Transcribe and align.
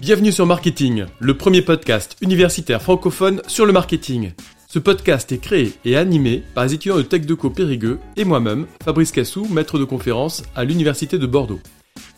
Bienvenue 0.00 0.32
sur 0.32 0.46
Marketing, 0.46 1.06
le 1.18 1.36
premier 1.36 1.62
podcast 1.62 2.16
universitaire 2.20 2.80
francophone 2.80 3.42
sur 3.46 3.66
le 3.66 3.72
marketing. 3.72 4.32
Ce 4.68 4.78
podcast 4.78 5.32
est 5.32 5.38
créé 5.38 5.72
et 5.84 5.96
animé 5.96 6.42
par 6.54 6.64
les 6.64 6.74
étudiants 6.74 6.96
de 6.96 7.02
TechDeco 7.02 7.50
Périgueux 7.50 7.98
et 8.16 8.24
moi-même, 8.24 8.66
Fabrice 8.84 9.12
Cassou, 9.12 9.46
maître 9.50 9.78
de 9.78 9.84
conférence 9.84 10.42
à 10.54 10.64
l'Université 10.64 11.18
de 11.18 11.26
Bordeaux. 11.26 11.60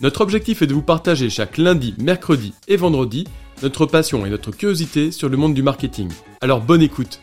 Notre 0.01 0.21
objectif 0.21 0.62
est 0.62 0.67
de 0.67 0.75
vous 0.75 0.83
partager 0.83 1.30
chaque 1.30 1.57
lundi, 1.57 1.95
mercredi 1.99 2.53
et 2.69 2.77
vendredi 2.77 3.27
notre 3.63 3.87
passion 3.87 4.25
et 4.25 4.31
notre 4.31 4.51
curiosité 4.51 5.11
sur 5.11 5.29
le 5.29 5.37
monde 5.37 5.55
du 5.55 5.63
marketing. 5.63 6.11
Alors 6.41 6.61
bonne 6.61 6.83
écoute 6.83 7.21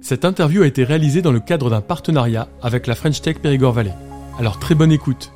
Cette 0.00 0.24
interview 0.24 0.62
a 0.62 0.66
été 0.66 0.82
réalisée 0.82 1.22
dans 1.22 1.32
le 1.32 1.40
cadre 1.40 1.70
d'un 1.70 1.80
partenariat 1.80 2.48
avec 2.62 2.86
la 2.86 2.94
French 2.94 3.20
Tech 3.20 3.38
Périgord 3.38 3.72
Valley. 3.72 3.94
Alors 4.38 4.58
très 4.58 4.74
bonne 4.74 4.92
écoute 4.92 5.32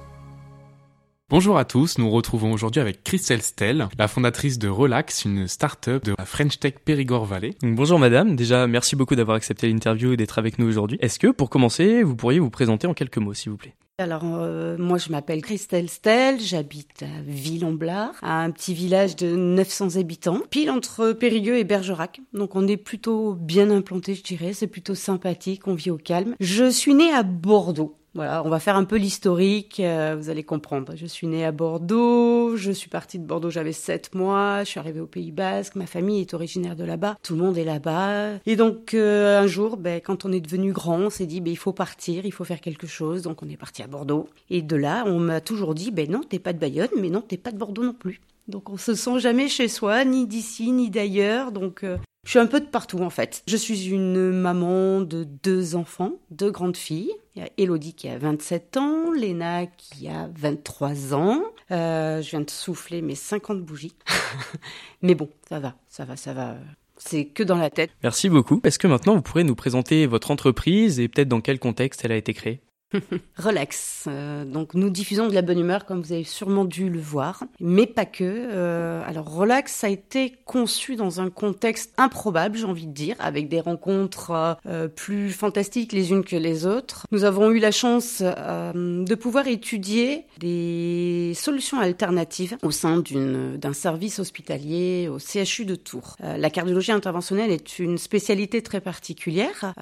Bonjour 1.31 1.59
à 1.59 1.65
tous, 1.65 1.99
nous 1.99 2.11
retrouvons 2.11 2.53
aujourd'hui 2.53 2.81
avec 2.81 3.03
Christelle 3.03 3.43
Stell, 3.43 3.89
la 3.99 4.09
fondatrice 4.09 4.59
de 4.59 4.69
Relax, 4.69 5.25
une 5.25 5.49
start-up 5.49 6.05
de 6.05 6.15
la 6.17 6.25
French 6.25 6.61
Tech 6.61 6.75
Périgord 6.85 7.25
Valley. 7.25 7.55
bonjour 7.63 7.99
madame, 7.99 8.37
déjà 8.37 8.67
merci 8.67 8.95
beaucoup 8.95 9.17
d'avoir 9.17 9.37
accepté 9.37 9.69
l'interview 9.69 10.13
et 10.13 10.17
d'être 10.17 10.39
avec 10.39 10.59
nous 10.59 10.69
aujourd'hui. 10.69 10.99
Est-ce 11.01 11.19
que 11.19 11.29
pour 11.29 11.51
commencer, 11.51 12.03
vous 12.03 12.15
pourriez 12.15 12.39
vous 12.39 12.51
présenter 12.51 12.87
en 12.87 12.95
quelques 12.95 13.19
mots 13.19 13.35
s'il 13.35 13.53
vous 13.53 13.59
plaît? 13.59 13.75
Alors, 13.99 14.23
euh, 14.25 14.77
moi, 14.77 14.99
je 14.99 15.11
m'appelle 15.11 15.41
Christelle 15.41 15.89
Stell, 15.89 16.41
j'habite 16.41 17.05
à 17.05 17.23
Ville-en-Blard, 17.25 18.13
un 18.23 18.51
petit 18.51 18.75
village 18.75 19.15
de 19.15 19.37
900 19.37 19.97
habitants, 19.97 20.41
pile 20.51 20.73
entre 20.73 21.13
Périgueux 21.13 21.59
et 21.59 21.65
Bergerac. 21.65 22.21
Donc, 22.33 22.57
on 22.57 22.67
est 22.67 22.77
plutôt 22.77 23.35
bien 23.35 23.71
implanté, 23.71 24.17
je 24.17 24.25
dirais. 24.25 24.53
C'est 24.53 24.67
plutôt 24.67 24.97
sympathique, 24.97 25.69
on 25.69 25.75
vit 25.75 25.93
au 25.93 25.97
calme. 25.97 26.35
Je 26.41 26.69
suis 26.71 26.93
née 26.93 27.13
à 27.13 27.23
Bordeaux. 27.23 27.97
Voilà, 28.15 28.45
on 28.45 28.49
va 28.49 28.61
faire 28.61 28.77
un 28.77 28.85
peu 28.85 28.95
l'historique, 28.95 29.81
euh, 29.81 30.15
vous 30.17 30.31
allez 30.31 30.45
comprendre. 30.45 30.93
Je 30.95 31.05
suis 31.05 31.27
née 31.27 31.45
à 31.45 31.51
Bordeaux, 31.51 32.57
je 32.57 32.71
suis 32.71 32.89
partie 32.89 33.19
de 33.19 33.25
Bordeaux, 33.25 33.51
j'avais 33.51 33.73
7 33.73 34.15
mois, 34.15 34.61
je 34.63 34.71
suis 34.71 34.79
arrivée 34.79 35.01
au 35.01 35.07
Pays 35.07 35.33
Basque, 35.33 35.75
ma 35.75 35.87
famille 35.87 36.21
est 36.21 36.33
originaire 36.33 36.77
de 36.77 36.85
là-bas, 36.85 37.17
tout 37.25 37.35
le 37.35 37.43
monde 37.43 37.59
est 37.59 37.65
là-bas. 37.65 38.37
Et 38.47 38.55
donc 38.55 38.95
euh, 38.95 39.43
un 39.43 39.49
jour, 39.49 39.77
ben, 39.77 40.01
quand 40.01 40.25
on 40.25 40.31
est 40.31 40.41
devenu 40.41 40.73
grand, 40.73 40.99
on 41.01 41.11
s'est 41.11 41.27
dit, 41.27 41.41
ben, 41.41 41.51
il 41.51 41.57
faut 41.57 41.73
partir, 41.73 42.25
il 42.25 42.33
faut 42.33 42.45
faire 42.45 42.61
quelque 42.61 42.87
chose, 42.87 43.23
donc 43.23 43.43
on 43.43 43.49
est 43.49 43.57
parti 43.57 43.83
à 43.83 43.89
Bordeaux. 43.89 44.29
Et 44.49 44.63
de 44.63 44.77
là, 44.77 45.03
on 45.09 45.19
m'a 45.19 45.41
toujours 45.41 45.75
dit, 45.75 45.91
ben 45.91 46.09
non, 46.09 46.21
t'es 46.21 46.39
pas 46.39 46.53
de 46.53 46.59
Bayonne, 46.59 46.91
mais 46.97 47.11
non, 47.11 47.21
t'es 47.21 47.37
pas 47.37 47.51
de 47.51 47.59
Bordeaux 47.59 47.83
non 47.83 47.95
plus. 47.95 48.21
Donc 48.47 48.71
on 48.71 48.77
se 48.77 48.95
sent 48.95 49.19
jamais 49.19 49.49
chez 49.49 49.67
soi, 49.67 50.05
ni 50.05 50.29
d'ici, 50.29 50.71
ni 50.71 50.89
d'ailleurs. 50.89 51.51
Donc 51.51 51.83
euh, 51.83 51.97
je 52.25 52.31
suis 52.31 52.39
un 52.39 52.47
peu 52.47 52.61
de 52.61 52.67
partout 52.67 53.01
en 53.01 53.11
fait. 53.11 53.43
Je 53.47 53.57
suis 53.57 53.89
une 53.89 54.31
maman 54.31 55.01
de 55.01 55.25
deux 55.25 55.77
enfants, 55.77 56.13
deux 56.31 56.51
grandes 56.51 56.77
filles. 56.77 57.13
Il 57.37 57.43
y 57.43 57.47
a 57.47 57.51
Elodie 57.59 57.95
qui 57.95 58.09
a 58.09 58.17
27 58.17 58.77
ans, 58.77 59.13
Léna 59.13 59.67
qui 59.67 60.09
a 60.09 60.29
23 60.37 61.15
ans. 61.15 61.43
Euh, 61.71 62.23
je 62.23 62.31
viens 62.31 62.41
de 62.41 62.51
souffler 62.51 63.03
mes 63.03 63.15
50 63.15 63.61
bougies. 63.63 63.95
Mais 65.03 65.15
bon, 65.15 65.29
ça 65.49 65.59
va, 65.59 65.75
ça 65.89 66.05
va, 66.05 66.17
ça 66.17 66.33
va. 66.33 66.57
C'est 66.97 67.27
que 67.27 67.43
dans 67.43 67.57
la 67.57 67.71
tête. 67.71 67.91
Merci 68.03 68.29
beaucoup. 68.29 68.61
Est-ce 68.65 68.79
que 68.79 68.87
maintenant 68.87 69.17
vous 69.17 69.23
pourrez 69.23 69.45
nous 69.45 69.57
présenter 69.57 70.07
votre 70.07 70.31
entreprise 70.31 71.01
et 71.01 71.09
peut-être 71.09 71.29
dans 71.29 71.41
quel 71.41 71.59
contexte 71.59 72.05
elle 72.05 72.13
a 72.13 72.17
été 72.17 72.33
créée? 72.33 72.61
Relax. 73.37 74.05
Euh, 74.07 74.45
donc 74.45 74.75
nous 74.75 74.91
diffusons 74.91 75.29
de 75.29 75.35
la 75.35 75.43
bonne 75.43 75.59
humeur 75.59 75.85
comme 75.85 76.01
vous 76.01 76.13
avez 76.13 76.25
sûrement 76.25 76.65
dû 76.65 76.89
le 76.89 77.01
voir, 77.01 77.45
mais 77.61 77.87
pas 77.87 78.05
que. 78.05 78.25
Euh, 78.25 79.03
alors 79.07 79.33
Relax 79.33 79.85
a 79.85 79.89
été 79.89 80.35
conçu 80.45 80.97
dans 80.97 81.21
un 81.21 81.31
contexte 81.31 81.93
improbable, 81.97 82.57
j'ai 82.57 82.65
envie 82.65 82.87
de 82.87 82.93
dire, 82.93 83.17
avec 83.19 83.49
des 83.49 83.61
rencontres 83.61 84.57
euh, 84.67 84.89
plus 84.89 85.31
fantastiques 85.31 85.93
les 85.93 86.13
unes 86.13 86.25
que 86.25 86.37
les 86.37 86.67
autres. 86.67 87.07
Nous 87.11 87.25
avons 87.25 87.51
eu 87.51 87.59
la 87.59 87.71
chance 87.71 88.23
de 88.23 89.15
pouvoir 89.15 89.49
étudier 89.49 90.25
des 90.39 91.33
solutions 91.35 91.79
alternatives 91.81 92.57
au 92.63 92.71
sein 92.71 93.03
d'un 93.05 93.73
service 93.73 94.19
hospitalier 94.19 95.09
au 95.09 95.19
CHU 95.19 95.65
de 95.65 95.75
Tours. 95.75 96.17
la 96.21 96.51
cardiologie 96.51 96.93
interventionnelle 96.93 97.51
est 97.51 97.79
une 97.79 97.99
spécialité 97.99 98.63
très 98.63 98.81
particulière 98.81 99.75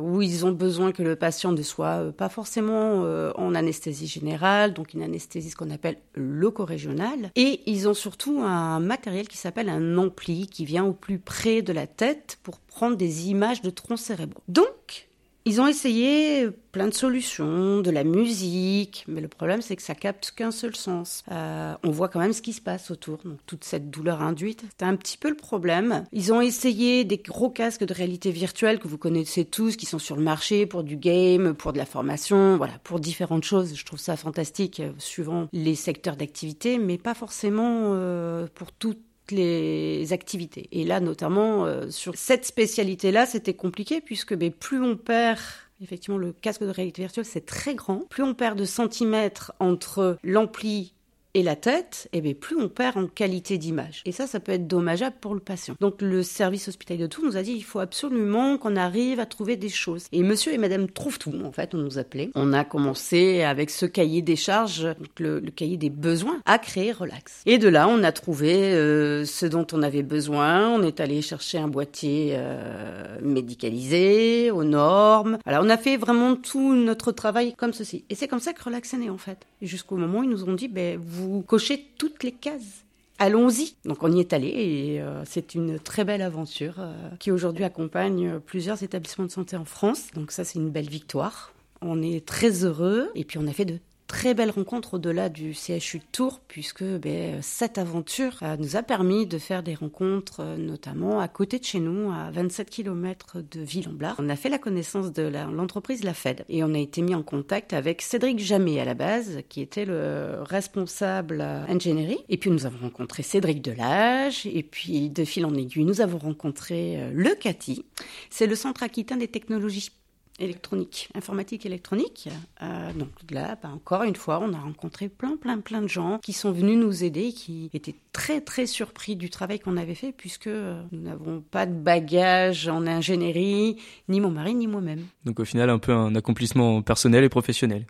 où 0.00 0.22
ils 0.22 0.46
ont 0.46 0.52
besoin 0.52 0.92
que 0.92 1.02
le 1.02 1.16
patient 1.16 1.52
ne 1.52 1.62
soit 1.62 2.12
pas 2.16 2.28
forcément 2.28 2.47
forcément 2.48 3.04
euh, 3.04 3.30
en 3.34 3.54
anesthésie 3.54 4.06
générale, 4.06 4.72
donc 4.72 4.94
une 4.94 5.02
anesthésie 5.02 5.50
ce 5.50 5.56
qu'on 5.56 5.68
appelle 5.68 5.98
loco-régionale. 6.14 7.30
Et 7.36 7.60
ils 7.66 7.86
ont 7.86 7.92
surtout 7.92 8.40
un 8.40 8.80
matériel 8.80 9.28
qui 9.28 9.36
s'appelle 9.36 9.68
un 9.68 9.98
ampli 9.98 10.46
qui 10.46 10.64
vient 10.64 10.86
au 10.86 10.94
plus 10.94 11.18
près 11.18 11.60
de 11.60 11.74
la 11.74 11.86
tête 11.86 12.38
pour 12.42 12.58
prendre 12.58 12.96
des 12.96 13.28
images 13.28 13.60
de 13.60 13.68
troncs 13.68 13.98
cérébraux. 13.98 14.42
Donc, 14.48 15.07
ils 15.44 15.60
ont 15.60 15.66
essayé 15.66 16.48
plein 16.72 16.88
de 16.88 16.94
solutions, 16.94 17.80
de 17.80 17.90
la 17.90 18.04
musique, 18.04 19.04
mais 19.08 19.20
le 19.20 19.28
problème 19.28 19.62
c'est 19.62 19.76
que 19.76 19.82
ça 19.82 19.94
capte 19.94 20.32
qu'un 20.36 20.50
seul 20.50 20.76
sens. 20.76 21.24
Euh, 21.30 21.74
on 21.82 21.90
voit 21.90 22.08
quand 22.08 22.20
même 22.20 22.32
ce 22.32 22.42
qui 22.42 22.52
se 22.52 22.60
passe 22.60 22.90
autour, 22.90 23.18
donc 23.24 23.38
toute 23.46 23.64
cette 23.64 23.90
douleur 23.90 24.22
induite, 24.22 24.64
c'est 24.78 24.84
un 24.84 24.96
petit 24.96 25.16
peu 25.16 25.28
le 25.30 25.36
problème. 25.36 26.04
Ils 26.12 26.32
ont 26.32 26.40
essayé 26.40 27.04
des 27.04 27.18
gros 27.18 27.50
casques 27.50 27.84
de 27.84 27.94
réalité 27.94 28.30
virtuelle 28.30 28.78
que 28.78 28.88
vous 28.88 28.98
connaissez 28.98 29.44
tous, 29.44 29.76
qui 29.76 29.86
sont 29.86 29.98
sur 29.98 30.16
le 30.16 30.22
marché 30.22 30.66
pour 30.66 30.84
du 30.84 30.96
game, 30.96 31.54
pour 31.54 31.72
de 31.72 31.78
la 31.78 31.86
formation, 31.86 32.56
voilà, 32.56 32.74
pour 32.84 33.00
différentes 33.00 33.44
choses. 33.44 33.74
Je 33.74 33.84
trouve 33.84 33.98
ça 33.98 34.16
fantastique, 34.16 34.80
euh, 34.80 34.92
suivant 34.98 35.48
les 35.52 35.74
secteurs 35.74 36.16
d'activité, 36.16 36.78
mais 36.78 36.98
pas 36.98 37.14
forcément 37.14 37.92
euh, 37.94 38.46
pour 38.54 38.72
toutes 38.72 39.07
les 39.30 40.12
activités. 40.12 40.68
Et 40.72 40.84
là, 40.84 41.00
notamment, 41.00 41.66
euh, 41.66 41.90
sur 41.90 42.16
cette 42.16 42.44
spécialité-là, 42.44 43.26
c'était 43.26 43.54
compliqué 43.54 44.00
puisque 44.00 44.34
plus 44.50 44.82
on 44.82 44.96
perd 44.96 45.38
Effectivement, 45.80 46.18
le 46.18 46.32
casque 46.32 46.62
de 46.62 46.70
réalité 46.70 47.02
virtuelle, 47.02 47.24
c'est 47.24 47.46
très 47.46 47.76
grand. 47.76 48.02
Plus 48.10 48.24
on 48.24 48.34
perd 48.34 48.58
de 48.58 48.64
centimètres 48.64 49.52
entre 49.60 50.18
l'ampli 50.24 50.92
et 51.38 51.44
la 51.44 51.54
tête, 51.54 52.08
eh 52.12 52.20
bien 52.20 52.34
plus 52.34 52.56
on 52.60 52.68
perd 52.68 52.96
en 52.96 53.06
qualité 53.06 53.58
d'image. 53.58 54.02
Et 54.04 54.10
ça, 54.10 54.26
ça 54.26 54.40
peut 54.40 54.50
être 54.50 54.66
dommageable 54.66 55.14
pour 55.20 55.34
le 55.34 55.40
patient. 55.40 55.76
Donc 55.78 56.02
le 56.02 56.24
service 56.24 56.66
hospitalier 56.66 57.02
de 57.02 57.06
Tours 57.06 57.24
nous 57.24 57.36
a 57.36 57.42
dit 57.42 57.52
il 57.52 57.62
faut 57.62 57.78
absolument 57.78 58.58
qu'on 58.58 58.74
arrive 58.74 59.20
à 59.20 59.26
trouver 59.26 59.56
des 59.56 59.68
choses. 59.68 60.06
Et 60.10 60.24
monsieur 60.24 60.52
et 60.52 60.58
madame 60.58 60.88
trouvent 60.90 61.20
tout, 61.20 61.32
en 61.44 61.52
fait, 61.52 61.76
on 61.76 61.78
nous 61.78 61.96
appelait. 61.96 62.30
On 62.34 62.52
a 62.52 62.64
commencé 62.64 63.42
avec 63.42 63.70
ce 63.70 63.86
cahier 63.86 64.20
des 64.20 64.34
charges, 64.34 64.88
le, 65.20 65.40
cahier 65.50 65.76
des 65.76 65.90
besoins, 65.90 66.40
à 66.44 66.58
créer 66.58 66.90
Relax. 66.90 67.42
Et 67.46 67.58
de 67.58 67.68
là, 67.68 67.86
on 67.86 68.02
a 68.02 68.10
trouvé 68.10 68.74
euh, 68.74 69.24
ce 69.24 69.46
dont 69.46 69.66
on 69.72 69.84
avait 69.84 70.02
besoin. 70.02 70.68
On 70.70 70.82
est 70.82 70.98
allé 70.98 71.22
chercher 71.22 71.58
un 71.58 71.68
boîtier 71.68 72.32
euh, 72.32 73.18
médicalisé, 73.22 74.50
aux 74.50 74.64
normes. 74.64 75.38
Alors 75.46 75.62
on 75.64 75.70
a 75.70 75.78
fait 75.78 75.98
vraiment 75.98 76.34
tout 76.34 76.74
notre 76.74 77.12
travail 77.12 77.54
comme 77.56 77.72
ceci. 77.72 78.04
Et 78.10 78.16
c'est 78.16 78.26
comme 78.26 78.40
ça 78.40 78.52
que 78.52 78.64
Relax 78.64 78.92
est 78.94 78.98
né, 78.98 79.08
en 79.08 79.18
fait. 79.18 79.46
Jusqu'au 79.62 79.96
moment 79.96 80.18
où 80.18 80.24
ils 80.24 80.30
nous 80.30 80.42
ont 80.42 80.54
dit, 80.54 80.66
ben, 80.66 80.98
vous 81.00 81.27
vous 81.28 81.42
cochez 81.42 81.86
toutes 81.98 82.22
les 82.22 82.32
cases. 82.32 82.84
Allons-y. 83.18 83.74
Donc 83.84 84.02
on 84.02 84.12
y 84.12 84.20
est 84.20 84.32
allé 84.32 84.48
et 84.48 85.00
euh, 85.00 85.24
c'est 85.24 85.54
une 85.54 85.80
très 85.80 86.04
belle 86.04 86.22
aventure 86.22 86.76
euh, 86.78 86.92
qui 87.18 87.32
aujourd'hui 87.32 87.64
accompagne 87.64 88.38
plusieurs 88.38 88.82
établissements 88.82 89.24
de 89.24 89.30
santé 89.30 89.56
en 89.56 89.64
France. 89.64 90.08
Donc 90.14 90.30
ça 90.30 90.44
c'est 90.44 90.58
une 90.58 90.70
belle 90.70 90.88
victoire. 90.88 91.52
On 91.80 92.00
est 92.00 92.24
très 92.24 92.64
heureux 92.64 93.10
et 93.14 93.24
puis 93.24 93.38
on 93.38 93.46
a 93.46 93.52
fait 93.52 93.64
de 93.64 93.78
très 94.08 94.34
belle 94.34 94.50
rencontre 94.50 94.94
au-delà 94.94 95.28
du 95.28 95.54
CHU 95.54 95.98
de 95.98 96.04
Tours, 96.10 96.40
puisque 96.48 96.82
ben, 96.82 97.40
cette 97.42 97.78
aventure 97.78 98.38
euh, 98.42 98.56
nous 98.56 98.74
a 98.74 98.82
permis 98.82 99.26
de 99.26 99.38
faire 99.38 99.62
des 99.62 99.74
rencontres, 99.74 100.40
euh, 100.40 100.56
notamment 100.56 101.20
à 101.20 101.28
côté 101.28 101.58
de 101.58 101.64
chez 101.64 101.78
nous, 101.78 102.10
à 102.10 102.30
27 102.32 102.70
km 102.70 103.36
de 103.48 103.60
Ville-en-Blard. 103.60 104.16
On 104.18 104.28
a 104.30 104.34
fait 104.34 104.48
la 104.48 104.58
connaissance 104.58 105.12
de 105.12 105.22
l'entreprise 105.22 106.02
la, 106.02 106.14
Fed 106.14 106.44
et 106.48 106.64
on 106.64 106.74
a 106.74 106.78
été 106.78 107.02
mis 107.02 107.14
en 107.14 107.22
contact 107.22 107.74
avec 107.74 108.02
Cédric 108.02 108.38
Jamet 108.40 108.80
à 108.80 108.86
la 108.86 108.94
base, 108.94 109.42
qui 109.48 109.60
était 109.60 109.84
le 109.84 110.38
responsable 110.40 111.42
ingénierie. 111.42 112.18
Et 112.30 112.38
puis 112.38 112.50
nous 112.50 112.64
avons 112.64 112.78
rencontré 112.78 113.22
Cédric 113.22 113.62
Delage, 113.62 114.46
et 114.46 114.62
puis 114.62 115.10
de 115.10 115.24
fil 115.24 115.44
en 115.44 115.54
aiguille, 115.54 115.84
nous 115.84 116.00
avons 116.00 116.18
rencontré 116.18 116.96
euh, 116.96 117.10
le 117.12 117.34
CATI. 117.34 117.84
C'est 118.30 118.46
le 118.46 118.54
Centre 118.54 118.82
Aquitain 118.82 119.18
des 119.18 119.28
technologies 119.28 119.90
électronique, 120.38 121.08
informatique 121.14 121.66
électronique. 121.66 122.28
Euh, 122.62 122.92
donc 122.92 123.10
là, 123.30 123.56
bah, 123.62 123.70
encore 123.74 124.02
une 124.02 124.16
fois, 124.16 124.40
on 124.42 124.52
a 124.52 124.58
rencontré 124.58 125.08
plein, 125.08 125.36
plein, 125.36 125.58
plein 125.58 125.82
de 125.82 125.88
gens 125.88 126.18
qui 126.18 126.32
sont 126.32 126.52
venus 126.52 126.78
nous 126.78 127.04
aider, 127.04 127.32
qui 127.32 127.70
étaient 127.72 127.94
très, 128.12 128.40
très 128.40 128.66
surpris 128.66 129.16
du 129.16 129.30
travail 129.30 129.58
qu'on 129.58 129.76
avait 129.76 129.94
fait, 129.94 130.12
puisque 130.12 130.46
euh, 130.46 130.80
nous 130.92 131.00
n'avons 131.00 131.40
pas 131.40 131.66
de 131.66 131.74
bagage 131.74 132.68
en 132.68 132.86
ingénierie, 132.86 133.76
ni 134.08 134.20
mon 134.20 134.30
mari, 134.30 134.54
ni 134.54 134.66
moi-même. 134.66 135.04
Donc 135.24 135.40
au 135.40 135.44
final, 135.44 135.70
un 135.70 135.78
peu 135.78 135.92
un 135.92 136.14
accomplissement 136.14 136.82
personnel 136.82 137.24
et 137.24 137.28
professionnel. 137.28 137.86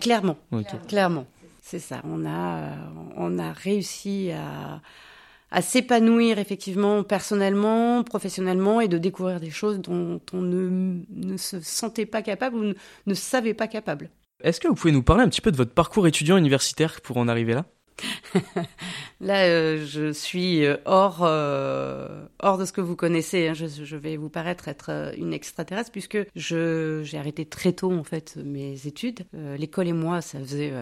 Clairement, 0.00 0.36
clairement. 0.86 1.26
C'est 1.62 1.78
ça. 1.78 2.02
On 2.04 2.26
a, 2.26 2.74
on 3.16 3.38
a 3.38 3.52
réussi 3.52 4.30
à 4.32 4.82
à 5.52 5.62
s'épanouir 5.62 6.38
effectivement 6.38 7.04
personnellement, 7.04 8.02
professionnellement 8.02 8.80
et 8.80 8.88
de 8.88 8.98
découvrir 8.98 9.38
des 9.38 9.50
choses 9.50 9.80
dont 9.80 10.20
on 10.32 10.40
ne, 10.40 11.02
ne 11.10 11.36
se 11.36 11.60
sentait 11.60 12.06
pas 12.06 12.22
capable 12.22 12.56
ou 12.56 12.64
ne, 12.64 12.74
ne 13.06 13.14
savait 13.14 13.54
pas 13.54 13.68
capable. 13.68 14.10
Est-ce 14.42 14.60
que 14.60 14.66
vous 14.66 14.74
pouvez 14.74 14.92
nous 14.92 15.02
parler 15.02 15.22
un 15.22 15.28
petit 15.28 15.40
peu 15.40 15.52
de 15.52 15.56
votre 15.56 15.72
parcours 15.72 16.06
étudiant 16.06 16.36
universitaire 16.36 17.00
pour 17.02 17.18
en 17.18 17.28
arriver 17.28 17.54
là? 17.54 17.66
Là, 19.20 19.44
euh, 19.44 19.84
je 19.86 20.12
suis 20.12 20.64
euh, 20.64 20.76
hors, 20.84 21.20
euh, 21.22 22.24
hors 22.40 22.58
de 22.58 22.64
ce 22.64 22.72
que 22.72 22.80
vous 22.80 22.96
connaissez. 22.96 23.48
Hein. 23.48 23.54
Je, 23.54 23.66
je, 23.66 23.96
vais 23.96 24.16
vous 24.16 24.30
paraître 24.30 24.68
être 24.68 25.12
une 25.16 25.32
extraterrestre 25.32 25.92
puisque 25.92 26.18
j'ai 26.34 27.18
arrêté 27.18 27.44
très 27.44 27.72
tôt 27.72 27.92
en 27.92 28.04
fait 28.04 28.36
mes 28.42 28.86
études. 28.86 29.20
l'école 29.58 29.88
et 29.88 29.92
moi, 29.92 30.20
ça 30.22 30.40
faisait 30.40 30.72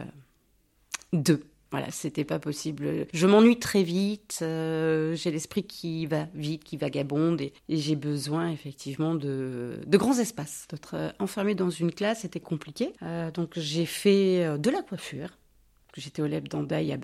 deux. 1.13 1.43
Voilà, 1.71 1.91
c'était 1.91 2.25
pas 2.25 2.39
possible. 2.39 3.07
Je 3.13 3.27
m'ennuie 3.27 3.59
très 3.59 3.83
vite. 3.83 4.39
j'ai 4.41 5.31
l'esprit 5.31 5.63
qui 5.63 6.07
va 6.07 6.27
vite, 6.35 6.65
qui 6.65 6.77
vagabonde, 6.77 7.41
et, 7.41 7.53
j'ai 7.69 7.97
besoin 7.97 8.51
effectivement 8.51 9.15
de, 9.15 9.81
de 9.87 9.99
grands 9.99 10.19
espaces. 10.19 10.67
D'être 10.71 11.15
enfermé 11.19 11.55
dans 11.55 11.71
une 11.71 11.93
classe, 11.93 12.21
c'était 12.21 12.41
compliqué. 12.41 12.93
donc 13.35 13.53
j'ai 13.57 13.87
fait 13.87 14.59
de 14.59 14.71
la 14.71 14.83
coiffure. 14.83 15.31
J'étais 15.97 16.23
au 16.23 16.27
Leb 16.27 16.49
d'Andaï 16.49 16.99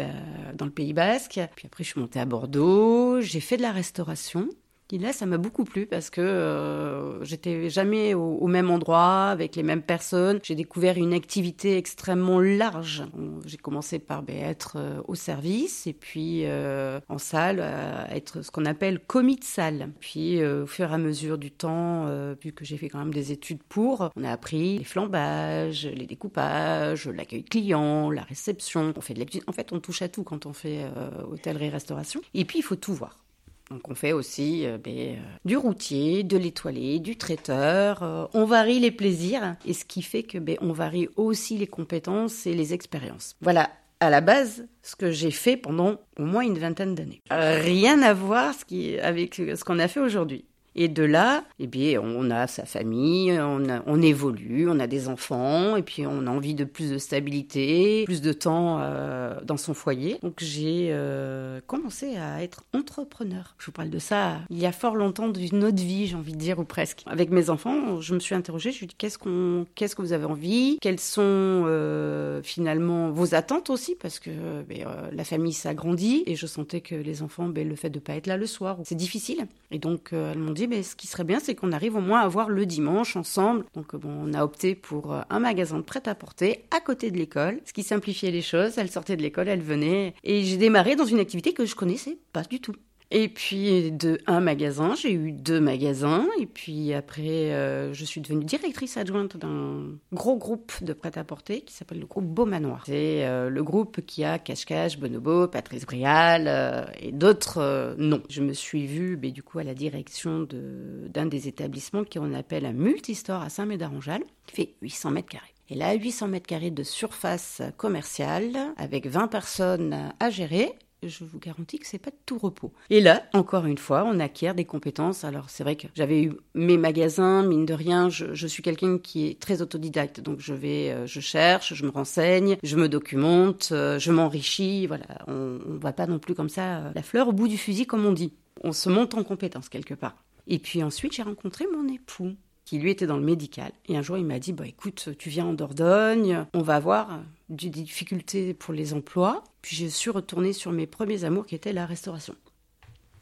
dans 0.54 0.64
le 0.64 0.70
Pays 0.70 0.92
Basque. 0.92 1.40
Puis 1.56 1.66
après, 1.66 1.84
je 1.84 1.90
suis 1.90 2.00
montée 2.00 2.20
à 2.20 2.24
Bordeaux. 2.24 3.20
J'ai 3.20 3.40
fait 3.40 3.56
de 3.56 3.62
la 3.62 3.72
restauration. 3.72 4.48
Et 4.92 4.98
là, 4.98 5.12
ça 5.12 5.26
m'a 5.26 5.36
beaucoup 5.36 5.64
plu 5.64 5.86
parce 5.86 6.10
que 6.10 6.20
euh, 6.20 7.24
j'étais 7.24 7.68
jamais 7.70 8.14
au, 8.14 8.46
même 8.46 8.70
endroit 8.70 9.26
avec 9.26 9.56
les 9.56 9.64
mêmes 9.64 9.82
personnes. 9.82 10.38
J'ai 10.44 10.54
découvert 10.54 10.96
une 10.96 11.12
activité 11.12 11.76
extrêmement 11.76 12.38
large. 12.40 13.04
J'ai 13.44 13.56
commencé 13.56 13.98
par 13.98 14.22
ben, 14.22 14.36
être 14.36 14.76
euh, 14.76 15.00
au 15.08 15.16
service 15.16 15.88
et 15.88 15.92
puis 15.92 16.42
euh, 16.44 17.00
en 17.08 17.18
salle, 17.18 17.60
à 17.60 18.14
être 18.14 18.42
ce 18.42 18.50
qu'on 18.50 18.64
appelle 18.64 19.00
commis 19.00 19.36
de 19.36 19.44
salle. 19.44 19.90
Puis 19.98 20.40
euh, 20.40 20.62
au 20.62 20.66
fur 20.66 20.90
et 20.90 20.94
à 20.94 20.98
mesure 20.98 21.36
du 21.36 21.50
temps, 21.50 22.06
euh, 22.06 22.36
vu 22.40 22.52
que 22.52 22.64
j'ai 22.64 22.76
fait 22.76 22.88
quand 22.88 23.00
même 23.00 23.14
des 23.14 23.32
études 23.32 23.62
pour, 23.64 24.10
on 24.14 24.24
a 24.24 24.30
appris 24.30 24.78
les 24.78 24.84
flambages, 24.84 25.86
les 25.86 26.06
découpages, 26.06 27.08
l'accueil 27.08 27.42
client, 27.42 28.10
la 28.10 28.22
réception. 28.22 28.92
On 28.96 29.00
fait 29.00 29.14
de 29.14 29.26
En 29.48 29.52
fait, 29.52 29.72
on 29.72 29.80
touche 29.80 30.02
à 30.02 30.08
tout 30.08 30.22
quand 30.22 30.46
on 30.46 30.52
fait 30.52 30.84
hôtellerie-restauration. 31.28 32.20
Et 32.34 32.44
puis, 32.44 32.60
il 32.60 32.62
faut 32.62 32.76
tout 32.76 32.94
voir. 32.94 33.25
Donc 33.70 33.88
on 33.88 33.94
fait 33.94 34.12
aussi 34.12 34.64
euh, 34.64 34.78
ben, 34.78 34.96
euh, 34.96 35.16
du 35.44 35.56
routier, 35.56 36.22
de 36.22 36.36
l'étoilé, 36.36 37.00
du 37.00 37.16
traiteur. 37.16 38.02
Euh, 38.02 38.26
on 38.32 38.44
varie 38.44 38.78
les 38.78 38.92
plaisirs 38.92 39.56
et 39.66 39.72
ce 39.72 39.84
qui 39.84 40.02
fait 40.02 40.22
que 40.22 40.38
ben, 40.38 40.56
on 40.60 40.72
varie 40.72 41.08
aussi 41.16 41.58
les 41.58 41.66
compétences 41.66 42.46
et 42.46 42.54
les 42.54 42.74
expériences. 42.74 43.34
Voilà. 43.40 43.70
À 43.98 44.10
la 44.10 44.20
base, 44.20 44.66
ce 44.82 44.94
que 44.94 45.10
j'ai 45.10 45.30
fait 45.30 45.56
pendant 45.56 45.96
au 46.18 46.24
moins 46.24 46.42
une 46.42 46.58
vingtaine 46.58 46.94
d'années. 46.94 47.22
rien 47.30 48.02
à 48.02 48.12
voir 48.12 48.54
avec 49.02 49.34
ce 49.36 49.64
qu'on 49.64 49.78
a 49.78 49.88
fait 49.88 50.00
aujourd'hui. 50.00 50.44
Et 50.78 50.88
de 50.88 51.02
là, 51.02 51.42
eh 51.58 51.66
bien, 51.66 52.00
on 52.02 52.30
a 52.30 52.46
sa 52.46 52.66
famille, 52.66 53.38
on, 53.40 54.02
évolue, 54.02 54.68
on 54.68 54.78
a 54.78 54.86
des 54.86 55.08
enfants, 55.08 55.74
et 55.76 55.82
puis 55.82 56.06
on 56.06 56.26
a 56.26 56.30
envie 56.30 56.54
de 56.54 56.64
plus 56.64 56.90
de 56.90 56.98
stabilité, 56.98 58.04
plus 58.04 58.20
de 58.20 58.34
temps 58.34 58.78
euh, 58.80 59.40
dans 59.42 59.56
son 59.56 59.72
foyer. 59.72 60.18
Donc 60.22 60.34
j'ai 60.38 60.90
euh, 60.90 61.60
commencé 61.66 62.16
à 62.16 62.42
être 62.42 62.62
entrepreneur. 62.74 63.54
Je 63.58 63.66
vous 63.66 63.72
parle 63.72 63.88
de 63.88 63.98
ça 63.98 64.36
il 64.50 64.58
y 64.58 64.66
a 64.66 64.72
fort 64.72 64.96
longtemps 64.96 65.28
d'une 65.28 65.64
autre 65.64 65.82
vie, 65.82 66.06
j'ai 66.06 66.14
envie 66.14 66.32
de 66.32 66.38
dire, 66.38 66.58
ou 66.58 66.64
presque. 66.64 67.02
Avec 67.06 67.30
mes 67.30 67.48
enfants, 67.48 68.00
je 68.02 68.14
me 68.14 68.20
suis 68.20 68.34
interrogée, 68.34 68.70
je 68.70 68.74
me 68.74 68.78
suis 68.78 68.86
dit, 68.86 68.94
qu'est-ce, 68.96 69.18
qu'on, 69.18 69.66
qu'est-ce 69.74 69.96
que 69.96 70.02
vous 70.02 70.12
avez 70.12 70.26
envie? 70.26 70.78
Quelles 70.82 71.00
sont 71.00 71.22
euh, 71.22 72.42
finalement 72.42 73.10
vos 73.10 73.34
attentes 73.34 73.70
aussi? 73.70 73.94
Parce 73.94 74.18
que 74.18 74.30
ben, 74.68 74.86
la 75.10 75.24
famille 75.24 75.54
s'agrandit, 75.54 76.22
et 76.26 76.36
je 76.36 76.46
sentais 76.46 76.82
que 76.82 76.94
les 76.94 77.22
enfants, 77.22 77.48
ben, 77.48 77.66
le 77.66 77.76
fait 77.76 77.88
de 77.88 77.98
ne 77.98 78.00
pas 78.00 78.14
être 78.14 78.26
là 78.26 78.36
le 78.36 78.46
soir, 78.46 78.78
c'est 78.84 78.94
difficile. 78.94 79.46
Et 79.70 79.78
donc, 79.78 80.12
euh, 80.12 80.32
elles 80.32 80.38
m'ont 80.38 80.52
dit, 80.52 80.68
mais 80.68 80.82
ce 80.82 80.96
qui 80.96 81.06
serait 81.06 81.24
bien, 81.24 81.40
c'est 81.40 81.54
qu'on 81.54 81.72
arrive 81.72 81.96
au 81.96 82.00
moins 82.00 82.20
à 82.20 82.28
voir 82.28 82.48
le 82.48 82.66
dimanche 82.66 83.16
ensemble. 83.16 83.64
Donc 83.74 83.96
bon, 83.96 84.10
on 84.10 84.34
a 84.34 84.44
opté 84.44 84.74
pour 84.74 85.12
euh, 85.12 85.22
un 85.30 85.40
magasin 85.40 85.78
de 85.78 85.82
prêt-à-porter 85.82 86.64
à 86.70 86.80
côté 86.80 87.10
de 87.10 87.16
l'école, 87.16 87.60
ce 87.64 87.72
qui 87.72 87.82
simplifiait 87.82 88.30
les 88.30 88.42
choses. 88.42 88.78
Elle 88.78 88.90
sortait 88.90 89.16
de 89.16 89.22
l'école, 89.22 89.48
elle 89.48 89.62
venait, 89.62 90.14
et 90.24 90.44
j'ai 90.44 90.56
démarré 90.56 90.96
dans 90.96 91.04
une 91.04 91.18
activité 91.18 91.52
que 91.52 91.66
je 91.66 91.74
connaissais 91.74 92.18
pas 92.32 92.42
du 92.42 92.60
tout. 92.60 92.74
Et 93.12 93.28
puis 93.28 93.92
de 93.92 94.18
un 94.26 94.40
magasin, 94.40 94.94
j'ai 94.96 95.12
eu 95.12 95.30
deux 95.30 95.60
magasins. 95.60 96.26
Et 96.40 96.46
puis 96.46 96.92
après, 96.92 97.52
euh, 97.52 97.92
je 97.92 98.04
suis 98.04 98.20
devenue 98.20 98.44
directrice 98.44 98.96
adjointe 98.96 99.36
d'un 99.36 99.92
gros 100.12 100.36
groupe 100.36 100.72
de 100.82 100.92
prêt-à-porter 100.92 101.60
qui 101.60 101.72
s'appelle 101.72 102.00
le 102.00 102.06
groupe 102.06 102.26
Beau 102.26 102.46
Manoir. 102.46 102.82
C'est 102.86 103.24
euh, 103.26 103.48
le 103.48 103.62
groupe 103.62 104.00
qui 104.00 104.24
a 104.24 104.38
Cache-Cache, 104.38 104.98
Bonobo, 104.98 105.46
Patrice 105.46 105.86
Brial 105.86 106.46
euh, 106.48 106.84
et 107.00 107.12
d'autres 107.12 107.94
noms. 107.98 108.22
Je 108.28 108.42
me 108.42 108.52
suis 108.52 108.86
vue 108.86 109.16
du 109.16 109.42
coup 109.42 109.58
à 109.58 109.64
la 109.64 109.74
direction 109.74 110.46
d'un 110.50 111.26
des 111.26 111.48
établissements 111.48 112.04
qu'on 112.04 112.34
appelle 112.34 112.66
un 112.66 112.72
multistore 112.72 113.42
à 113.42 113.48
Saint-Médard-en-Jalles, 113.48 114.24
qui 114.46 114.56
fait 114.56 114.74
800 114.82 115.10
mètres 115.12 115.28
carrés. 115.28 115.54
Et 115.68 115.74
là, 115.74 115.94
800 115.94 116.28
mètres 116.28 116.46
carrés 116.46 116.70
de 116.70 116.84
surface 116.84 117.60
commerciale 117.76 118.56
avec 118.76 119.06
20 119.06 119.26
personnes 119.26 120.12
à 120.20 120.30
gérer 120.30 120.72
je 121.08 121.24
vous 121.24 121.38
garantis 121.38 121.78
que 121.78 121.86
c'est 121.86 121.98
pas 121.98 122.10
de 122.10 122.16
tout 122.26 122.38
repos. 122.38 122.72
Et 122.90 123.00
là, 123.00 123.24
encore 123.32 123.66
une 123.66 123.78
fois, 123.78 124.04
on 124.06 124.20
acquiert 124.20 124.54
des 124.54 124.64
compétences. 124.64 125.24
Alors 125.24 125.50
c'est 125.50 125.62
vrai 125.62 125.76
que 125.76 125.86
j'avais 125.94 126.22
eu 126.22 126.32
mes 126.54 126.78
magasins, 126.78 127.42
mine 127.42 127.66
de 127.66 127.74
rien, 127.74 128.08
je, 128.08 128.46
suis 128.46 128.62
quelqu'un 128.62 128.98
qui 128.98 129.26
est 129.26 129.40
très 129.40 129.62
autodidacte, 129.62 130.20
donc 130.20 130.40
je 130.40 130.54
vais, 130.54 130.90
euh, 130.90 131.06
je 131.06 131.20
cherche, 131.20 131.74
je 131.74 131.84
me 131.84 131.90
renseigne, 131.90 132.56
je 132.62 132.76
me 132.76 132.88
documente, 132.88 133.70
euh, 133.72 133.98
je 133.98 134.12
m'enrichis. 134.12 134.86
Voilà, 134.86 135.06
on, 135.26 135.58
on 135.66 135.78
va 135.78 135.92
pas 135.92 136.06
non 136.06 136.18
plus 136.18 136.34
comme 136.34 136.48
ça 136.48 136.78
euh, 136.78 136.90
la 136.94 137.02
fleur 137.02 137.28
au 137.28 137.32
bout 137.32 137.48
du 137.48 137.58
fusil, 137.58 137.86
comme 137.86 138.06
on 138.06 138.12
dit. 138.12 138.32
On 138.62 138.72
se 138.72 138.88
monte 138.88 139.14
en 139.14 139.24
compétences 139.24 139.68
quelque 139.68 139.94
part. 139.94 140.16
Et 140.46 140.58
puis 140.58 140.82
ensuite, 140.82 141.14
j'ai 141.14 141.22
rencontré 141.22 141.66
mon 141.72 141.92
époux 141.92 142.34
qui 142.66 142.78
lui 142.78 142.90
était 142.90 143.06
dans 143.06 143.16
le 143.16 143.24
médical. 143.24 143.72
Et 143.88 143.96
un 143.96 144.02
jour, 144.02 144.18
il 144.18 144.26
m'a 144.26 144.40
dit, 144.40 144.52
bah 144.52 144.66
écoute, 144.66 145.10
tu 145.18 145.30
viens 145.30 145.46
en 145.46 145.54
Dordogne, 145.54 146.44
on 146.52 146.62
va 146.62 146.74
avoir 146.74 147.20
des 147.48 147.70
difficultés 147.70 148.52
pour 148.52 148.74
les 148.74 148.92
emplois. 148.92 149.44
Puis 149.62 149.76
je 149.76 149.86
suis 149.86 150.10
retournée 150.10 150.52
sur 150.52 150.72
mes 150.72 150.86
premiers 150.86 151.24
amours 151.24 151.46
qui 151.46 151.54
étaient 151.54 151.72
la 151.72 151.86
restauration. 151.86 152.34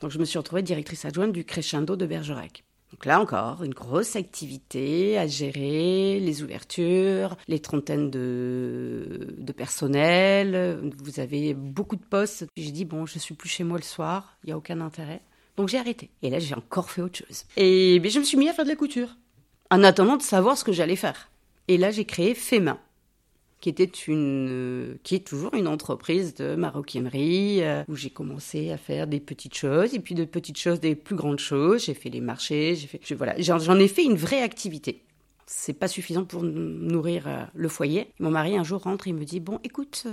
Donc 0.01 0.11
je 0.11 0.19
me 0.19 0.25
suis 0.25 0.39
retrouvée 0.39 0.63
directrice 0.63 1.05
adjointe 1.05 1.33
du 1.33 1.45
Crescendo 1.45 1.95
de 1.95 2.07
Bergerac. 2.07 2.65
Donc 2.91 3.05
là 3.05 3.21
encore, 3.21 3.63
une 3.65 3.75
grosse 3.75 4.17
activité 4.17 5.19
à 5.19 5.27
gérer, 5.27 6.21
les 6.21 6.43
ouvertures, 6.43 7.37
les 7.47 7.59
trentaines 7.59 8.11
de, 8.11 9.35
de 9.37 9.53
personnel, 9.53 10.93
vous 11.03 11.21
avez 11.21 11.53
beaucoup 11.53 11.97
de 11.97 12.05
postes. 12.05 12.47
Puis 12.55 12.65
j'ai 12.65 12.71
dit, 12.71 12.85
bon, 12.87 13.05
je 13.05 13.19
suis 13.19 13.35
plus 13.35 13.49
chez 13.49 13.65
moi 13.65 13.77
le 13.77 13.85
soir, 13.85 14.39
il 14.43 14.47
n'y 14.47 14.53
a 14.53 14.57
aucun 14.57 14.81
intérêt. 14.81 15.21
Donc 15.57 15.69
j'ai 15.69 15.79
arrêté. 15.79 16.11
Et 16.23 16.31
là, 16.31 16.39
j'ai 16.39 16.55
encore 16.55 16.91
fait 16.91 17.03
autre 17.03 17.19
chose. 17.19 17.45
Et 17.57 17.99
bien, 18.01 18.11
je 18.11 18.21
me 18.21 18.25
suis 18.25 18.39
mis 18.39 18.49
à 18.49 18.55
faire 18.55 18.65
de 18.65 18.71
la 18.71 18.77
couture 18.77 19.17
en 19.75 19.83
attendant 19.83 20.17
de 20.17 20.23
savoir 20.23 20.57
ce 20.57 20.63
que 20.63 20.71
j'allais 20.71 20.95
faire. 20.95 21.31
Et 21.67 21.79
là, 21.79 21.91
j'ai 21.91 22.05
créé 22.05 22.35
Fema, 22.35 22.79
qui 23.61 23.69
était 23.69 23.85
une, 23.85 24.49
euh, 24.49 24.95
qui 25.03 25.17
est 25.17 25.27
toujours 25.27 25.53
une 25.55 25.67
entreprise 25.67 26.35
de 26.35 26.55
maroquinerie 26.55 27.61
euh, 27.65 27.83
où 27.89 27.97
j'ai 27.97 28.11
commencé 28.11 28.71
à 28.71 28.77
faire 28.77 29.09
des 29.09 29.19
petites 29.19 29.57
choses 29.57 29.93
et 29.93 29.99
puis 29.99 30.15
de 30.15 30.25
petites 30.25 30.59
choses 30.59 30.79
des 30.79 30.95
plus 30.95 31.17
grandes 31.17 31.41
choses. 31.41 31.87
J'ai 31.87 31.95
fait 31.95 32.09
les 32.09 32.21
marchés, 32.21 32.77
j'ai 32.77 32.87
fait, 32.87 33.01
je, 33.03 33.15
voilà, 33.17 33.35
j'en 33.41 33.79
ai 33.81 33.89
fait 33.89 34.05
une 34.05 34.17
vraie 34.17 34.43
activité. 34.43 35.03
C'est 35.47 35.73
pas 35.73 35.89
suffisant 35.89 36.25
pour 36.25 36.45
nourrir 36.45 37.27
euh, 37.27 37.43
le 37.53 37.69
foyer. 37.69 38.13
Mon 38.21 38.31
mari 38.31 38.57
un 38.57 38.63
jour 38.63 38.81
rentre 38.81 39.09
et 39.09 39.13
me 39.13 39.25
dit 39.25 39.41
bon, 39.41 39.59
écoute, 39.65 40.07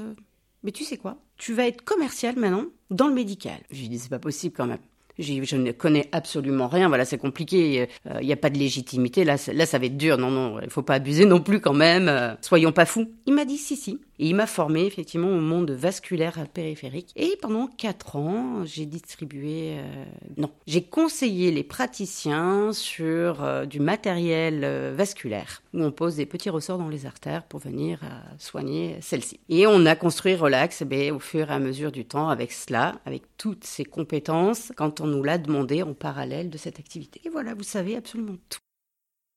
mais 0.63 0.71
tu 0.71 0.83
sais 0.83 0.97
quoi, 0.97 1.17
tu 1.37 1.53
vas 1.53 1.67
être 1.67 1.83
commercial 1.83 2.35
maintenant 2.35 2.65
dans 2.89 3.07
le 3.07 3.13
médical. 3.13 3.59
Je 3.69 3.81
lui 3.81 3.89
dis 3.89 3.99
c'est 3.99 4.09
pas 4.09 4.17
possible 4.17 4.55
quand 4.57 4.67
même. 4.67 4.81
Je 5.21 5.55
ne 5.55 5.71
connais 5.71 6.09
absolument 6.11 6.67
rien. 6.67 6.87
Voilà, 6.87 7.05
c'est 7.05 7.17
compliqué. 7.17 7.87
Il 8.05 8.11
euh, 8.11 8.21
n'y 8.21 8.33
a 8.33 8.37
pas 8.37 8.49
de 8.49 8.57
légitimité. 8.57 9.23
Là, 9.23 9.35
là, 9.53 9.65
ça 9.65 9.79
va 9.79 9.85
être 9.85 9.97
dur. 9.97 10.17
Non, 10.17 10.31
non, 10.31 10.59
il 10.61 10.69
faut 10.69 10.81
pas 10.81 10.95
abuser 10.95 11.25
non 11.25 11.39
plus 11.39 11.59
quand 11.59 11.73
même. 11.73 12.07
Euh, 12.07 12.33
soyons 12.41 12.71
pas 12.71 12.85
fous. 12.85 13.11
Il 13.25 13.33
m'a 13.33 13.45
dit 13.45 13.57
si, 13.57 13.75
si. 13.75 13.99
Et 14.21 14.27
il 14.27 14.35
m'a 14.35 14.45
formé 14.45 14.85
effectivement 14.85 15.29
au 15.29 15.41
monde 15.41 15.71
vasculaire 15.71 16.47
périphérique. 16.47 17.11
Et 17.15 17.39
pendant 17.41 17.65
quatre 17.65 18.17
ans, 18.17 18.63
j'ai 18.65 18.85
distribué, 18.85 19.79
euh, 19.79 20.05
non, 20.37 20.51
j'ai 20.67 20.83
conseillé 20.83 21.49
les 21.49 21.63
praticiens 21.63 22.71
sur 22.71 23.43
euh, 23.43 23.65
du 23.65 23.79
matériel 23.79 24.61
euh, 24.63 24.93
vasculaire 24.95 25.63
où 25.73 25.83
on 25.83 25.91
pose 25.91 26.17
des 26.17 26.27
petits 26.27 26.51
ressorts 26.51 26.77
dans 26.77 26.87
les 26.87 27.07
artères 27.07 27.41
pour 27.41 27.61
venir 27.61 28.01
soigner 28.37 28.97
celles-ci. 29.01 29.39
Et 29.49 29.65
on 29.65 29.87
a 29.87 29.95
construit 29.95 30.35
Relax 30.35 30.83
ben, 30.83 31.13
au 31.13 31.19
fur 31.19 31.49
et 31.49 31.53
à 31.53 31.59
mesure 31.59 31.91
du 31.91 32.05
temps 32.05 32.29
avec 32.29 32.51
cela, 32.51 32.99
avec 33.07 33.23
toutes 33.37 33.63
ces 33.63 33.85
compétences 33.85 34.71
quand 34.75 35.01
on 35.01 35.07
nous 35.07 35.23
l'a 35.23 35.39
demandé 35.39 35.81
en 35.81 35.95
parallèle 35.95 36.51
de 36.51 36.59
cette 36.59 36.77
activité. 36.77 37.21
Et 37.25 37.29
voilà, 37.29 37.55
vous 37.55 37.63
savez 37.63 37.95
absolument 37.95 38.37
tout. 38.49 38.59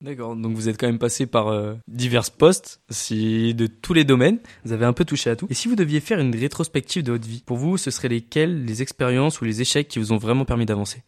D'accord, 0.04 0.36
donc 0.36 0.54
vous 0.54 0.68
êtes 0.68 0.78
quand 0.78 0.86
même 0.86 0.98
passé 0.98 1.24
par 1.24 1.48
euh, 1.48 1.76
divers 1.88 2.30
postes, 2.30 2.82
si 2.90 3.54
de 3.54 3.66
tous 3.66 3.94
les 3.94 4.04
domaines, 4.04 4.38
vous 4.66 4.72
avez 4.72 4.84
un 4.84 4.92
peu 4.92 5.06
touché 5.06 5.30
à 5.30 5.36
tout. 5.36 5.46
Et 5.48 5.54
si 5.54 5.66
vous 5.66 5.76
deviez 5.76 6.00
faire 6.00 6.18
une 6.18 6.36
rétrospective 6.36 7.02
de 7.02 7.12
votre 7.12 7.26
vie, 7.26 7.42
pour 7.46 7.56
vous, 7.56 7.78
ce 7.78 7.90
seraient 7.90 8.08
lesquels 8.08 8.66
les 8.66 8.82
expériences 8.82 9.40
ou 9.40 9.46
les 9.46 9.62
échecs 9.62 9.88
qui 9.88 9.98
vous 9.98 10.12
ont 10.12 10.18
vraiment 10.18 10.44
permis 10.44 10.66
d'avancer? 10.66 11.02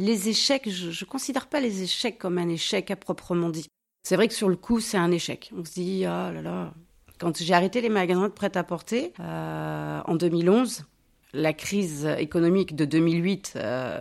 Les 0.00 0.28
échecs, 0.28 0.68
je 0.68 0.88
ne 0.88 1.08
considère 1.08 1.46
pas 1.46 1.60
les 1.60 1.84
échecs 1.84 2.18
comme 2.18 2.38
un 2.38 2.48
échec 2.48 2.90
à 2.90 2.96
proprement 2.96 3.50
dit. 3.50 3.68
C'est 4.02 4.16
vrai 4.16 4.26
que 4.26 4.34
sur 4.34 4.48
le 4.48 4.56
coup, 4.56 4.80
c'est 4.80 4.98
un 4.98 5.12
échec. 5.12 5.52
On 5.56 5.64
se 5.64 5.74
dit, 5.74 6.04
ah 6.04 6.32
là 6.32 6.42
là. 6.42 6.74
Quand 7.20 7.40
j'ai 7.40 7.54
arrêté 7.54 7.80
les 7.80 7.88
magasins 7.88 8.26
de 8.26 8.32
prêt-à-porter 8.32 9.12
euh, 9.20 10.00
en 10.04 10.16
2011, 10.16 10.86
la 11.32 11.52
crise 11.52 12.06
économique 12.18 12.74
de 12.74 12.84
2008 12.84 13.54
euh, 13.56 14.00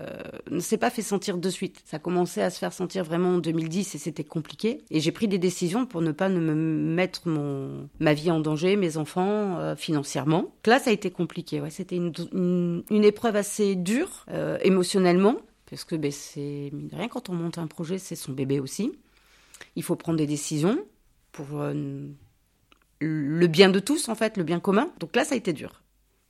ne 0.49 0.59
s'est 0.59 0.77
pas 0.77 0.89
fait 0.89 1.01
sentir 1.01 1.37
de 1.37 1.49
suite. 1.49 1.81
Ça 1.85 1.97
a 1.97 1.99
commencé 1.99 2.41
à 2.41 2.49
se 2.49 2.57
faire 2.57 2.73
sentir 2.73 3.03
vraiment 3.03 3.35
en 3.35 3.37
2010 3.37 3.95
et 3.95 3.97
c'était 3.97 4.23
compliqué. 4.23 4.81
Et 4.89 4.99
j'ai 4.99 5.11
pris 5.11 5.27
des 5.27 5.37
décisions 5.37 5.85
pour 5.85 6.01
ne 6.01 6.11
pas 6.11 6.29
me 6.29 6.53
mettre 6.55 7.27
mon, 7.27 7.87
ma 7.99 8.13
vie 8.13 8.31
en 8.31 8.39
danger, 8.39 8.75
mes 8.75 8.97
enfants, 8.97 9.57
euh, 9.59 9.75
financièrement. 9.75 10.53
Là, 10.65 10.79
ça 10.79 10.89
a 10.89 10.93
été 10.93 11.11
compliqué. 11.11 11.61
Ouais. 11.61 11.69
C'était 11.69 11.97
une, 11.97 12.13
une, 12.89 13.03
épreuve 13.03 13.35
assez 13.35 13.75
dure, 13.75 14.25
euh, 14.31 14.57
émotionnellement, 14.61 15.35
parce 15.69 15.83
que 15.83 15.95
ben, 15.95 16.11
c'est, 16.11 16.69
mine 16.73 16.87
de 16.87 16.95
rien, 16.95 17.07
quand 17.07 17.29
on 17.29 17.33
monte 17.33 17.57
un 17.57 17.67
projet, 17.67 17.97
c'est 17.99 18.15
son 18.15 18.31
bébé 18.31 18.59
aussi. 18.59 18.91
Il 19.75 19.83
faut 19.83 19.95
prendre 19.95 20.17
des 20.17 20.27
décisions 20.27 20.79
pour 21.31 21.47
le 23.01 23.47
bien 23.47 23.69
de 23.69 23.79
tous, 23.79 24.09
en 24.09 24.15
fait, 24.15 24.37
le 24.37 24.43
bien 24.43 24.59
commun. 24.59 24.89
Donc 24.99 25.15
là, 25.15 25.23
ça 25.23 25.35
a 25.35 25.37
été 25.37 25.53
dur. 25.53 25.81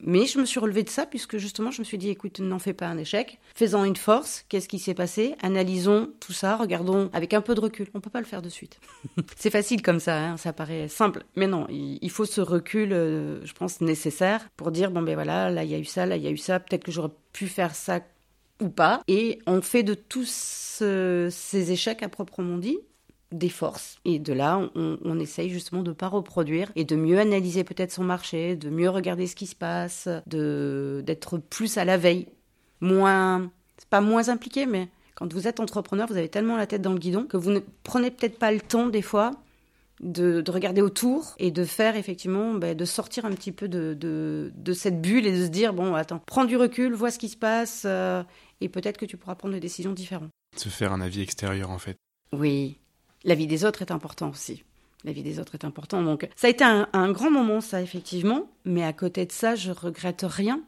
Mais 0.01 0.25
je 0.25 0.39
me 0.39 0.46
suis 0.46 0.60
relevée 0.60 0.84
de 0.84 0.89
ça 0.89 1.06
puisque 1.06 1.38
justement 1.38 1.72
je 1.72 1.79
me 1.79 1.84
suis 1.84 1.98
dit 1.98 2.10
écoute, 2.10 2.39
n'en 2.39 2.60
fais 2.60 2.74
pas 2.74 2.88
un 2.88 2.98
échec, 2.98 3.39
fais-en 3.56 3.84
une 3.84 3.96
force, 3.96 4.46
qu'est-ce 4.50 4.70
qui 4.70 4.79
s'est 4.79 4.94
passé, 4.94 5.36
analysons 5.41 6.12
tout 6.20 6.34
ça, 6.34 6.56
regardons 6.56 7.10
avec 7.13 7.34
un 7.34 7.41
peu 7.41 7.56
de 7.56 7.60
recul. 7.60 7.88
On 7.94 8.00
peut 8.00 8.10
pas 8.10 8.20
le 8.20 8.25
faire 8.25 8.41
de 8.41 8.50
suite. 8.50 8.79
c'est 9.36 9.50
facile 9.50 9.82
comme 9.82 10.00
ça, 10.00 10.18
hein, 10.18 10.38
ça 10.38 10.53
paraît 10.53 10.88
simple, 10.88 11.24
mais 11.36 11.48
non, 11.48 11.68
il 11.70 12.10
faut 12.12 12.25
ce 12.25 12.41
recul, 12.41 12.94
euh, 12.94 13.46
je 13.46 13.53
pense 13.53 13.82
nécessaire 13.82 14.48
pour 14.56 14.72
dire 14.72 14.91
bon 14.91 15.01
ben 15.01 15.15
voilà, 15.15 15.50
là 15.50 15.63
il 15.63 15.70
y 15.70 15.75
a 15.75 15.79
eu 15.79 15.86
ça, 15.86 16.06
là 16.06 16.15
il 16.15 16.24
y 16.24 16.27
a 16.27 16.32
eu 16.32 16.38
ça, 16.38 16.60
peut-être 16.60 16.84
que 16.84 16.91
j'aurais 16.91 17.12
pu 17.34 17.48
faire 17.48 17.75
ça 17.75 18.00
ou 18.62 18.70
pas, 18.70 19.01
et 19.08 19.39
on 19.48 19.62
fait 19.62 19.84
de 19.84 19.94
tous 19.94 21.29
ces 21.29 21.72
échecs 21.72 22.03
à 22.03 22.10
proprement 22.10 22.58
dit 22.58 22.77
des 23.31 23.50
forces. 23.50 23.98
Et 24.05 24.19
de 24.19 24.33
là, 24.33 24.69
on, 24.75 25.19
essaye 25.19 25.50
justement 25.50 25.83
de 25.83 25.89
ne 25.89 25.95
pas 25.95 26.07
reproduire 26.07 26.71
et 26.75 26.83
de 26.83 26.95
mieux 26.95 27.19
analyser 27.19 27.63
peut-être 27.63 27.91
son 27.91 28.03
marché, 28.03 28.55
de 28.55 28.69
mieux 28.69 28.89
regarder 28.89 29.27
ce 29.27 29.36
qui 29.36 29.48
se 29.48 29.55
passe, 29.55 30.07
de 30.27 31.03
d'être 31.05 31.38
plus 31.38 31.77
à 31.77 31.86
la 31.86 31.98
veille, 31.98 32.27
moins, 32.81 33.51
c'est 33.77 33.89
pas 33.89 34.01
moins 34.01 34.29
impliqué, 34.29 34.65
mais 34.65 34.89
quand 35.15 35.31
vous 35.33 35.48
êtes 35.48 35.59
entrepreneur, 35.59 36.07
vous 36.07 36.17
avez 36.17 36.29
tellement 36.29 36.57
la 36.57 36.65
tête 36.65 36.81
dans 36.81 36.93
le 36.93 37.00
guidon 37.00 37.25
que 37.25 37.38
vous 37.38 37.51
ne 37.51 37.59
prenez 37.83 38.09
peut-être 38.09 38.39
pas 38.39 38.51
le 38.51 38.62
temps 38.62 38.88
des 38.88 39.01
fois 39.01 39.33
de, 40.00 40.43
regarder 40.50 40.81
autour 40.81 41.36
et 41.39 41.51
de 41.51 41.65
faire 41.65 41.95
effectivement, 41.95 42.53
ben, 42.53 42.75
de 42.75 42.86
sortir 42.86 43.25
un 43.25 43.31
petit 43.31 43.51
peu 43.51 43.67
de, 43.67 43.93
de, 44.00 44.74
cette 44.74 45.01
bulle 45.01 45.27
et 45.27 45.38
de 45.38 45.45
se 45.45 45.50
dire, 45.50 45.74
bon, 45.74 45.93
attends, 45.93 46.21
prends 46.25 46.45
du 46.45 46.55
recul, 46.55 46.93
vois 46.93 47.12
ce 47.12 47.19
qui 47.19 47.29
se 47.29 47.38
passe 47.38 47.83
euh, 47.86 48.24
et 48.62 48.69
peut-être 48.69 48.98
que 48.98 49.05
tu 49.05 49.17
pourras 49.17 49.36
prendre 49.36 49.53
des 49.53 49.59
décisions 49.59 49.91
différentes. 49.91 50.31
Se 50.55 50.69
faire 50.69 50.93
un 50.93 51.01
avis 51.01 51.21
extérieur 51.21 51.69
en 51.69 51.79
fait. 51.79 51.98
Oui, 52.31 52.77
la 53.23 53.35
vie 53.35 53.47
des 53.47 53.65
autres 53.65 53.81
est 53.81 53.91
importante 53.91 54.33
aussi. 54.33 54.63
La 55.05 55.13
vie 55.13 55.23
des 55.23 55.39
autres 55.39 55.55
est 55.55 55.63
importante. 55.65 56.05
Donc, 56.05 56.27
ça 56.35 56.47
a 56.47 56.49
été 56.49 56.63
un, 56.63 57.11
grand 57.11 57.31
moment, 57.31 57.61
ça, 57.61 57.81
effectivement. 57.81 58.49
Mais 58.65 58.83
à 58.83 58.91
côté 58.91 59.25
de 59.25 59.31
ça, 59.31 59.55
je 59.55 59.71
regrette 59.71 60.25
rien. 60.27 60.61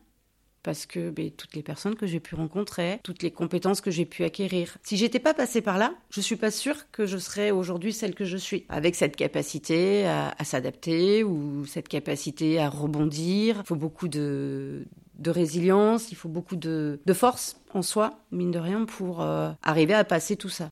Parce 0.64 0.86
que 0.86 1.10
ben, 1.10 1.32
toutes 1.32 1.56
les 1.56 1.64
personnes 1.64 1.96
que 1.96 2.06
j'ai 2.06 2.20
pu 2.20 2.36
rencontrer, 2.36 3.00
toutes 3.04 3.24
les 3.24 3.32
compétences 3.32 3.82
que 3.82 3.90
j'ai 3.90 4.06
pu 4.06 4.24
acquérir. 4.24 4.78
Si 4.84 4.96
j'étais 4.96 5.20
pas 5.20 5.34
passée 5.34 5.62
par 5.62 5.80
là, 5.80 5.96
je 6.12 6.22
suis 6.22 6.36
pas 6.36 6.52
sûre 6.52 6.92
que 6.92 7.08
je 7.08 7.18
serais 7.18 7.50
aujourd'hui 7.50 7.92
celle 7.92 8.14
que 8.14 8.26
je 8.26 8.38
suis. 8.38 8.66
Avec 8.70 8.94
cette 8.94 9.16
capacité 9.16 10.06
à, 10.06 10.36
s'adapter 10.44 11.24
ou 11.24 11.66
cette 11.66 11.88
capacité 11.88 12.60
à 12.60 12.70
rebondir. 12.70 13.58
Il 13.62 13.68
faut 13.68 13.76
beaucoup 13.76 14.08
de, 14.08 14.86
résilience, 15.26 16.12
il 16.12 16.16
faut 16.16 16.30
beaucoup 16.30 16.56
de, 16.56 17.00
force 17.12 17.60
en 17.74 17.82
soi, 17.82 18.20
mine 18.32 18.52
de 18.52 18.60
rien, 18.60 18.86
pour 18.86 19.24
euh, 19.24 19.52
arriver 19.64 19.96
à 19.96 20.04
passer 20.04 20.36
tout 20.36 20.50
ça. 20.50 20.70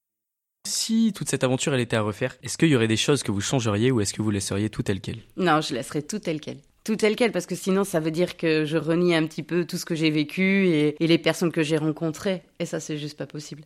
Si 0.69 1.13
toute 1.13 1.29
cette 1.29 1.43
aventure 1.43 1.73
elle 1.73 1.79
était 1.79 1.95
à 1.95 2.03
refaire, 2.03 2.37
est-ce 2.43 2.55
qu'il 2.55 2.69
y 2.69 2.75
aurait 2.75 2.87
des 2.87 2.95
choses 2.95 3.23
que 3.23 3.31
vous 3.31 3.41
changeriez 3.41 3.89
ou 3.89 4.01
est-ce 4.01 4.13
que 4.13 4.21
vous 4.21 4.29
laisseriez 4.29 4.69
tout 4.69 4.83
tel 4.83 5.01
quel? 5.01 5.17
Non, 5.35 5.61
je 5.61 5.73
laisserais 5.73 6.03
tout 6.03 6.19
tel 6.19 6.39
quel. 6.39 6.57
Tout 6.83 6.95
tel 6.95 7.15
quel, 7.15 7.31
parce 7.31 7.47
que 7.47 7.55
sinon 7.55 7.83
ça 7.83 7.99
veut 7.99 8.11
dire 8.11 8.37
que 8.37 8.65
je 8.65 8.77
renie 8.77 9.15
un 9.15 9.25
petit 9.25 9.41
peu 9.41 9.65
tout 9.65 9.77
ce 9.77 9.85
que 9.85 9.95
j'ai 9.95 10.11
vécu 10.11 10.67
et, 10.67 11.03
et 11.03 11.07
les 11.07 11.17
personnes 11.17 11.51
que 11.51 11.63
j'ai 11.63 11.77
rencontrées. 11.77 12.43
Et 12.59 12.65
ça, 12.65 12.79
c'est 12.79 12.99
juste 12.99 13.17
pas 13.17 13.25
possible. 13.25 13.63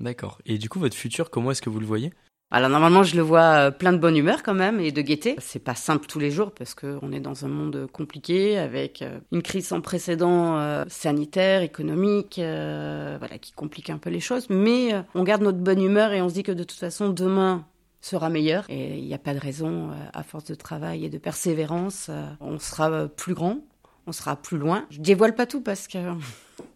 D'accord. 0.00 0.40
Et 0.46 0.56
du 0.56 0.70
coup, 0.70 0.80
votre 0.80 0.96
futur, 0.96 1.28
comment 1.30 1.50
est-ce 1.50 1.62
que 1.62 1.70
vous 1.70 1.80
le 1.80 1.86
voyez? 1.86 2.12
Alors 2.52 2.70
normalement, 2.70 3.02
je 3.02 3.16
le 3.16 3.22
vois 3.22 3.66
euh, 3.66 3.70
plein 3.72 3.92
de 3.92 3.98
bonne 3.98 4.16
humeur 4.16 4.44
quand 4.44 4.54
même 4.54 4.78
et 4.78 4.92
de 4.92 5.02
gaieté. 5.02 5.34
C'est 5.40 5.62
pas 5.62 5.74
simple 5.74 6.06
tous 6.06 6.20
les 6.20 6.30
jours 6.30 6.52
parce 6.52 6.74
qu'on 6.74 7.10
est 7.10 7.18
dans 7.18 7.44
un 7.44 7.48
monde 7.48 7.88
compliqué 7.92 8.56
avec 8.56 9.02
euh, 9.02 9.18
une 9.32 9.42
crise 9.42 9.66
sans 9.66 9.80
précédent 9.80 10.56
euh, 10.56 10.84
sanitaire, 10.86 11.62
économique, 11.62 12.36
voilà, 12.36 13.38
qui 13.40 13.52
complique 13.52 13.90
un 13.90 13.98
peu 13.98 14.10
les 14.10 14.20
choses. 14.20 14.48
Mais 14.48 14.94
on 15.14 15.24
garde 15.24 15.42
notre 15.42 15.58
bonne 15.58 15.82
humeur 15.82 16.12
et 16.12 16.22
on 16.22 16.28
se 16.28 16.34
dit 16.34 16.44
que 16.44 16.52
de 16.52 16.62
toute 16.62 16.78
façon, 16.78 17.08
demain 17.08 17.64
sera 18.00 18.30
meilleur 18.30 18.64
et 18.68 18.96
il 18.96 19.04
n'y 19.04 19.14
a 19.14 19.18
pas 19.18 19.34
de 19.34 19.40
raison, 19.40 19.90
à 20.12 20.22
force 20.22 20.44
de 20.44 20.54
travail 20.54 21.04
et 21.04 21.08
de 21.08 21.18
persévérance, 21.18 22.10
on 22.40 22.60
sera 22.60 23.08
plus 23.08 23.34
grand, 23.34 23.58
on 24.06 24.12
sera 24.12 24.36
plus 24.36 24.58
loin. 24.58 24.86
Je 24.90 25.00
dévoile 25.00 25.34
pas 25.34 25.46
tout 25.46 25.60
parce 25.60 25.88
que 25.88 25.98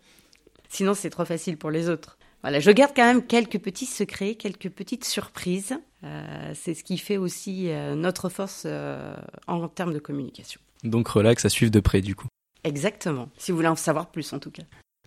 sinon 0.68 0.94
c'est 0.94 1.10
trop 1.10 1.24
facile 1.24 1.56
pour 1.56 1.70
les 1.70 1.88
autres. 1.88 2.18
Voilà, 2.42 2.58
je 2.60 2.70
garde 2.70 2.92
quand 2.96 3.04
même 3.04 3.26
quelques 3.26 3.58
petits 3.58 3.86
secrets, 3.86 4.34
quelques 4.34 4.70
petites 4.70 5.04
surprises. 5.04 5.78
Euh, 6.04 6.52
c'est 6.54 6.74
ce 6.74 6.82
qui 6.82 6.96
fait 6.96 7.18
aussi 7.18 7.68
euh, 7.68 7.94
notre 7.94 8.30
force 8.30 8.62
euh, 8.64 9.14
en 9.46 9.68
termes 9.68 9.92
de 9.92 9.98
communication. 9.98 10.60
Donc 10.82 11.08
relax 11.08 11.44
à 11.44 11.50
suivre 11.50 11.70
de 11.70 11.80
près 11.80 12.00
du 12.00 12.14
coup. 12.14 12.28
Exactement, 12.64 13.28
si 13.36 13.52
vous 13.52 13.56
voulez 13.56 13.68
en 13.68 13.76
savoir 13.76 14.10
plus 14.10 14.32
en 14.32 14.38
tout 14.38 14.50
cas. 14.50 14.62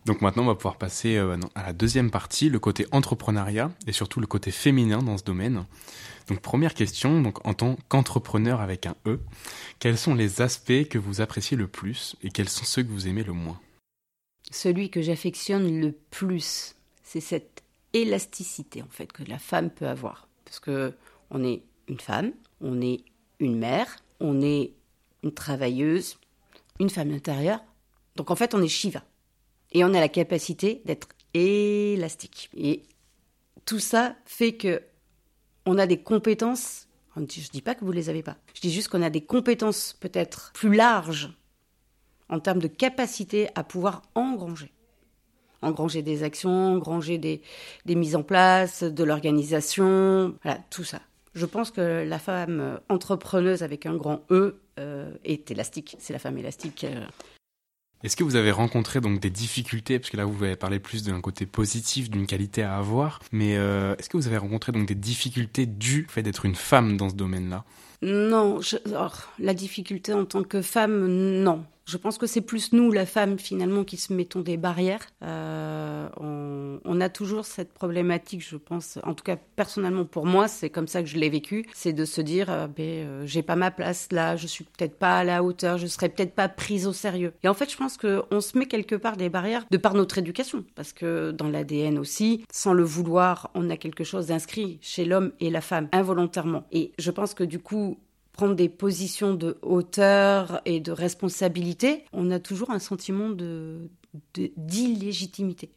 Donc 0.06 0.22
maintenant, 0.22 0.44
on 0.44 0.48
va 0.48 0.56
pouvoir 0.56 0.78
passer 0.78 1.18
à 1.18 1.64
la 1.64 1.72
deuxième 1.72 2.12
partie, 2.12 2.50
le 2.50 2.60
côté 2.60 2.86
entrepreneuriat 2.92 3.72
et 3.88 3.94
surtout 3.94 4.20
le 4.20 4.28
côté 4.28 4.52
féminin 4.52 5.02
dans 5.02 5.18
ce 5.18 5.24
domaine. 5.24 5.66
Donc 6.28 6.42
première 6.42 6.74
question, 6.74 7.22
donc 7.22 7.46
en 7.48 7.54
tant 7.54 7.78
qu'entrepreneur 7.88 8.60
avec 8.60 8.86
un 8.86 8.96
E, 9.06 9.22
quels 9.80 9.98
sont 9.98 10.14
les 10.14 10.42
aspects 10.42 10.88
que 10.90 10.98
vous 10.98 11.22
appréciez 11.22 11.56
le 11.56 11.68
plus 11.68 12.18
et 12.22 12.30
quels 12.30 12.50
sont 12.50 12.66
ceux 12.66 12.84
que 12.84 12.90
vous 12.90 13.08
aimez 13.08 13.24
le 13.24 13.34
moins? 13.34 13.60
Celui 14.52 14.90
que 14.90 15.02
j'affectionne 15.02 15.80
le 15.80 15.94
plus, 16.12 16.76
c'est 17.14 17.22
cette 17.22 17.64
élasticité 17.94 18.82
en 18.82 18.90
fait 18.90 19.12
que 19.12 19.24
la 19.24 19.38
femme 19.38 19.70
peut 19.70 19.88
avoir. 19.88 20.28
Parce 20.46 20.60
que 20.60 20.94
on 21.30 21.44
est 21.44 21.62
une 21.88 22.00
femme, 22.00 22.32
on 22.60 22.82
est 22.82 23.04
une 23.40 23.58
mère, 23.58 23.98
on 24.20 24.42
est 24.42 24.74
une 25.22 25.32
travailleuse, 25.32 26.18
une 26.80 26.90
femme 26.90 27.12
intérieure. 27.12 27.64
Donc 28.16 28.32
en 28.32 28.36
fait, 28.36 28.56
on 28.56 28.62
est 28.64 28.68
Shiva. 28.68 29.04
Et 29.74 29.84
on 29.84 29.94
a 29.94 30.00
la 30.00 30.10
capacité 30.10 30.82
d'être 30.86 31.08
élastique. 31.36 32.50
Et 32.58 32.82
tout 33.66 33.80
ça 33.80 34.16
fait 34.26 34.54
que 34.54 34.82
on 35.68 35.78
a 35.78 35.86
des 35.86 36.02
compétences. 36.02 36.88
Je 37.16 37.22
ne 37.22 37.26
dis 37.26 37.62
pas 37.62 37.76
que 37.76 37.86
vous 37.86 37.92
les 37.92 38.10
avez 38.10 38.24
pas. 38.24 38.38
Je 38.56 38.62
dis 38.62 38.72
juste 38.72 38.88
qu'on 38.88 39.04
a 39.04 39.12
des 39.12 39.24
compétences 39.24 39.94
peut-être 40.00 40.52
plus 40.56 40.74
larges 40.74 41.38
en 42.28 42.40
termes 42.40 42.60
de 42.60 42.68
capacité 42.68 43.50
à 43.54 43.64
pouvoir 43.64 44.02
engranger 44.16 44.73
engranger 45.64 46.02
des 46.02 46.24
actions, 46.24 46.74
engranger 46.74 47.18
des, 47.18 47.42
des 47.86 47.96
mises 47.96 48.16
en 48.16 48.24
place, 48.24 48.84
de 48.84 49.04
l'organisation, 49.04 50.36
voilà, 50.44 50.60
tout 50.70 50.84
ça. 50.84 51.02
Je 51.36 51.46
pense 51.46 51.72
que 51.72 52.06
la 52.08 52.20
femme 52.20 52.80
entrepreneuse 52.90 53.64
avec 53.64 53.86
un 53.86 53.96
grand 53.96 54.22
E 54.30 54.60
euh, 54.80 55.12
est 55.24 55.50
élastique. 55.50 55.96
C'est 56.00 56.14
la 56.14 56.20
femme 56.20 56.38
élastique. 56.38 56.84
Euh. 56.84 57.06
Est-ce 58.04 58.16
que 58.16 58.24
vous 58.24 58.36
avez 58.36 58.52
rencontré 58.52 59.00
donc 59.00 59.20
des 59.20 59.30
difficultés, 59.30 59.98
parce 59.98 60.10
que 60.10 60.18
là 60.18 60.26
vous 60.26 60.44
avez 60.44 60.58
parlé 60.58 60.80
plus 60.80 61.04
d'un 61.04 61.22
côté 61.22 61.46
positif, 61.46 62.10
d'une 62.10 62.28
qualité 62.28 62.62
à 62.62 62.78
avoir, 62.78 63.20
mais 63.32 63.56
euh, 63.56 63.96
est-ce 63.98 64.10
que 64.10 64.18
vous 64.18 64.28
avez 64.28 64.38
rencontré 64.38 64.74
donc 64.74 64.88
des 64.88 64.96
difficultés 64.96 65.66
dues 65.66 66.06
au 66.10 66.12
fait 66.12 66.22
d'être 66.22 66.46
une 66.46 66.56
femme 66.56 66.98
dans 66.98 67.10
ce 67.10 67.16
domaine-là? 67.16 67.64
Non, 68.04 68.60
oh, 68.60 69.08
la 69.40 69.54
difficulté 69.54 70.14
en 70.14 70.26
tant 70.26 70.44
que 70.44 70.62
femme, 70.62 71.08
non. 71.08 71.66
Je 71.86 71.98
pense 71.98 72.18
que 72.18 72.28
c'est 72.28 72.42
plus 72.42 72.72
nous, 72.72 72.92
la 72.92 73.06
femme, 73.06 73.38
finalement, 73.38 73.84
qui 73.84 73.98
se 73.98 74.14
mettons 74.14 74.40
des 74.40 74.56
barrières. 74.56 75.06
Euh, 75.22 76.08
on, 76.18 77.02
a 77.02 77.10
toujours 77.10 77.46
cette 77.46 77.74
problématique, 77.74 78.48
je 78.48 78.56
pense, 78.56 79.00
en 79.04 79.14
tout 79.14 79.24
cas 79.24 79.36
personnellement 79.56 80.06
pour 80.06 80.26
moi, 80.26 80.48
c'est 80.48 80.70
comme 80.70 80.88
ça 80.88 81.02
que 81.02 81.10
je 81.10 81.18
l'ai 81.18 81.30
vécu, 81.30 81.68
c'est 81.74 81.92
de 81.92 82.06
se 82.06 82.22
dire, 82.22 82.50
euh, 82.50 82.68
ben, 82.68 82.84
euh, 82.84 83.24
j'ai 83.26 83.42
pas 83.42 83.56
ma 83.56 83.72
place 83.72 84.08
là, 84.12 84.36
je 84.36 84.46
suis 84.46 84.64
peut-être 84.64 84.98
pas 84.98 85.18
à 85.18 85.24
la 85.24 85.44
hauteur, 85.44 85.80
je 85.80 85.88
serai 85.88 86.08
peut-être 86.08 86.34
pas 86.34 86.48
prise 86.48 86.86
au 86.86 86.94
sérieux. 86.94 87.34
Et 87.44 87.48
en 87.48 87.54
fait, 87.56 87.70
je 87.70 87.76
pense 87.76 87.98
qu'on 87.98 88.42
se 88.42 88.58
met 88.58 88.68
quelque 88.68 88.96
part 88.96 89.18
des 89.18 89.30
barrières 89.30 89.66
de 89.72 89.78
par 89.78 89.96
notre 89.96 90.20
éducation, 90.20 90.64
parce 90.76 90.94
que 90.94 91.32
dans 91.32 91.50
l'ADN 91.50 91.98
aussi, 91.98 92.46
sans 92.52 92.74
le 92.74 92.84
vouloir, 92.84 93.50
on 93.56 93.70
a 93.70 93.76
quelque 93.76 94.04
chose 94.04 94.28
d'inscrit 94.28 94.78
chez 94.82 95.04
l'homme 95.04 95.32
et 95.40 95.50
la 95.50 95.62
femme, 95.62 95.90
involontairement. 95.92 96.64
Et 96.72 96.94
je 97.00 97.12
pense 97.12 97.34
que 97.34 97.44
du 97.44 97.60
coup, 97.60 97.93
prendre 98.34 98.56
des 98.56 98.70
positions 98.70 99.34
de 99.34 99.58
hauteur 99.62 100.62
et 100.66 100.80
de 100.80 100.92
responsabilité, 100.92 102.04
on 102.12 102.32
a 102.32 102.40
toujours 102.40 102.72
un 102.72 102.80
sentiment 102.80 103.30
de 103.30 103.90
d'illégitimité. 104.58 105.72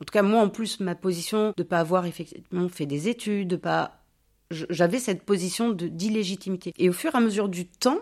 En 0.00 0.04
tout 0.04 0.12
cas, 0.12 0.22
moi, 0.22 0.42
en 0.42 0.48
plus, 0.48 0.80
ma 0.80 0.94
position 0.94 1.54
de 1.56 1.62
ne 1.62 1.62
pas 1.62 1.78
avoir 1.78 2.06
effectivement 2.06 2.68
fait 2.68 2.86
des 2.86 3.08
études, 3.08 3.48
de 3.48 3.56
pas, 3.56 4.02
j'avais 4.50 4.98
cette 4.98 5.22
position 5.22 5.70
d'illégitimité. 5.70 6.74
Et 6.76 6.88
au 6.88 6.92
fur 6.92 7.14
et 7.14 7.16
à 7.16 7.20
mesure 7.20 7.48
du 7.48 7.66
temps, 7.66 8.00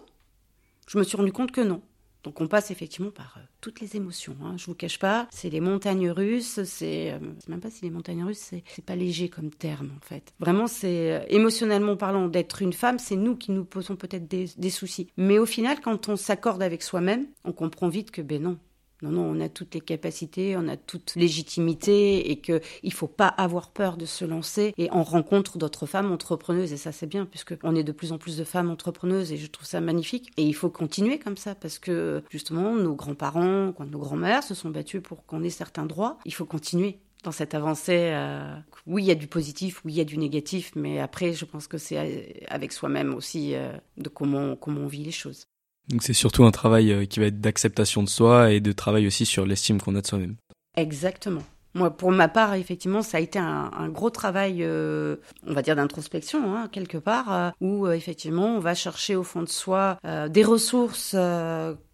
je 0.88 0.99
me 0.99 1.04
suis 1.04 1.16
rendu 1.16 1.30
compte 1.30 1.52
que 1.52 1.61
non. 1.61 1.82
Donc 2.23 2.41
on 2.41 2.47
passe 2.47 2.71
effectivement 2.71 3.11
par 3.11 3.37
euh, 3.39 3.41
toutes 3.61 3.81
les 3.81 3.97
émotions. 3.97 4.37
Hein. 4.45 4.55
Je 4.57 4.67
vous 4.67 4.75
cache 4.75 4.99
pas, 4.99 5.27
c'est 5.31 5.50
les 5.50 5.61
montagnes 5.61 6.11
russes. 6.11 6.62
C'est 6.65 7.12
euh, 7.12 7.19
même 7.49 7.61
pas 7.61 7.71
si 7.71 7.85
les 7.85 7.91
montagnes 7.91 8.25
russes, 8.25 8.50
c'est 8.67 8.85
pas 8.85 8.97
léger 8.97 9.29
comme 9.29 9.50
terme 9.50 9.91
en 9.97 10.05
fait. 10.05 10.35
Vraiment, 10.39 10.67
c'est 10.67 11.12
euh, 11.12 11.25
émotionnellement 11.29 11.97
parlant 11.97 12.29
d'être 12.29 12.62
une 12.62 12.73
femme, 12.73 12.99
c'est 12.99 13.17
nous 13.17 13.37
qui 13.37 13.53
nous 13.53 13.65
posons 13.65 13.97
peut-être 13.97 14.29
des, 14.29 14.71
soucis. 14.71 15.09
Mais 15.17 15.39
au 15.39 15.47
final, 15.47 15.81
quand 15.81 16.09
on 16.09 16.17
s'accorde 16.17 16.62
avec 16.62 16.83
soi-même, 16.83 17.27
on 17.45 17.53
comprend 17.53 17.89
vite 17.89 18.11
que 18.11 18.23
ben 18.23 18.43
non, 18.43 18.59
Non, 19.02 19.11
non, 19.11 19.23
on 19.23 19.40
a 19.40 19.49
toutes 19.49 19.75
les 19.75 19.80
capacités, 19.80 20.57
on 20.57 20.69
a 20.69 20.76
toute 20.76 21.14
légitimité 21.16 22.30
et 22.30 22.40
qu'il 22.40 22.61
ne 22.85 22.90
faut 22.90 23.07
pas 23.09 23.28
avoir 23.28 23.71
peur 23.71 23.97
de 23.97 24.07
se 24.07 24.25
lancer. 24.25 24.75
Et 24.78 24.88
on 24.92 25.02
rencontre 25.02 25.59
d'autres 25.59 25.87
femmes 25.87 26.12
entrepreneuses 26.12 26.73
et 26.73 26.76
ça 26.76 26.92
c'est 26.92 27.07
bien 27.07 27.26
puisqu'on 27.26 27.75
est 27.75 27.85
de 27.85 27.92
plus 27.92 28.12
en 28.12 28.19
plus 28.19 28.37
de 28.37 28.45
femmes 28.45 28.71
entrepreneuses 28.71 29.33
et 29.33 29.37
je 29.37 29.47
trouve 29.47 29.66
ça 29.66 29.80
magnifique. 29.80 30.30
Et 30.37 30.42
il 30.42 30.54
faut 30.54 30.71
continuer 30.71 31.19
comme 31.19 31.37
ça 31.37 31.54
parce 31.54 31.78
que 31.78 32.23
justement 32.30 32.75
nos 32.75 32.95
grands-parents, 32.95 33.75
nos 33.78 33.99
grands-mères 33.99 34.42
se 34.42 34.54
sont 34.54 34.71
battus 34.71 35.02
pour 35.02 35.25
qu'on 35.25 35.42
ait 35.42 35.50
certains 35.50 35.87
droits. 35.87 36.19
Il 36.25 36.35
faut 36.35 36.47
continuer 36.47 36.99
dans 37.23 37.33
cette 37.33 37.54
avancée. 37.54 38.11
Euh, 38.12 38.57
oui, 38.87 39.04
il 39.04 39.07
y 39.07 39.11
a 39.11 39.14
du 39.14 39.26
positif, 39.26 39.85
oui, 39.85 39.92
il 39.92 39.97
y 39.97 40.00
a 40.00 40.04
du 40.04 40.19
négatif, 40.19 40.73
mais 40.75 40.99
après, 41.00 41.33
je 41.33 41.45
pense 41.45 41.66
que 41.66 41.78
c'est 41.78 42.47
avec 42.49 42.73
soi-même 42.73 43.14
aussi 43.14 43.54
euh, 43.54 43.73
de 43.97 44.09
comment, 44.09 44.57
comment 44.57 44.83
on 44.83 44.87
vit 44.87 45.04
les 45.04 45.11
choses. 45.11 45.47
Donc 45.90 46.02
c'est 46.02 46.14
surtout 46.14 46.44
un 46.44 46.50
travail 46.50 46.92
euh, 46.92 47.04
qui 47.04 47.20
va 47.20 47.26
être 47.26 47.40
d'acceptation 47.40 48.02
de 48.02 48.09
soi 48.09 48.52
et 48.52 48.61
de 48.61 48.73
travail 48.73 49.06
aussi 49.06 49.26
sur 49.26 49.44
l'estime 49.44 49.80
qu'on 49.80 49.94
a 49.94 50.00
de 50.00 50.06
soi-même. 50.06 50.37
Exactement. 50.76 51.42
Moi, 51.75 51.90
pour 51.90 52.11
ma 52.11 52.28
part, 52.28 52.54
effectivement, 52.54 53.02
ça 53.02 53.18
a 53.18 53.20
été 53.20 53.38
un, 53.38 53.88
gros 53.90 54.11
travail, 54.11 54.66
on 54.66 55.52
va 55.52 55.62
dire, 55.62 55.76
d'introspection, 55.76 56.56
hein, 56.56 56.68
quelque 56.73 56.99
part, 56.99 57.52
où 57.61 57.87
effectivement, 57.87 58.56
on 58.56 58.59
va 58.59 58.75
chercher 58.75 59.14
au 59.14 59.23
fond 59.23 59.42
de 59.42 59.49
soi 59.49 59.97
des 60.30 60.42
ressources 60.42 61.14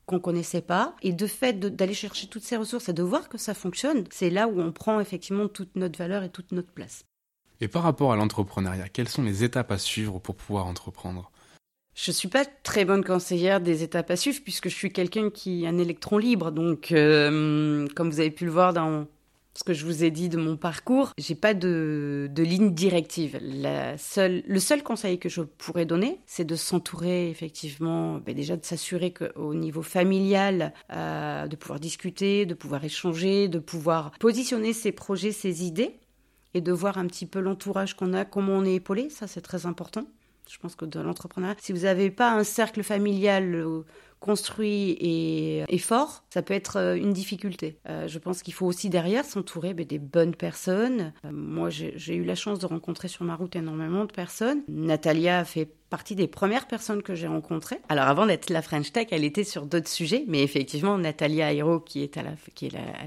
qu'on 0.06 0.20
connaissait 0.20 0.62
pas. 0.62 0.94
Et 1.02 1.12
de 1.12 1.26
fait 1.26 1.60
d'aller 1.60 1.94
chercher 1.94 2.26
toutes 2.28 2.44
ces 2.44 2.56
ressources 2.56 2.88
et 2.88 2.92
de 2.92 3.02
voir 3.02 3.28
que 3.28 3.38
ça 3.38 3.52
fonctionne, 3.52 4.04
c'est 4.10 4.30
là 4.30 4.48
où 4.48 4.60
on 4.60 4.72
prend 4.72 4.98
effectivement 5.00 5.48
toute 5.48 5.76
notre 5.76 5.98
valeur 5.98 6.22
et 6.22 6.30
toute 6.30 6.52
notre 6.52 6.72
place. 6.72 7.04
Et 7.60 7.68
par 7.68 7.82
rapport 7.82 8.12
à 8.12 8.16
l'entrepreneuriat, 8.16 8.88
quelles 8.88 9.08
sont 9.08 9.22
les 9.22 9.44
étapes 9.44 9.72
à 9.72 9.78
suivre 9.78 10.18
pour 10.18 10.36
pouvoir 10.36 10.66
entreprendre? 10.66 11.30
Je 11.96 12.12
suis 12.12 12.28
pas 12.28 12.44
très 12.44 12.84
bonne 12.84 13.02
conseillère 13.02 13.60
des 13.60 13.82
étapes 13.82 14.10
à 14.10 14.16
suivre 14.16 14.40
puisque 14.44 14.68
je 14.68 14.74
suis 14.74 14.92
quelqu'un 14.92 15.30
qui 15.30 15.64
est 15.64 15.66
un 15.66 15.78
électron 15.78 16.18
libre. 16.18 16.52
Donc, 16.52 16.92
euh, 16.92 17.88
comme 17.96 18.10
vous 18.10 18.20
avez 18.20 18.30
pu 18.30 18.44
le 18.44 18.50
voir 18.50 18.74
dans 18.74 19.06
ce 19.54 19.64
que 19.64 19.72
je 19.72 19.86
vous 19.86 20.04
ai 20.04 20.10
dit 20.10 20.28
de 20.28 20.36
mon 20.36 20.58
parcours, 20.58 21.12
j'ai 21.16 21.34
pas 21.34 21.54
de, 21.54 22.30
ligne 22.36 22.74
directive. 22.74 23.40
Le 23.42 24.58
seul 24.58 24.82
conseil 24.82 25.18
que 25.18 25.30
je 25.30 25.40
pourrais 25.40 25.86
donner, 25.86 26.20
c'est 26.26 26.44
de 26.44 26.54
s'entourer 26.54 27.30
effectivement, 27.30 28.18
ben 28.18 28.34
déjà 28.34 28.58
de 28.58 28.64
s'assurer 28.66 29.14
qu'au 29.14 29.54
niveau 29.54 29.80
familial, 29.80 30.74
euh, 30.92 31.46
de 31.46 31.56
pouvoir 31.56 31.80
discuter, 31.80 32.44
de 32.44 32.52
pouvoir 32.52 32.84
échanger, 32.84 33.48
de 33.48 33.58
pouvoir 33.58 34.10
positionner 34.20 34.74
ses 34.74 34.92
projets, 34.92 35.32
ses 35.32 35.64
idées, 35.64 35.96
et 36.52 36.60
de 36.60 36.72
voir 36.72 36.98
un 36.98 37.06
petit 37.06 37.26
peu 37.26 37.40
l'entourage 37.40 37.94
qu'on 37.94 38.12
a, 38.12 38.26
comment 38.26 38.52
on 38.52 38.66
est 38.66 38.74
épaulé. 38.74 39.08
Ça, 39.08 39.26
c'est 39.26 39.40
très 39.40 39.64
important. 39.64 40.06
Je 40.48 40.58
pense 40.58 40.76
que 40.76 40.84
dans 40.84 41.02
l'entrepreneuriat, 41.02 41.56
si 41.60 41.72
vous 41.72 41.80
n'avez 41.80 42.10
pas 42.10 42.32
un 42.32 42.44
cercle 42.44 42.82
familial 42.82 43.54
euh, 43.54 43.82
construit 44.26 44.96
et, 45.00 45.78
fort, 45.78 46.24
ça 46.30 46.42
peut 46.42 46.54
être 46.54 46.78
euh, 46.78 46.96
une 46.96 47.12
difficulté. 47.12 47.78
Euh, 47.88 48.08
je 48.08 48.18
pense 48.18 48.42
qu'il 48.42 48.54
faut 48.54 48.66
aussi 48.66 48.90
derrière 48.90 49.24
s'entourer 49.24 49.72
ben, 49.72 49.86
des 49.86 50.00
bonnes 50.00 50.34
personnes. 50.34 51.12
moi, 51.30 51.70
j'ai 51.70 52.14
eu 52.14 52.24
la 52.24 52.34
chance 52.34 52.58
de 52.58 52.66
rencontrer 52.66 53.06
sur 53.06 53.24
ma 53.24 53.36
route 53.36 53.54
énormément 53.54 54.04
de 54.04 54.12
personnes. 54.12 54.62
Natalia 54.68 55.44
fait 55.44 55.68
partie 55.90 56.14
des 56.14 56.26
premières 56.26 56.66
personnes 56.66 57.02
que 57.02 57.14
j'ai 57.14 57.26
rencontrées. 57.26 57.78
Alors 57.88 58.06
avant 58.06 58.26
d'être 58.26 58.50
la 58.50 58.62
French 58.62 58.92
Tech, 58.92 59.08
elle 59.10 59.24
était 59.24 59.44
sur 59.44 59.66
d'autres 59.66 59.88
sujets, 59.88 60.24
mais 60.26 60.42
effectivement, 60.42 60.98
Natalia 60.98 61.52
Airo, 61.52 61.80
qui 61.80 62.02
est 62.02 62.16
à 62.16 62.22
la, 62.22 62.32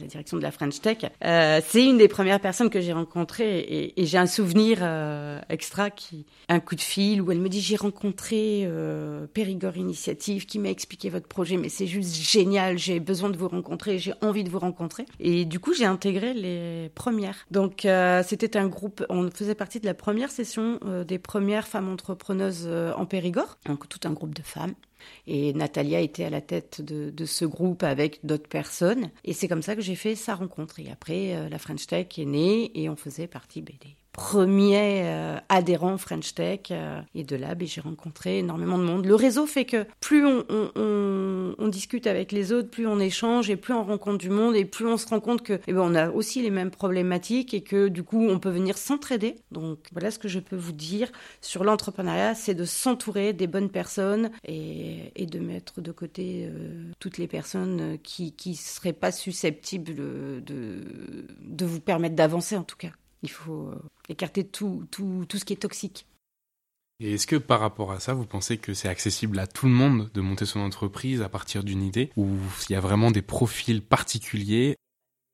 direction 0.07 0.37
de 0.37 0.43
la 0.43 0.51
French 0.51 0.79
Tech, 0.81 0.97
euh, 1.23 1.61
c'est 1.65 1.85
une 1.85 1.97
des 1.97 2.07
premières 2.07 2.39
personnes 2.39 2.69
que 2.69 2.79
j'ai 2.79 2.93
rencontrées 2.93 3.93
et, 3.95 4.05
j'ai 4.05 4.17
un 4.17 4.27
souvenir 4.27 4.79
euh, 4.81 5.39
extra 5.49 5.89
qui, 5.89 6.25
un 6.47 6.59
coup 6.59 6.75
de 6.75 6.81
fil 6.81 7.21
où 7.21 7.31
elle 7.31 7.39
me 7.39 7.49
dit 7.49 7.61
j'ai 7.61 7.75
rencontré 7.75 8.63
euh, 8.65 9.27
Périgord 9.27 9.77
Initiative 9.77 10.45
qui 10.45 10.57
m'a 10.57 10.69
expliqué 10.69 11.08
votre 11.09 11.27
projet, 11.27 11.57
mais 11.57 11.69
c'est 11.69 11.87
juste 11.87 12.15
génial, 12.15 12.77
j'ai 12.77 12.99
besoin 12.99 13.29
de 13.29 13.37
vous 13.37 13.47
rencontrer, 13.47 13.99
j'ai 13.99 14.13
envie 14.21 14.43
de 14.43 14.49
vous 14.49 14.59
rencontrer. 14.59 15.05
Et 15.19 15.45
du 15.45 15.59
coup, 15.59 15.73
j'ai 15.73 15.85
intégré 15.85 16.33
les 16.33 16.89
premières. 16.95 17.45
Donc 17.51 17.85
euh, 17.85 18.23
c'était 18.25 18.57
un 18.57 18.67
groupe, 18.67 19.05
on 19.09 19.29
faisait 19.29 19.55
partie 19.55 19.79
de 19.79 19.85
la 19.85 19.93
première 19.93 20.31
session 20.31 20.79
euh, 20.85 21.03
des 21.03 21.19
premières 21.19 21.67
femmes 21.67 21.89
entrepreneuses 21.89 22.65
euh, 22.65 22.93
en 22.93 23.05
Périgord, 23.05 23.57
donc 23.65 23.87
tout 23.89 24.07
un 24.07 24.11
groupe 24.11 24.35
de 24.35 24.41
femmes. 24.43 24.73
Et 25.27 25.53
Natalia 25.53 26.01
était 26.01 26.25
à 26.25 26.29
la 26.29 26.41
tête 26.41 26.81
de, 26.81 27.25
ce 27.25 27.45
groupe 27.45 27.83
avec 27.83 28.19
d'autres 28.23 28.49
personnes. 28.49 29.11
Et 29.23 29.31
c'est 29.31 29.47
comme 29.47 29.61
ça 29.61 29.75
que 29.75 29.81
j'ai 29.81 29.95
fait 29.95 30.13
sa 30.15 30.35
rencontre. 30.35 30.81
Et 30.81 30.91
après, 30.91 31.49
la 31.49 31.57
French 31.57 31.87
Tech 31.87 32.07
est 32.17 32.25
née 32.25 32.69
et 32.75 32.89
on 32.89 32.97
faisait 32.97 33.27
partie 33.27 33.61
BD 33.61 33.95
premier 34.11 35.03
euh, 35.05 35.37
adhérent 35.49 35.97
French 35.97 36.33
Tech. 36.33 36.59
Euh, 36.71 37.01
et 37.15 37.23
de 37.23 37.35
là, 37.35 37.55
ben, 37.55 37.67
j'ai 37.67 37.81
rencontré 37.81 38.39
énormément 38.39 38.77
de 38.77 38.83
monde. 38.83 39.05
Le 39.05 39.15
réseau 39.15 39.45
fait 39.45 39.65
que 39.65 39.85
plus 39.99 40.25
on, 40.25 41.67
discute 41.69 42.07
avec 42.07 42.31
les 42.31 42.51
autres, 42.51 42.69
plus 42.69 42.87
on 42.87 42.99
échange 42.99 43.49
et 43.51 43.55
plus 43.55 43.73
on 43.73 43.83
rencontre 43.83 44.17
du 44.17 44.31
monde 44.31 44.55
et 44.55 44.65
plus 44.65 44.87
on 44.87 44.97
se 44.97 45.07
rend 45.07 45.19
compte 45.19 45.43
que 45.43 45.59
eh 45.67 45.73
ben, 45.73 45.81
on 45.81 45.93
a 45.93 46.09
aussi 46.09 46.41
les 46.41 46.49
mêmes 46.49 46.71
problématiques 46.71 47.53
et 47.53 47.61
que 47.61 47.87
du 47.87 48.03
coup, 48.03 48.27
on 48.27 48.39
peut 48.39 48.49
venir 48.49 48.77
s'entraider. 48.77 49.35
Donc 49.51 49.79
voilà 49.91 50.09
ce 50.09 50.17
que 50.17 50.27
je 50.27 50.39
peux 50.39 50.55
vous 50.55 50.71
dire 50.71 51.11
sur 51.41 51.63
l'entrepreneuriat, 51.63 52.33
c'est 52.33 52.55
de 52.55 52.65
s'entourer 52.65 53.33
des 53.33 53.47
bonnes 53.47 53.69
personnes 53.69 54.31
et, 54.45 55.13
de 55.29 55.39
mettre 55.39 55.81
de 55.81 55.91
côté 55.91 56.47
euh, 56.49 56.91
toutes 56.97 57.19
les 57.19 57.27
personnes 57.27 57.99
qui 58.01 58.33
ne 58.47 58.53
seraient 58.53 58.93
pas 58.93 59.11
susceptibles 59.11 59.93
de, 59.93 60.43
de 60.43 61.65
vous 61.65 61.79
permettre 61.79 62.15
d'avancer 62.15 62.57
en 62.57 62.63
tout 62.63 62.77
cas. 62.77 62.89
Il 63.23 63.29
faut 63.29 63.67
euh, 63.67 63.81
écarter 64.07 64.45
tout, 64.45 64.85
tout, 64.91 65.25
tout 65.27 65.37
ce 65.37 65.45
qui 65.45 65.53
est 65.53 65.57
toxique. 65.57 66.05
Et 67.01 67.13
est-ce 67.13 67.27
que 67.27 67.37
par 67.37 67.61
rapport 67.61 67.91
à 67.91 67.99
ça, 67.99 68.13
vous 68.13 68.25
pensez 68.25 68.57
que 68.57 68.73
c'est 68.73 68.89
accessible 68.89 69.39
à 69.39 69.47
tout 69.47 69.67
le 69.67 69.71
monde 69.71 70.09
de 70.13 70.21
monter 70.21 70.45
son 70.45 70.59
entreprise 70.59 71.21
à 71.21 71.29
partir 71.29 71.63
d'une 71.63 71.81
idée 71.81 72.11
ou 72.17 72.27
s'il 72.57 72.73
y 72.73 72.75
a 72.75 72.81
vraiment 72.81 73.11
des 73.11 73.21
profils 73.21 73.81
particuliers? 73.81 74.75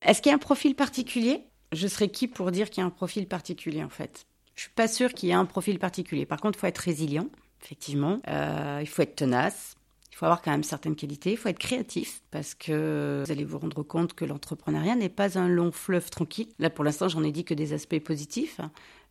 Est-ce 0.06 0.22
qu'il 0.22 0.30
y 0.30 0.34
a 0.34 0.36
un 0.36 0.40
profil 0.40 0.76
particulier? 0.76 1.44
Je 1.72 1.88
serais 1.88 2.10
qui 2.10 2.28
pour 2.28 2.52
dire 2.52 2.70
qu'il 2.70 2.82
y 2.82 2.84
a 2.84 2.88
un 2.88 2.92
profil 2.92 3.28
particulier 3.28 3.84
en 3.84 3.90
fait? 3.90 4.28
Je 4.56 4.62
suis 4.62 4.72
pas 4.72 4.88
sûre 4.88 5.14
qu'il 5.14 5.30
y 5.30 5.32
ait 5.32 5.36
un 5.36 5.46
profil 5.46 5.80
particulier. 5.80 6.26
Par 6.26 6.40
contre, 6.40 6.58
il 6.58 6.62
faut 6.62 6.68
être 6.68 6.78
résilient, 6.78 7.28
effectivement. 7.62 8.20
Euh, 8.28 8.80
il 8.82 8.88
faut 8.88 9.02
être 9.02 9.16
tenace. 9.16 9.76
Il 10.16 10.20
faut 10.20 10.26
avoir 10.28 10.42
quand 10.42 10.52
même 10.52 10.64
certaines 10.64 10.96
qualités, 10.96 11.32
il 11.32 11.38
faut 11.38 11.50
être 11.50 11.60
créatif 11.60 12.22
parce 12.32 12.56
que 12.56 13.24
vous 13.26 13.32
allez 13.34 13.44
vous 13.44 13.60
rendre 13.60 13.84
compte 13.84 14.14
que 14.14 14.24
l'entrepreneuriat 14.24 14.96
n'est 14.96 15.10
pas 15.10 15.38
un 15.38 15.50
long 15.50 15.74
fleuve 15.74 16.10
tranquille. 16.10 16.48
Là, 16.58 16.70
pour 16.70 16.86
l'instant, 16.86 17.10
j'en 17.10 17.22
ai 17.22 17.34
dit 17.34 17.44
que 17.44 17.54
des 17.54 17.74
aspects 17.74 18.00
positifs, 18.00 18.62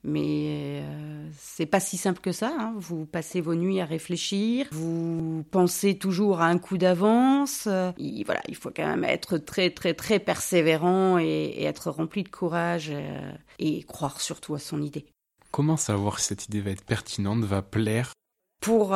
mais 0.03 0.83
euh, 0.83 1.29
c'est 1.39 1.67
pas 1.67 1.79
si 1.79 1.99
simple 1.99 2.23
que 2.23 2.33
ça. 2.33 2.57
Hein. 2.59 2.75
Vous 2.79 3.05
passez 3.05 3.43
vos 3.43 3.55
nuits 3.55 3.81
à 3.81 3.85
réfléchir, 3.85 4.67
vous 4.73 5.45
pensez 5.51 5.99
toujours 5.99 6.41
à 6.41 6.47
un 6.47 6.57
coup 6.57 6.79
d'avance. 6.79 7.67
voilà, 7.67 8.41
il 8.49 8.57
faut 8.57 8.71
quand 8.75 8.87
même 8.87 9.05
être 9.05 9.37
très, 9.37 9.69
très, 9.69 9.93
très 9.93 10.19
persévérant 10.19 11.19
et, 11.19 11.65
être 11.65 11.91
rempli 11.91 12.23
de 12.23 12.31
courage 12.31 12.89
euh, 12.91 13.31
et 13.59 13.83
croire 13.83 14.23
surtout 14.23 14.55
à 14.55 14.59
son 14.59 14.81
idée. 14.81 15.05
Comment 15.51 15.77
savoir 15.77 16.19
si 16.19 16.29
cette 16.29 16.47
idée 16.47 16.63
va 16.63 16.71
être 16.71 16.87
pertinente, 16.87 17.45
va 17.45 17.61
plaire? 17.61 18.15
Pour 18.63 18.95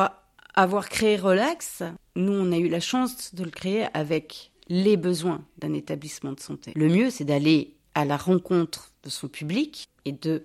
avoir 0.61 0.89
créé 0.89 1.15
Relax, 1.15 1.83
nous, 2.15 2.33
on 2.33 2.51
a 2.51 2.57
eu 2.57 2.67
la 2.67 2.79
chance 2.79 3.33
de 3.33 3.43
le 3.43 3.49
créer 3.49 3.85
avec 3.93 4.51
les 4.67 4.97
besoins 4.97 5.45
d'un 5.57 5.73
établissement 5.73 6.33
de 6.33 6.39
santé. 6.39 6.73
Le 6.75 6.89
mieux, 6.89 7.09
c'est 7.09 7.23
d'aller 7.23 7.75
à 7.95 8.05
la 8.05 8.17
rencontre 8.17 8.91
de 9.03 9.09
son 9.09 9.27
public 9.27 9.87
et 10.05 10.11
de 10.11 10.43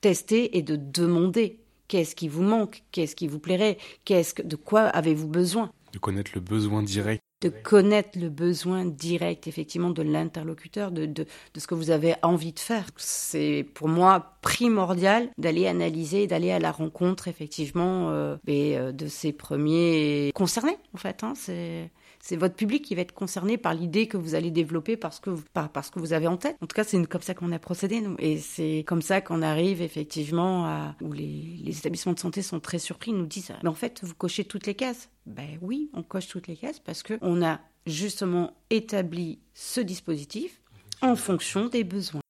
tester 0.00 0.56
et 0.58 0.62
de 0.62 0.76
demander 0.76 1.60
qu'est-ce 1.88 2.14
qui 2.14 2.28
vous 2.28 2.42
manque, 2.42 2.82
qu'est-ce 2.90 3.14
qui 3.14 3.28
vous 3.28 3.38
plairait, 3.38 3.78
qu'est-ce 4.04 4.34
que, 4.34 4.42
de 4.42 4.56
quoi 4.56 4.82
avez-vous 4.82 5.28
besoin. 5.28 5.70
De 5.92 5.98
connaître 5.98 6.32
le 6.34 6.40
besoin 6.40 6.82
direct 6.82 7.22
de 7.40 7.48
connaître 7.48 8.18
le 8.18 8.28
besoin 8.28 8.84
direct, 8.84 9.46
effectivement, 9.46 9.90
de 9.90 10.02
l'interlocuteur, 10.02 10.90
de, 10.90 11.06
de, 11.06 11.24
de, 11.54 11.60
ce 11.60 11.66
que 11.66 11.74
vous 11.74 11.90
avez 11.90 12.14
envie 12.22 12.52
de 12.52 12.58
faire. 12.58 12.84
C'est 12.96 13.66
pour 13.74 13.88
moi 13.88 14.36
primordial 14.42 15.30
d'aller 15.38 15.66
analyser, 15.66 16.26
d'aller 16.26 16.50
à 16.50 16.58
la 16.58 16.70
rencontre, 16.70 17.28
effectivement, 17.28 18.10
euh, 18.10 18.36
euh 18.48 18.92
de 18.92 19.06
ces 19.06 19.32
premiers 19.32 20.32
concernés, 20.34 20.76
en 20.94 20.98
fait. 20.98 21.24
Hein, 21.24 21.32
c'est 21.36 21.90
c'est 22.22 22.36
votre 22.36 22.54
public 22.54 22.84
qui 22.84 22.94
va 22.94 23.02
être 23.02 23.14
concerné 23.14 23.56
par 23.56 23.74
l'idée 23.74 24.06
que 24.06 24.16
vous 24.16 24.34
allez 24.34 24.50
développer 24.50 24.96
parce 24.96 25.20
que 25.20 25.30
vous, 25.30 25.42
par, 25.52 25.70
parce 25.70 25.90
que 25.90 25.98
vous 25.98 26.12
avez 26.12 26.26
en 26.26 26.36
tête. 26.36 26.56
En 26.60 26.66
tout 26.66 26.74
cas, 26.74 26.84
c'est 26.84 27.02
comme 27.06 27.22
ça 27.22 27.34
qu'on 27.34 27.50
a 27.52 27.58
procédé, 27.58 28.00
nous. 28.00 28.14
Et 28.18 28.38
c'est 28.38 28.84
comme 28.86 29.02
ça 29.02 29.20
qu'on 29.20 29.42
arrive 29.42 29.80
effectivement 29.80 30.66
à, 30.66 30.94
où 31.00 31.12
les, 31.12 31.58
les, 31.62 31.78
établissements 31.78 32.12
de 32.12 32.18
santé 32.18 32.42
sont 32.42 32.60
très 32.60 32.78
surpris, 32.78 33.10
ils 33.10 33.16
nous 33.16 33.26
disent, 33.26 33.52
mais 33.62 33.68
en 33.68 33.74
fait, 33.74 34.00
vous 34.02 34.14
cochez 34.14 34.44
toutes 34.44 34.66
les 34.66 34.74
cases. 34.74 35.08
Ben 35.26 35.58
oui, 35.62 35.90
on 35.94 36.02
coche 36.02 36.28
toutes 36.28 36.46
les 36.46 36.56
cases 36.56 36.78
parce 36.78 37.02
qu'on 37.02 37.42
a 37.42 37.60
justement 37.86 38.54
établi 38.68 39.38
ce 39.54 39.80
dispositif 39.80 40.60
en 41.02 41.16
fonction 41.16 41.66
des 41.68 41.84
besoins. 41.84 42.20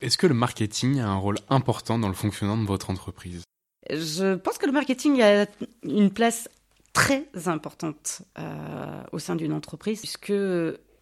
Est-ce 0.00 0.18
que 0.18 0.26
le 0.26 0.34
marketing 0.34 1.00
a 1.00 1.08
un 1.08 1.16
rôle 1.16 1.38
important 1.48 1.98
dans 1.98 2.08
le 2.08 2.14
fonctionnement 2.14 2.58
de 2.58 2.66
votre 2.66 2.90
entreprise? 2.90 3.42
Je 3.90 4.34
pense 4.34 4.58
que 4.58 4.66
le 4.66 4.72
marketing 4.72 5.22
a 5.22 5.46
une 5.82 6.10
place 6.10 6.48
très 6.98 7.28
importante 7.46 8.22
euh, 8.38 9.02
au 9.12 9.20
sein 9.20 9.36
d'une 9.36 9.52
entreprise, 9.52 10.00
puisque 10.00 10.32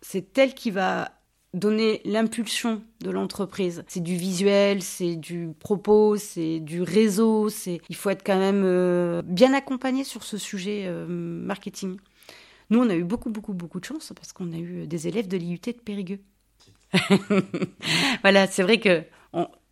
c'est 0.03 0.39
elle 0.39 0.55
qui 0.55 0.71
va 0.71 1.11
donner 1.55 2.03
l'impulsion 2.05 2.83
de 3.01 3.11
l'entreprise. 3.11 3.83
C'est 3.89 4.03
du 4.03 4.15
visuel, 4.15 4.83
c'est 4.83 5.17
du 5.17 5.55
propos, 5.59 6.17
c'est 6.17 6.61
du 6.61 6.83
réseau, 6.83 7.49
c'est 7.49 7.81
il 7.89 7.97
faut 7.97 8.11
être 8.11 8.23
quand 8.27 8.39
même 8.39 8.63
euh, 8.63 9.23
bien 9.23 9.55
accompagné 9.55 10.05
sur 10.05 10.23
ce 10.23 10.37
sujet 10.37 10.85
euh, 10.87 11.07
marketing. 11.09 11.97
Nous, 12.69 12.79
on 12.79 12.91
a 12.91 12.95
eu 12.95 13.05
beaucoup, 13.05 13.31
beaucoup, 13.31 13.55
beaucoup 13.55 13.81
de 13.81 13.87
chance 13.87 14.13
parce 14.15 14.35
qu'on 14.35 14.53
a 14.53 14.59
eu 14.59 14.87
des 14.87 15.09
élèves 15.09 15.29
de 15.29 15.39
l'IUT 15.39 15.61
de 15.65 15.73
Périgueux. 15.83 16.21
voilà, 18.23 18.47
c'est 18.49 18.63
vrai 18.63 18.79
que 18.79 19.03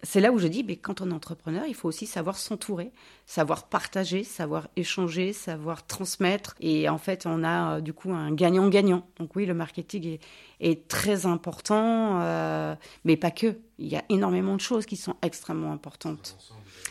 c'est 0.05 0.21
là 0.21 0.33
où 0.33 0.39
je 0.39 0.47
dis, 0.47 0.65
mais 0.65 0.77
quand 0.77 1.01
on 1.01 1.11
est 1.11 1.15
entrepreneur, 1.15 1.65
il 1.67 1.75
faut 1.75 1.89
aussi 1.89 2.07
savoir 2.07 2.37
s'entourer, 2.37 2.93
savoir 3.27 3.69
partager, 3.69 4.25
savoir 4.25 4.69
échanger, 4.77 5.33
savoir 5.33 5.87
transmettre. 5.87 6.55
Et 6.61 6.89
en 6.89 6.99
fait, 6.99 7.27
on 7.27 7.43
a 7.43 7.77
euh, 7.77 7.81
du 7.81 7.93
coup 7.93 8.13
un 8.13 8.33
gagnant-gagnant. 8.33 9.07
Donc 9.19 9.35
oui, 9.37 9.47
le 9.47 9.55
marketing 9.55 10.19
est, 10.61 10.89
très 10.89 11.27
important, 11.27 12.21
euh, 12.21 12.75
mais 13.05 13.17
pas 13.17 13.31
que. 13.31 13.57
Il 13.79 13.89
y 13.89 13.97
a 13.97 14.05
énormément 14.09 14.55
de 14.55 14.61
choses 14.61 14.87
qui 14.87 14.97
sont 14.97 15.17
extrêmement 15.23 15.73
importantes. 15.73 16.37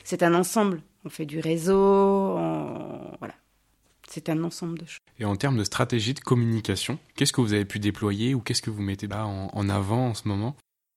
C'est 0.04 0.23
un 0.23 0.34
ensemble. 0.34 0.82
On 1.06 1.10
fait 1.10 1.26
du 1.26 1.39
réseau, 1.39 2.34
voilà. 3.19 3.34
C'est 4.10 4.30
un 4.30 4.43
ensemble 4.43 4.80
de 4.80 4.86
choses. 4.86 4.99
Et 5.19 5.26
en 5.26 5.36
termes 5.36 5.58
de 5.58 5.63
stratégie 5.63 6.13
de 6.13 6.19
communication, 6.19 6.99
qu'est-ce 7.15 7.34
que 7.34 7.41
vous 7.41 7.54
avez 7.54 7.65
pu 7.65 7.80
déployer 7.80 8.36
ou 8.36 8.39
qu'est-ce 8.39 8.62
que 8.62 8.69
vous 8.69 8.82
mettez 8.82 9.08
là 9.08 9.26
en 9.26 9.69
avant 9.69 10.08
en 10.08 10.13
ce 10.13 10.28
moment? 10.28 10.56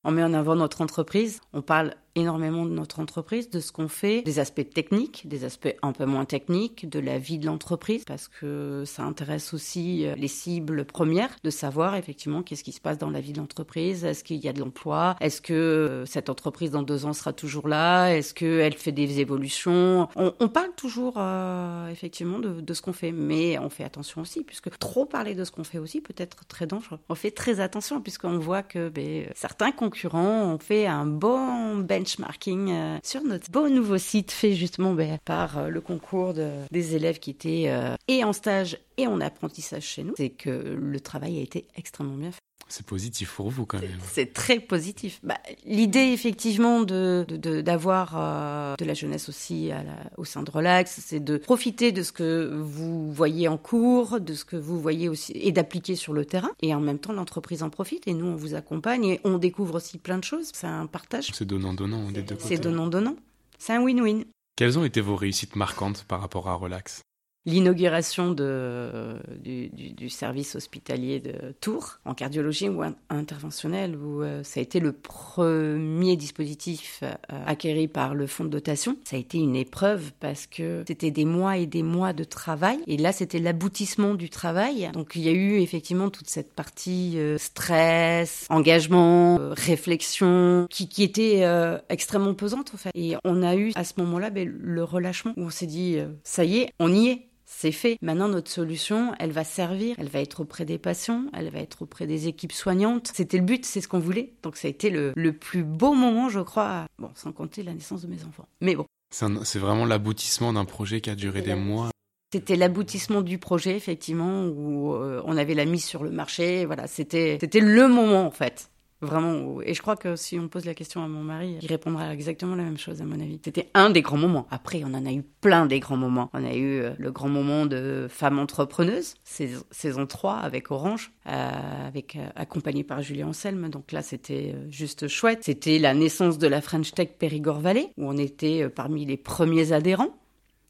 On 0.08 0.12
met 0.12 0.22
en 0.22 0.34
avant 0.34 0.54
notre 0.54 0.82
entreprise, 0.82 1.40
on 1.52 1.62
parle 1.62 1.96
énormément 2.16 2.64
de 2.64 2.70
notre 2.70 2.98
entreprise, 2.98 3.50
de 3.50 3.60
ce 3.60 3.70
qu'on 3.70 3.88
fait, 3.88 4.22
des 4.22 4.38
aspects 4.38 4.68
techniques, 4.68 5.28
des 5.28 5.44
aspects 5.44 5.74
un 5.82 5.92
peu 5.92 6.06
moins 6.06 6.24
techniques, 6.24 6.88
de 6.88 6.98
la 6.98 7.18
vie 7.18 7.38
de 7.38 7.46
l'entreprise, 7.46 8.04
parce 8.04 8.28
que 8.28 8.82
ça 8.86 9.04
intéresse 9.04 9.54
aussi 9.54 10.06
euh, 10.06 10.14
les 10.16 10.28
cibles 10.28 10.84
premières, 10.84 11.36
de 11.44 11.50
savoir 11.50 11.94
effectivement 11.94 12.42
qu'est-ce 12.42 12.64
qui 12.64 12.72
se 12.72 12.80
passe 12.80 12.98
dans 12.98 13.10
la 13.10 13.20
vie 13.20 13.32
de 13.32 13.38
l'entreprise, 13.38 14.04
est-ce 14.04 14.24
qu'il 14.24 14.38
y 14.38 14.48
a 14.48 14.52
de 14.52 14.60
l'emploi, 14.60 15.16
est-ce 15.20 15.40
que 15.40 15.52
euh, 15.52 16.06
cette 16.06 16.30
entreprise 16.30 16.70
dans 16.70 16.82
deux 16.82 17.04
ans 17.04 17.12
sera 17.12 17.32
toujours 17.32 17.68
là, 17.68 18.08
est-ce 18.08 18.34
qu'elle 18.34 18.74
fait 18.74 18.92
des 18.92 19.20
évolutions. 19.20 20.08
On, 20.16 20.48
parle 20.48 20.74
toujours 20.74 21.14
euh, 21.18 21.88
effectivement 21.88 22.38
de, 22.38 22.74
ce 22.74 22.82
qu'on 22.82 22.92
fait, 22.92 23.12
mais 23.12 23.58
on 23.58 23.68
fait 23.68 23.84
attention 23.84 24.22
aussi, 24.22 24.42
puisque 24.42 24.76
trop 24.78 25.04
parler 25.04 25.34
de 25.34 25.44
ce 25.44 25.50
qu'on 25.50 25.64
fait 25.64 25.78
aussi 25.78 26.00
peut 26.00 26.14
être 26.16 26.46
très 26.46 26.66
dangereux. 26.66 26.98
On 27.08 27.14
fait 27.14 27.30
très 27.30 27.60
attention, 27.60 28.00
puisqu'on 28.00 28.38
voit 28.38 28.62
que 28.62 28.88
ben, 28.88 29.26
certains 29.34 29.72
concurrents 29.72 30.54
ont 30.54 30.58
fait 30.58 30.86
un 30.86 31.06
bon 31.06 31.76
bench 31.76 32.05
benchmarking 32.06 32.70
euh, 32.70 32.98
sur 33.02 33.22
notre 33.24 33.50
beau 33.50 33.68
nouveau 33.68 33.98
site 33.98 34.30
fait 34.30 34.54
justement 34.54 34.94
ben, 34.94 35.18
par 35.24 35.58
euh, 35.58 35.68
le 35.68 35.80
concours 35.80 36.34
des 36.34 36.94
élèves 36.94 37.18
qui 37.18 37.30
étaient 37.30 37.64
euh, 37.66 37.94
et 38.08 38.22
en 38.24 38.32
stage 38.32 38.78
et 38.96 39.06
en 39.06 39.20
apprentissage 39.20 39.84
chez 39.84 40.04
nous. 40.04 40.14
C'est 40.16 40.30
que 40.30 40.50
le 40.50 41.00
travail 41.00 41.38
a 41.38 41.42
été 41.42 41.66
extrêmement 41.76 42.16
bien 42.16 42.30
fait. 42.30 42.38
C'est 42.68 42.84
positif 42.84 43.32
pour 43.34 43.50
vous 43.50 43.64
quand 43.64 43.80
même. 43.80 43.98
C'est 44.12 44.32
très 44.32 44.58
positif. 44.58 45.20
Bah, 45.22 45.38
L'idée 45.64 46.10
effectivement 46.12 46.80
de 46.80 47.24
d'avoir 47.62 48.76
de, 48.76 48.82
de, 48.82 48.88
la 48.88 48.94
jeunesse 48.94 49.28
aussi 49.28 49.70
à 49.70 49.82
la, 49.84 49.96
au 50.16 50.24
sein 50.24 50.42
de 50.42 50.50
Relax, 50.50 51.00
c'est 51.04 51.20
de 51.20 51.36
profiter 51.36 51.92
de 51.92 52.02
ce 52.02 52.12
que 52.12 52.52
vous 52.60 53.12
voyez 53.12 53.46
en 53.48 53.56
cours, 53.56 54.20
de 54.20 54.34
ce 54.34 54.44
que 54.44 54.56
vous 54.56 54.80
voyez 54.80 55.08
aussi 55.08 55.32
et 55.34 55.52
d'appliquer 55.52 55.94
sur 55.94 56.12
le 56.12 56.24
terrain. 56.24 56.50
Et 56.60 56.74
en 56.74 56.80
même 56.80 56.98
temps, 56.98 57.12
l'entreprise 57.12 57.62
en 57.62 57.70
profite 57.70 58.08
et 58.08 58.14
nous 58.14 58.26
on 58.26 58.36
vous 58.36 58.54
accompagne 58.54 59.04
et 59.04 59.20
on 59.24 59.38
découvre 59.38 59.76
aussi 59.76 59.98
plein 59.98 60.18
de 60.18 60.24
choses. 60.24 60.50
C'est 60.52 60.66
un 60.66 60.86
partage. 60.86 61.30
C'est 61.32 61.46
donnant 61.46 61.74
donnant 61.74 62.10
des 62.10 62.22
deux 62.22 62.34
côtés. 62.34 62.56
C'est 62.56 62.62
donnant 62.62 62.88
donnant. 62.88 63.16
C'est 63.58 63.74
un 63.74 63.82
win-win. 63.82 64.24
Quelles 64.56 64.78
ont 64.78 64.84
été 64.84 65.00
vos 65.00 65.16
réussites 65.16 65.54
marquantes 65.54 66.04
par 66.08 66.20
rapport 66.20 66.48
à 66.48 66.54
Relax? 66.54 67.02
L'inauguration 67.46 68.32
du, 68.32 70.10
service 70.10 70.56
hospitalier 70.56 71.20
de 71.20 71.54
Tours 71.60 71.98
en 72.04 72.14
cardiologie 72.14 72.68
ou 72.68 72.82
interventionnelle, 73.08 73.96
où 73.96 74.22
euh, 74.22 74.42
ça 74.42 74.60
a 74.60 74.62
été 74.62 74.80
le 74.80 74.92
premier 74.92 76.16
dispositif 76.16 77.02
euh, 77.02 77.86
par 77.92 78.14
le 78.14 78.26
fonds 78.26 78.44
de 78.44 78.50
dotation. 78.50 78.96
Ça 79.04 79.16
a 79.16 79.18
été 79.18 79.38
une 79.38 79.56
épreuve 79.56 80.12
parce 80.18 80.46
que 80.46 80.84
c'était 80.86 81.10
des 81.10 81.24
mois 81.24 81.56
et 81.56 81.66
des 81.66 81.82
mois 81.82 82.12
de 82.12 82.24
travail. 82.24 82.78
Et 82.86 82.96
là, 82.96 83.12
c'était 83.12 83.38
l'aboutissement 83.38 84.14
du 84.14 84.28
travail. 84.28 84.90
Donc, 84.92 85.12
il 85.14 85.22
y 85.22 85.28
a 85.28 85.32
eu 85.32 85.60
effectivement 85.60 86.10
toute 86.10 86.28
cette 86.28 86.52
partie 86.52 87.14
euh, 87.16 87.38
stress, 87.38 88.46
engagement, 88.50 89.38
réflexion, 89.52 90.66
qui, 90.68 90.88
qui 90.88 91.04
était 91.04 91.44
extrêmement 91.88 92.34
pesante, 92.34 92.72
en 92.74 92.76
fait. 92.76 92.90
Et 92.94 93.14
on 93.24 93.42
a 93.42 93.54
eu 93.54 93.72
à 93.76 93.84
ce 93.84 93.94
moment-là 93.98 94.30
ben, 94.30 94.48
le 94.48 94.82
relâchement 94.82 95.32
où 95.36 95.42
on 95.42 95.50
s'est 95.50 95.66
dit, 95.66 95.98
ça 96.24 96.44
y 96.44 96.58
est, 96.58 96.70
on 96.80 96.92
y 96.92 97.08
est 97.08 97.28
c'est 97.46 97.72
fait. 97.72 97.96
Maintenant, 98.02 98.28
notre 98.28 98.50
solution, 98.50 99.14
elle 99.18 99.30
va 99.30 99.44
servir, 99.44 99.94
elle 99.98 100.08
va 100.08 100.20
être 100.20 100.40
auprès 100.40 100.64
des 100.64 100.78
patients, 100.78 101.26
elle 101.32 101.48
va 101.50 101.60
être 101.60 101.82
auprès 101.82 102.06
des 102.06 102.26
équipes 102.26 102.52
soignantes. 102.52 103.10
C'était 103.14 103.38
le 103.38 103.44
but, 103.44 103.64
c'est 103.64 103.80
ce 103.80 103.88
qu'on 103.88 104.00
voulait. 104.00 104.34
Donc 104.42 104.56
ça 104.56 104.68
a 104.68 104.70
été 104.70 104.90
le, 104.90 105.14
plus 105.32 105.62
beau 105.62 105.94
moment, 105.94 106.28
je 106.28 106.40
crois, 106.40 106.86
bon, 106.98 107.10
sans 107.14 107.32
compter 107.32 107.62
la 107.62 107.72
naissance 107.72 108.02
de 108.02 108.08
mes 108.08 108.24
enfants. 108.24 108.48
Mais 108.60 108.74
bon. 108.74 108.84
C'est 109.10 109.58
vraiment 109.58 109.86
l'aboutissement 109.86 110.52
d'un 110.52 110.64
projet 110.64 111.00
qui 111.00 111.08
a 111.10 111.14
duré 111.14 111.40
des 111.40 111.54
mois. 111.54 111.90
C'était 112.32 112.56
l'aboutissement 112.56 113.22
du 113.22 113.38
projet, 113.38 113.76
effectivement, 113.76 114.46
où 114.46 114.94
euh, 114.94 115.22
on 115.24 115.36
avait 115.36 115.54
la 115.54 115.64
mise 115.64 115.84
sur 115.84 116.02
le 116.02 116.10
marché. 116.10 116.66
Voilà, 116.66 116.88
c'était 116.88 117.38
le 117.38 117.88
moment, 117.88 118.26
en 118.26 118.32
fait. 118.32 118.68
Vraiment. 119.02 119.60
Et 119.62 119.74
je 119.74 119.82
crois 119.82 119.96
que 119.96 120.16
si 120.16 120.38
on 120.38 120.48
pose 120.48 120.64
la 120.64 120.74
question 120.74 121.02
à 121.02 121.08
mon 121.08 121.22
mari, 121.22 121.58
il 121.60 121.68
répondra 121.68 122.12
exactement 122.12 122.56
la 122.56 122.62
même 122.62 122.78
chose, 122.78 123.02
à 123.02 123.04
mon 123.04 123.20
avis. 123.20 123.38
C'était 123.44 123.68
un 123.74 123.90
des 123.90 124.00
grands 124.00 124.16
moments. 124.16 124.46
Après, 124.50 124.82
on 124.84 124.94
en 124.94 125.04
a 125.04 125.12
eu 125.12 125.22
plein 125.22 125.66
des 125.66 125.80
grands 125.80 125.98
moments. 125.98 126.30
On 126.32 126.44
a 126.44 126.54
eu 126.54 126.80
euh, 126.80 126.90
le 126.98 127.12
grand 127.12 127.28
moment 127.28 127.66
de 127.66 128.06
femme 128.08 128.38
entrepreneuse, 128.38 129.14
saison 129.24 130.06
3 130.06 130.36
avec 130.36 130.70
Orange, 130.70 131.12
euh, 131.26 131.86
avec, 131.86 132.16
euh, 132.16 132.26
accompagné 132.36 132.84
par 132.84 133.02
Julien 133.02 133.28
Anselme. 133.28 133.68
Donc 133.68 133.92
là, 133.92 134.00
c'était 134.00 134.54
juste 134.70 135.08
chouette. 135.08 135.44
C'était 135.44 135.78
la 135.78 135.92
naissance 135.92 136.38
de 136.38 136.46
la 136.46 136.62
French 136.62 136.92
Tech 136.92 137.10
Périgord 137.18 137.60
Valley, 137.60 137.90
où 137.98 138.08
on 138.08 138.16
était 138.16 138.68
parmi 138.70 139.04
les 139.04 139.18
premiers 139.18 139.72
adhérents. 139.72 140.16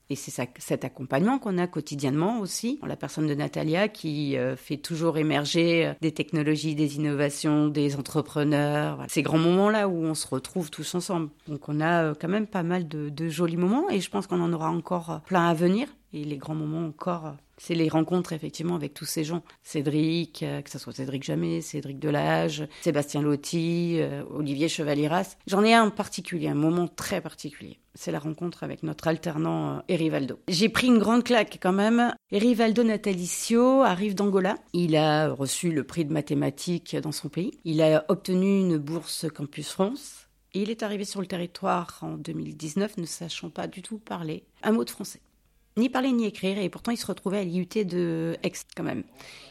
Et 0.09 0.15
c'est 0.15 0.49
cet 0.59 0.85
accompagnement 0.85 1.39
qu'on 1.39 1.59
a 1.59 1.67
quotidiennement 1.67 2.39
aussi, 2.39 2.79
la 2.87 2.97
personne 2.97 3.27
de 3.27 3.35
Natalia 3.35 3.89
qui 3.89 4.37
euh, 4.37 4.55
fait 4.55 4.77
toujours 4.77 5.19
émerger 5.19 5.87
euh, 5.87 5.93
des 6.01 6.13
technologies, 6.13 6.77
des 6.77 6.97
innovations, 6.97 7.67
des 7.67 7.97
entrepreneurs. 7.97 9.05
Ces 9.09 9.23
grands 9.23 9.39
moments-là 9.39 9.89
où 9.89 10.05
on 10.05 10.15
se 10.15 10.29
retrouve 10.29 10.71
tous 10.71 10.95
ensemble. 10.95 11.31
Donc 11.49 11.69
on 11.69 11.81
a 11.81 12.05
euh, 12.05 12.15
quand 12.19 12.29
même 12.29 12.47
pas 12.47 12.63
mal 12.63 12.87
de, 12.87 13.09
de 13.09 13.29
jolis 13.29 13.57
moments 13.57 13.91
et 13.91 14.01
je 14.01 14.09
pense 14.09 14.29
qu'on 14.29 14.41
en 14.41 14.53
aura 14.53 14.71
encore 14.71 15.23
plein 15.27 15.49
à 15.49 15.55
venir. 15.55 15.89
Et 16.13 16.25
les 16.25 16.37
grands 16.37 16.55
moments 16.55 16.87
encore 16.87 17.37
c'est 17.59 17.75
les 17.75 17.89
rencontres 17.89 18.33
effectivement 18.33 18.75
avec 18.75 18.95
tous 18.95 19.05
ces 19.05 19.25
gens. 19.25 19.43
Cédric, 19.63 20.43
euh, 20.43 20.61
que 20.61 20.71
ce 20.71 20.79
soit 20.79 20.93
Cédric 20.93 21.23
Jamais, 21.23 21.61
Cédric 21.61 21.99
Delage, 21.99 22.67
Sébastien 22.83 23.23
Lotti, 23.23 23.97
euh, 24.01 24.23
Olivier 24.31 24.69
Chevaliras. 24.69 25.37
J'en 25.47 25.65
ai 25.65 25.73
un 25.73 25.91
particulier, 25.91 26.49
un 26.49 26.55
moment 26.55 26.89
très 26.89 27.21
particulier. 27.21 27.79
C'est 27.95 28.13
la 28.13 28.19
rencontre 28.19 28.63
avec 28.63 28.83
notre 28.83 29.09
alternant 29.09 29.77
euh, 29.77 29.81
Erivaldo. 29.89 30.39
J'ai 30.49 30.69
pris 30.69 30.89
une 30.89 30.99
grande 30.99 31.25
claque 31.25 31.59
quand 31.61 31.73
même. 31.73 32.13
Erivaldo 32.31 32.83
Natalicio 32.83 33.83
arrive 33.83 34.15
d'Angola. 34.15 34.57
Il 34.75 34.97
a 34.97 35.31
reçu 35.31 35.73
le 35.73 35.85
prix 35.85 36.05
de 36.05 36.13
mathématiques 36.13 36.97
dans 36.97 37.13
son 37.13 37.29
pays. 37.29 37.53
Il 37.65 37.81
a 37.81 38.05
obtenu 38.09 38.61
une 38.61 38.77
bourse 38.77 39.27
Campus 39.35 39.71
France. 39.71 40.29
Et 40.53 40.63
il 40.63 40.71
est 40.71 40.83
arrivé 40.83 41.05
sur 41.05 41.21
le 41.21 41.27
territoire 41.27 41.99
en 42.03 42.17
2019 42.17 42.99
ne 42.99 43.05
sachant 43.05 43.51
pas 43.51 43.67
du 43.67 43.83
tout 43.83 43.99
parler 43.99 44.45
un 44.63 44.73
mot 44.73 44.85
de 44.85 44.91
français 44.91 45.21
ni 45.77 45.89
parler 45.89 46.13
ni 46.13 46.27
écrire, 46.27 46.59
et 46.59 46.69
pourtant 46.69 46.93
il 46.93 46.97
se 46.97 47.07
retrouvait 47.07 47.39
à 47.39 47.45
l'IUT 47.45 47.85
de 47.85 48.37
Aix 48.43 48.53
quand 48.77 48.83
même. 48.83 49.05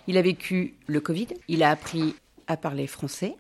Il 0.08 0.18
a 0.18 0.22
vécu 0.22 0.76
le 0.88 1.00
Covid, 1.00 1.28
il 1.48 1.64
a 1.64 1.70
appris 1.70 2.16
à 2.48 2.58
parler 2.58 2.88
français, 2.88 3.36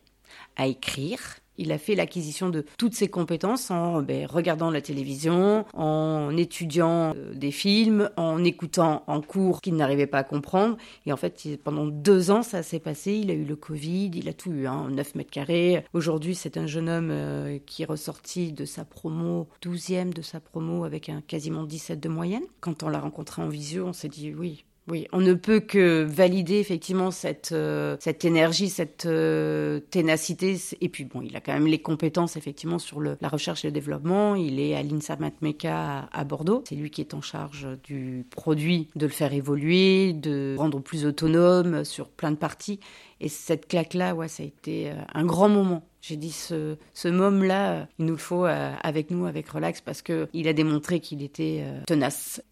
à 0.56 0.68
écrire, 0.68 1.20
il 1.58 1.72
a 1.72 1.78
fait 1.78 1.96
l'acquisition 1.96 2.50
de 2.50 2.66
toutes 2.78 2.94
ses 2.94 3.08
compétences 3.08 3.72
en 3.72 4.02
ben, 4.02 4.26
regardant 4.26 4.72
la 4.72 4.82
télévision, 4.82 5.66
en 5.74 6.36
étudiant 6.36 7.14
euh, 7.16 7.34
des 7.34 7.52
films, 7.52 8.10
en 8.18 8.44
écoutant 8.44 9.04
en 9.08 9.22
cours 9.22 9.62
qu'il 9.62 9.76
n'arrivait 9.76 10.08
pas 10.08 10.20
à 10.20 10.24
comprendre. 10.24 10.78
Et 11.06 11.14
en 11.14 11.18
fait, 11.18 11.48
pendant 11.64 11.86
deux 11.86 12.32
ans, 12.32 12.44
ça 12.44 12.64
s'est 12.64 12.80
passé. 12.80 13.14
Il 13.14 13.32
a 13.32 13.34
eu 13.34 13.46
le 13.46 13.56
Covid, 13.56 14.12
il 14.14 14.30
a 14.30 14.34
tout 14.34 14.52
eu, 14.52 14.68
hein, 14.68 14.88
9 14.92 15.16
mètres 15.16 15.32
carrés. 15.32 15.84
Aujourd'hui, 15.94 16.36
c'est 16.36 16.58
un 16.58 16.68
jeune 16.68 16.90
homme 16.90 17.10
euh, 17.12 17.58
qui 17.66 17.84
est 17.84 17.86
ressorti 17.86 18.52
de 18.52 18.66
sa 18.66 18.86
promo, 18.86 19.48
12e 19.64 20.14
de 20.14 20.22
sa 20.22 20.40
promo, 20.40 20.84
avec 20.84 21.10
un 21.10 21.22
quasiment 21.22 21.64
17 21.64 22.00
de 22.00 22.10
moyenne. 22.10 22.44
Quand 22.60 22.84
on 22.84 22.90
l'a 22.90 23.00
rencontré 23.00 23.42
en 23.42 23.50
visio, 23.50 23.86
on 23.86 23.94
s'est 23.94 24.10
dit 24.10 24.34
oui, 24.34 24.66
oui, 24.88 25.08
on 25.12 25.20
ne 25.20 25.34
peut 25.34 25.62
que 25.62 26.04
valider 26.04 26.60
effectivement 26.60 27.10
cette 27.10 27.54
euh, 27.54 27.98
cette 28.00 28.24
énergie, 28.24 28.70
cette 28.70 29.08
euh, 29.08 29.80
ténacité. 29.80 30.58
Et 30.80 30.90
puis 30.90 31.06
bon, 31.06 31.24
il 31.24 31.36
a 31.36 31.42
quand 31.42 31.54
même 31.54 31.66
les 31.66 31.82
compétences 31.82 32.38
effectivement 32.38 32.78
sur 32.78 33.00
le, 33.00 33.18
la 33.20 33.28
recherche 33.28 33.66
et 33.66 33.70
le 33.70 33.72
développement. 33.72 34.36
Il 34.36 34.60
est 34.60 34.76
à 34.76 34.84
l'INSA 34.84 35.16
Matmeka 35.16 36.08
à, 36.12 36.24
Bordeaux. 36.24 36.64
C'est 36.70 36.76
lui 36.76 36.92
qui 36.92 37.02
est 37.02 37.16
en 37.16 37.22
charge 37.22 37.68
du 37.84 38.28
produit, 38.30 38.88
de 38.96 39.08
le 39.08 39.12
faire 39.12 39.34
évoluer, 39.34 40.14
de 40.14 40.54
rendre 40.56 40.80
plus 40.80 41.08
autonome 41.08 41.84
sur 41.84 42.08
plein 42.08 42.30
de 42.30 42.38
parties. 42.38 42.80
Et 43.22 43.30
cette 43.30 43.68
claque-là, 43.68 44.14
ouais, 44.14 44.28
ça 44.28 44.44
a 44.44 44.46
été 44.46 44.92
euh, 44.92 44.96
un 45.16 45.26
grand 45.26 45.50
moment. 45.50 45.88
J'ai 46.02 46.18
dit 46.18 46.32
ce, 46.32 46.78
ce 46.94 47.08
môme-là, 47.08 47.88
il 47.98 48.06
nous 48.06 48.12
le 48.14 48.20
faut 48.20 48.46
avec 48.46 49.10
nous, 49.10 49.26
avec 49.26 49.50
Relax, 49.50 49.82
parce 49.82 50.04
que 50.04 50.28
il 50.34 50.48
a 50.48 50.54
démontré 50.54 51.00
qu'il 51.00 51.24
était 51.24 51.64
tenace. 51.88 52.44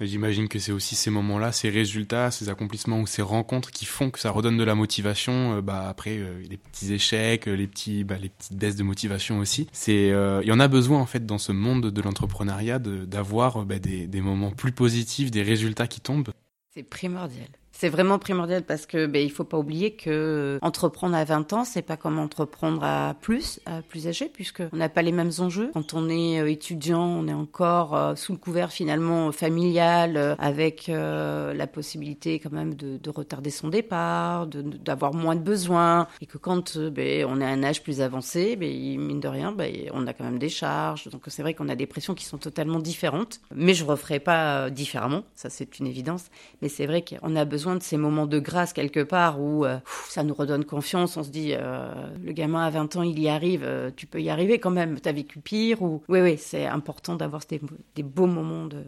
J'imagine 0.00 0.48
que 0.48 0.58
c'est 0.58 0.72
aussi 0.72 0.94
ces 0.94 1.10
moments-là, 1.10 1.52
ces 1.52 1.68
résultats, 1.68 2.30
ces 2.30 2.48
accomplissements 2.48 3.00
ou 3.00 3.06
ces 3.06 3.20
rencontres 3.20 3.70
qui 3.70 3.84
font 3.84 4.10
que 4.10 4.18
ça 4.18 4.30
redonne 4.30 4.56
de 4.56 4.64
la 4.64 4.74
motivation. 4.74 5.58
Euh, 5.58 5.60
bah 5.60 5.88
après 5.88 6.16
euh, 6.18 6.42
les 6.48 6.56
petits 6.56 6.94
échecs, 6.94 7.46
les 7.46 7.66
petits, 7.66 8.04
bah, 8.04 8.16
les 8.16 8.30
petites 8.30 8.56
baisses 8.56 8.76
de 8.76 8.82
motivation 8.82 9.38
aussi. 9.38 9.66
C'est, 9.72 10.10
euh, 10.10 10.40
il 10.42 10.48
y 10.48 10.52
en 10.52 10.60
a 10.60 10.68
besoin 10.68 11.00
en 11.00 11.06
fait 11.06 11.26
dans 11.26 11.38
ce 11.38 11.52
monde 11.52 11.90
de 11.90 12.02
l'entrepreneuriat 12.02 12.78
d'avoir 12.78 13.66
bah, 13.66 13.78
des, 13.78 14.06
des 14.06 14.20
moments 14.22 14.50
plus 14.50 14.72
positifs, 14.72 15.30
des 15.30 15.42
résultats 15.42 15.86
qui 15.86 16.00
tombent. 16.00 16.30
C'est 16.72 16.82
primordial 16.82 17.48
C'est 17.80 17.88
vraiment 17.88 18.18
primordial 18.18 18.62
parce 18.62 18.84
que 18.84 19.06
ben, 19.06 19.24
il 19.24 19.30
faut 19.32 19.44
pas 19.44 19.56
oublier 19.56 19.92
que 19.92 20.10
euh, 20.10 20.58
entreprendre 20.60 21.16
à 21.16 21.24
20 21.24 21.54
ans, 21.54 21.64
c'est 21.64 21.80
pas 21.80 21.96
comme 21.96 22.18
entreprendre 22.18 22.84
à 22.84 23.14
plus, 23.18 23.58
à 23.64 23.80
plus 23.80 24.06
âgé, 24.06 24.30
puisque 24.30 24.62
on 24.74 24.76
n'a 24.76 24.90
pas 24.90 25.00
les 25.00 25.12
mêmes 25.12 25.30
enjeux. 25.38 25.70
Quand 25.72 25.94
on 25.94 26.10
est 26.10 26.42
euh, 26.42 26.50
étudiant, 26.50 27.02
on 27.02 27.26
est 27.26 27.32
encore 27.32 27.96
euh, 27.96 28.14
sous 28.16 28.32
le 28.32 28.38
couvert 28.38 28.70
finalement 28.70 29.32
familial, 29.32 30.36
avec 30.38 30.88
la 30.88 31.66
possibilité 31.66 32.38
quand 32.38 32.52
même 32.52 32.74
de, 32.74 32.98
de 32.98 33.10
retarder 33.10 33.48
son 33.48 33.68
départ, 33.68 34.46
d'avoir 34.46 35.14
moins 35.14 35.34
de 35.34 35.40
besoins, 35.40 36.06
et 36.20 36.26
que 36.26 36.36
quand 36.36 36.76
ben, 36.76 37.24
on 37.26 37.40
est 37.40 37.46
à 37.46 37.48
un 37.48 37.62
âge 37.62 37.82
plus 37.82 38.02
avancé, 38.02 38.56
ben, 38.56 38.68
mine 38.68 39.20
de 39.20 39.28
rien, 39.28 39.52
ben, 39.52 39.72
on 39.94 40.06
a 40.06 40.12
quand 40.12 40.24
même 40.24 40.38
des 40.38 40.50
charges. 40.50 41.08
Donc 41.08 41.22
c'est 41.28 41.40
vrai 41.40 41.54
qu'on 41.54 41.70
a 41.70 41.76
des 41.76 41.86
pressions 41.86 42.14
qui 42.14 42.26
sont 42.26 42.36
totalement 42.36 42.78
différentes. 42.78 43.40
Mais 43.54 43.72
je 43.72 43.86
referai 43.86 44.20
pas 44.20 44.68
différemment, 44.68 45.22
ça 45.34 45.48
c'est 45.48 45.78
une 45.78 45.86
évidence. 45.86 46.26
Mais 46.60 46.68
c'est 46.68 46.84
vrai 46.84 47.02
qu'on 47.02 47.36
a 47.36 47.46
besoin 47.46 47.69
de 47.76 47.82
ces 47.82 47.96
moments 47.96 48.26
de 48.26 48.38
grâce 48.38 48.72
quelque 48.72 49.02
part 49.02 49.40
où 49.40 49.64
euh, 49.64 49.78
ça 50.08 50.22
nous 50.22 50.34
redonne 50.34 50.64
confiance. 50.64 51.16
On 51.16 51.22
se 51.22 51.30
dit, 51.30 51.52
euh, 51.54 51.92
le 52.22 52.32
gamin 52.32 52.64
à 52.64 52.70
20 52.70 52.96
ans, 52.96 53.02
il 53.02 53.18
y 53.18 53.28
arrive, 53.28 53.62
euh, 53.64 53.90
tu 53.94 54.06
peux 54.06 54.20
y 54.20 54.30
arriver 54.30 54.58
quand 54.58 54.70
même. 54.70 55.00
T'as 55.00 55.12
vécu 55.12 55.40
pire 55.40 55.82
ou 55.82 56.02
oui, 56.08 56.20
oui, 56.20 56.36
c'est 56.38 56.66
important 56.66 57.16
d'avoir 57.16 57.42
des, 57.48 58.02
beaux 58.02 58.26
moments 58.26 58.66
de, 58.66 58.84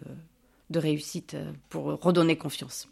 de 0.70 0.78
réussite 0.78 1.36
pour 1.68 1.84
redonner 2.00 2.36
confiance. 2.36 2.88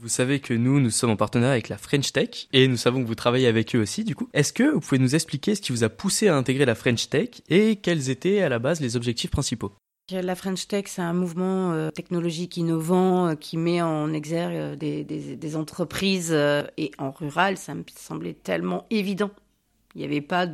Vous 0.00 0.08
savez 0.08 0.40
que 0.40 0.52
nous, 0.52 0.80
nous 0.80 0.90
sommes 0.90 1.10
en 1.10 1.16
partenariat 1.16 1.52
avec 1.52 1.68
la 1.68 1.78
French 1.78 2.12
Tech 2.12 2.48
et 2.52 2.66
nous 2.66 2.76
savons 2.76 3.00
que 3.02 3.06
vous 3.06 3.14
travaillez 3.14 3.46
avec 3.46 3.76
eux 3.76 3.80
aussi, 3.80 4.02
du 4.02 4.16
coup. 4.16 4.28
Est-ce 4.32 4.52
que 4.52 4.64
vous 4.64 4.80
pouvez 4.80 4.98
nous 4.98 5.14
expliquer 5.14 5.54
ce 5.54 5.60
qui 5.60 5.70
vous 5.70 5.84
a 5.84 5.88
poussé 5.88 6.26
à 6.26 6.36
intégrer 6.36 6.64
la 6.64 6.74
French 6.74 7.08
Tech 7.08 7.28
et 7.48 7.76
quels 7.76 8.10
étaient 8.10 8.40
à 8.40 8.48
la 8.48 8.58
base 8.58 8.80
les 8.80 8.96
objectifs 8.96 9.30
principaux? 9.30 9.72
La 10.10 10.34
French 10.34 10.68
Tech, 10.68 10.84
c'est 10.86 11.02
un 11.02 11.14
mouvement 11.14 11.72
euh, 11.72 11.90
technologique 11.90 12.56
innovant 12.56 13.28
euh, 13.28 13.34
qui 13.34 13.56
met 13.56 13.80
en 13.80 14.12
exergue 14.12 14.54
euh, 14.54 14.76
des, 14.76 15.04
des 15.04 15.56
entreprises 15.56 16.32
et 16.76 16.90
en 16.98 17.10
rural, 17.10 17.56
ça 17.56 17.74
me 17.74 17.84
semblait 17.94 18.34
tellement 18.34 18.86
évident. 18.90 19.30
Il 19.94 20.00
n'y 20.00 20.04
avait 20.04 20.20
pas 20.20 20.46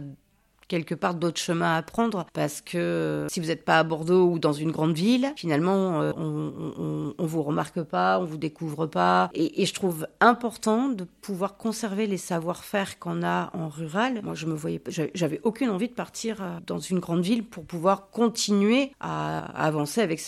quelque 0.71 0.95
part 0.95 1.15
d'autres 1.15 1.41
chemins 1.41 1.75
à 1.75 1.83
prendre 1.83 2.27
parce 2.33 2.61
que 2.61 3.27
si 3.29 3.41
vous 3.41 3.49
n'êtes 3.49 3.65
pas 3.65 3.81
à 3.81 3.83
Bordeaux 3.83 4.31
ou 4.31 4.39
dans 4.39 4.53
une 4.53 4.71
grande 4.71 4.95
ville, 4.95 5.33
finalement, 5.37 6.01
euh, 6.01 6.13
on, 6.17 7.13
on, 7.19 7.27
vous 7.27 7.43
remarque 7.43 7.83
pas, 7.83 8.21
on 8.21 8.25
vous 8.25 8.37
découvre 8.37 8.87
pas. 8.87 9.31
Et, 9.35 9.67
je 9.67 9.75
trouve 9.75 10.07
important 10.21 10.89
de 10.89 11.05
pouvoir 11.23 11.57
conserver 11.57 12.07
les 12.07 12.17
savoir-faire 12.17 13.01
qu'on 13.01 13.25
a 13.25 13.51
en 13.53 13.69
rural. 13.69 14.21
Moi, 14.23 14.35
je 14.35 14.47
me 14.47 14.55
voyais, 14.55 14.81
j'avais 15.15 15.41
aucune 15.43 15.71
envie 15.71 15.89
de 15.89 15.95
partir 15.95 16.41
euh, 16.41 16.59
dans 16.67 16.79
une 16.79 17.01
grande 17.01 17.23
ville 17.23 17.45
pour 17.45 17.65
pouvoir 17.65 18.11
continuer 18.11 18.93
à, 19.01 19.39
avancer 19.67 20.01
avec 20.01 20.21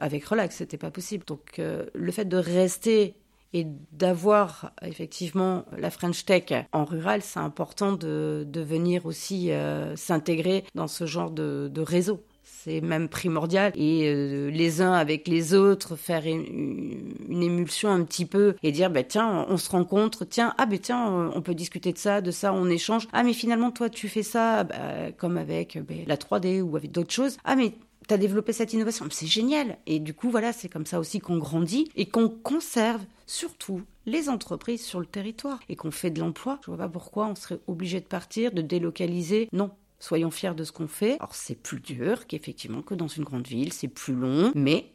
avec 0.00 0.24
Relax. 0.24 0.56
C'était 0.56 0.78
pas 0.78 0.92
possible. 0.92 1.24
Donc, 1.26 1.58
euh, 1.58 1.86
le 1.94 2.12
fait 2.12 2.24
de 2.26 2.36
rester 2.36 3.16
et 3.52 3.66
d'avoir 3.92 4.72
effectivement 4.82 5.64
la 5.76 5.90
French 5.90 6.24
Tech 6.24 6.44
en 6.72 6.84
rural, 6.84 7.22
c'est 7.22 7.40
important 7.40 7.92
de, 7.92 8.44
de, 8.46 8.60
venir 8.60 9.06
aussi 9.06 9.50
euh, 9.50 9.96
s'intégrer 9.96 10.64
dans 10.74 10.88
ce 10.88 11.06
genre 11.06 11.30
de, 11.30 11.70
de 11.72 11.80
réseau. 11.80 12.22
C'est 12.42 12.80
même 12.80 13.08
primordial. 13.08 13.72
Et 13.76 14.08
euh, 14.08 14.50
les 14.50 14.80
uns 14.82 14.92
avec 14.92 15.28
les 15.28 15.54
autres, 15.54 15.96
faire 15.96 16.26
une, 16.26 17.14
émulsion 17.30 17.90
un 17.90 18.02
petit 18.02 18.26
peu 18.26 18.56
et 18.62 18.72
dire, 18.72 18.90
bah, 18.90 19.04
tiens, 19.04 19.46
on 19.48 19.56
se 19.56 19.70
rencontre, 19.70 20.24
tiens, 20.24 20.54
ah 20.58 20.66
ben 20.66 20.78
tiens, 20.78 21.30
on 21.34 21.40
peut 21.40 21.54
discuter 21.54 21.92
de 21.92 21.98
ça, 21.98 22.20
de 22.20 22.30
ça, 22.30 22.52
on 22.52 22.68
échange. 22.68 23.06
Ah 23.12 23.22
mais 23.22 23.32
finalement, 23.32 23.70
toi, 23.70 23.88
tu 23.88 24.08
fais 24.08 24.22
ça, 24.22 24.64
bah, 24.64 25.12
comme 25.16 25.36
avec 25.36 25.78
bah, 25.86 25.94
la 26.06 26.16
3D 26.16 26.60
ou 26.60 26.76
avec 26.76 26.90
d'autres 26.90 27.12
choses. 27.12 27.36
Ah 27.44 27.54
mais 27.54 27.74
tu 28.08 28.14
as 28.14 28.18
développé 28.18 28.52
cette 28.52 28.72
innovation, 28.72 29.06
c'est 29.10 29.26
génial. 29.26 29.78
Et 29.86 30.00
du 30.00 30.14
coup, 30.14 30.30
voilà, 30.30 30.52
c'est 30.52 30.68
comme 30.68 30.86
ça 30.86 30.98
aussi 30.98 31.20
qu'on 31.20 31.38
grandit 31.38 31.90
et 31.94 32.06
qu'on 32.06 32.28
conserve 32.28 33.02
surtout 33.26 33.82
les 34.06 34.30
entreprises 34.30 34.82
sur 34.82 34.98
le 34.98 35.06
territoire 35.06 35.60
et 35.68 35.76
qu'on 35.76 35.90
fait 35.90 36.10
de 36.10 36.18
l'emploi. 36.18 36.58
Je 36.62 36.70
vois 36.70 36.78
pas 36.78 36.88
pourquoi 36.88 37.26
on 37.26 37.34
serait 37.34 37.60
obligé 37.66 38.00
de 38.00 38.06
partir, 38.06 38.52
de 38.52 38.62
délocaliser. 38.62 39.48
Non. 39.52 39.70
Soyons 40.00 40.30
fiers 40.30 40.54
de 40.54 40.64
ce 40.64 40.72
qu'on 40.72 40.88
fait. 40.88 41.14
Alors 41.14 41.34
c'est 41.34 41.56
plus 41.56 41.80
dur 41.80 42.26
qu'effectivement 42.26 42.82
que 42.82 42.94
dans 42.94 43.08
une 43.08 43.24
grande 43.24 43.46
ville, 43.46 43.72
c'est 43.72 43.88
plus 43.88 44.14
long, 44.14 44.52
mais 44.54 44.92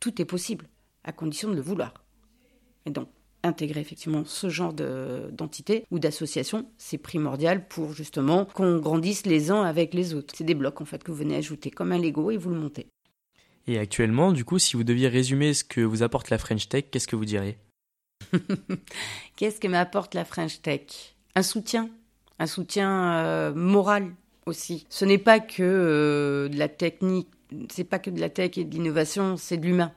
tout 0.00 0.20
est 0.20 0.26
possible 0.26 0.68
à 1.02 1.12
condition 1.12 1.48
de 1.48 1.54
le 1.54 1.62
vouloir. 1.62 1.94
Et 2.86 2.90
donc, 2.90 3.08
intégrer 3.44 3.80
effectivement 3.80 4.24
ce 4.24 4.48
genre 4.48 4.72
d'entité 4.72 5.84
ou 5.90 5.98
d'association, 5.98 6.66
c'est 6.78 6.98
primordial 6.98 7.68
pour 7.68 7.92
justement 7.92 8.46
qu'on 8.46 8.78
grandisse 8.78 9.26
les 9.26 9.50
uns 9.50 9.62
avec 9.62 9.94
les 9.94 10.14
autres. 10.14 10.34
C'est 10.36 10.44
des 10.44 10.54
blocs 10.54 10.80
en 10.80 10.84
fait 10.84 11.04
que 11.04 11.12
vous 11.12 11.18
venez 11.18 11.36
ajouter 11.36 11.70
comme 11.70 11.92
un 11.92 11.98
Lego 11.98 12.30
et 12.30 12.36
vous 12.36 12.50
le 12.50 12.58
montez. 12.58 12.86
Et 13.66 13.78
actuellement, 13.78 14.32
du 14.32 14.44
coup, 14.44 14.58
si 14.58 14.76
vous 14.76 14.84
deviez 14.84 15.08
résumer 15.08 15.54
ce 15.54 15.64
que 15.64 15.80
vous 15.80 16.02
apporte 16.02 16.30
la 16.30 16.38
French 16.38 16.68
Tech, 16.68 16.84
qu'est-ce 16.90 17.08
que 17.08 17.16
vous 17.16 17.24
diriez? 17.24 17.56
Qu'est-ce 19.36 19.60
que 19.60 19.68
m'apporte 19.68 20.14
la 20.14 20.24
French 20.24 20.60
Tech? 20.60 21.16
Un 21.34 21.42
soutien, 21.42 21.90
un 22.38 22.46
soutien 22.46 23.14
euh, 23.14 23.54
moral 23.54 24.14
aussi. 24.46 24.86
Ce 24.88 25.04
n'est 25.04 25.18
pas 25.18 25.40
que 25.40 25.62
euh, 25.62 26.48
de 26.48 26.58
la 26.58 26.68
technique, 26.68 27.28
c'est 27.70 27.84
pas 27.84 27.98
que 27.98 28.10
de 28.10 28.20
la 28.20 28.28
tech 28.28 28.58
et 28.58 28.64
de 28.64 28.72
l'innovation, 28.72 29.36
c'est 29.36 29.56
de 29.56 29.66
l'humain 29.66 29.92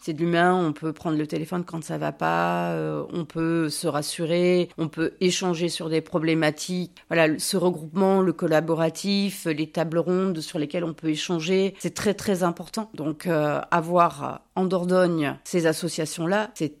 c'est 0.00 0.14
de 0.14 0.20
l'humain, 0.20 0.54
on 0.54 0.72
peut 0.72 0.92
prendre 0.92 1.18
le 1.18 1.26
téléphone 1.26 1.64
quand 1.64 1.84
ça 1.84 1.98
va 1.98 2.10
pas, 2.10 2.72
euh, 2.72 3.04
on 3.12 3.24
peut 3.24 3.68
se 3.68 3.86
rassurer, 3.86 4.70
on 4.78 4.88
peut 4.88 5.12
échanger 5.20 5.68
sur 5.68 5.90
des 5.90 6.00
problématiques. 6.00 7.04
Voilà, 7.08 7.38
ce 7.38 7.56
regroupement, 7.56 8.22
le 8.22 8.32
collaboratif, 8.32 9.44
les 9.44 9.70
tables 9.70 9.98
rondes 9.98 10.40
sur 10.40 10.58
lesquelles 10.58 10.84
on 10.84 10.94
peut 10.94 11.10
échanger, 11.10 11.74
c'est 11.78 11.94
très 11.94 12.14
très 12.14 12.42
important. 12.42 12.90
Donc 12.94 13.26
euh, 13.26 13.60
avoir 13.70 14.42
en 14.54 14.64
Dordogne 14.64 15.36
ces 15.44 15.66
associations-là, 15.66 16.50
c'est 16.54 16.74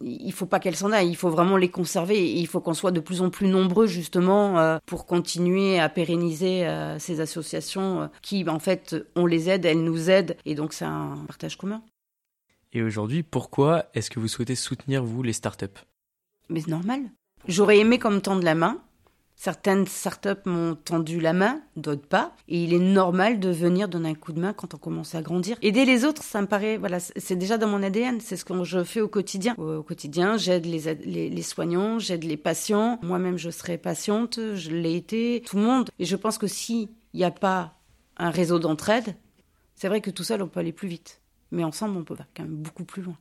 il 0.00 0.32
faut 0.32 0.46
pas 0.46 0.58
qu'elles 0.58 0.74
s'en 0.74 0.90
aillent, 0.90 1.10
il 1.10 1.16
faut 1.16 1.30
vraiment 1.30 1.56
les 1.56 1.70
conserver 1.70 2.20
il 2.20 2.46
faut 2.48 2.60
qu'on 2.60 2.74
soit 2.74 2.90
de 2.90 2.98
plus 2.98 3.22
en 3.22 3.30
plus 3.30 3.46
nombreux 3.46 3.86
justement 3.86 4.58
euh, 4.58 4.78
pour 4.86 5.06
continuer 5.06 5.78
à 5.78 5.88
pérenniser 5.88 6.68
ces 6.98 7.20
associations 7.20 8.10
qui 8.20 8.46
en 8.48 8.58
fait 8.58 8.96
on 9.14 9.24
les 9.24 9.48
aide, 9.48 9.64
elles 9.64 9.84
nous 9.84 10.10
aident 10.10 10.36
et 10.44 10.56
donc 10.56 10.72
c'est 10.72 10.84
un 10.84 11.24
partage 11.28 11.56
commun. 11.56 11.80
Et 12.74 12.82
aujourd'hui, 12.82 13.22
pourquoi 13.22 13.86
est-ce 13.94 14.10
que 14.10 14.18
vous 14.18 14.26
souhaitez 14.26 14.56
soutenir, 14.56 15.04
vous, 15.04 15.22
les 15.22 15.32
startups? 15.32 15.66
Mais 16.48 16.60
c'est 16.60 16.70
normal. 16.70 17.02
J'aurais 17.46 17.78
aimé 17.78 18.00
comme 18.00 18.20
tendre 18.20 18.42
la 18.42 18.56
main. 18.56 18.80
Certaines 19.36 19.86
startups 19.86 20.44
m'ont 20.44 20.74
tendu 20.74 21.20
la 21.20 21.32
main, 21.32 21.60
d'autres 21.76 22.06
pas. 22.06 22.34
Et 22.48 22.64
il 22.64 22.74
est 22.74 22.80
normal 22.80 23.38
de 23.38 23.48
venir 23.50 23.88
donner 23.88 24.10
un 24.10 24.14
coup 24.14 24.32
de 24.32 24.40
main 24.40 24.52
quand 24.52 24.74
on 24.74 24.78
commence 24.78 25.14
à 25.14 25.22
grandir. 25.22 25.56
Aider 25.62 25.84
les 25.84 26.04
autres, 26.04 26.22
ça 26.22 26.40
me 26.40 26.46
paraît, 26.48 26.76
voilà, 26.76 26.98
c'est 26.98 27.36
déjà 27.36 27.58
dans 27.58 27.68
mon 27.68 27.82
ADN. 27.82 28.20
C'est 28.20 28.36
ce 28.36 28.44
que 28.44 28.64
je 28.64 28.82
fais 28.82 29.00
au 29.00 29.08
quotidien. 29.08 29.54
Au, 29.56 29.82
quotidien, 29.82 30.36
j'aide 30.36 30.66
les, 30.66 30.94
les, 30.94 31.30
les, 31.30 31.42
soignants, 31.42 32.00
j'aide 32.00 32.24
les 32.24 32.36
patients. 32.36 32.98
Moi-même, 33.02 33.36
je 33.36 33.50
serai 33.50 33.78
patiente, 33.78 34.40
je 34.54 34.70
l'ai 34.70 34.96
été, 34.96 35.42
tout 35.46 35.56
le 35.56 35.62
monde. 35.62 35.90
Et 36.00 36.04
je 36.04 36.16
pense 36.16 36.38
que 36.38 36.48
s'il 36.48 36.88
n'y 37.12 37.24
a 37.24 37.30
pas 37.30 37.74
un 38.16 38.30
réseau 38.30 38.58
d'entraide, 38.58 39.14
c'est 39.76 39.88
vrai 39.88 40.00
que 40.00 40.10
tout 40.10 40.24
seul, 40.24 40.42
on 40.42 40.48
peut 40.48 40.60
aller 40.60 40.72
plus 40.72 40.88
vite 40.88 41.20
mais 41.54 41.64
ensemble, 41.64 41.96
on 41.96 42.04
peut 42.04 42.16
quand 42.36 42.42
même 42.42 42.56
beaucoup 42.56 42.84
plus 42.84 43.02
loin. 43.02 43.16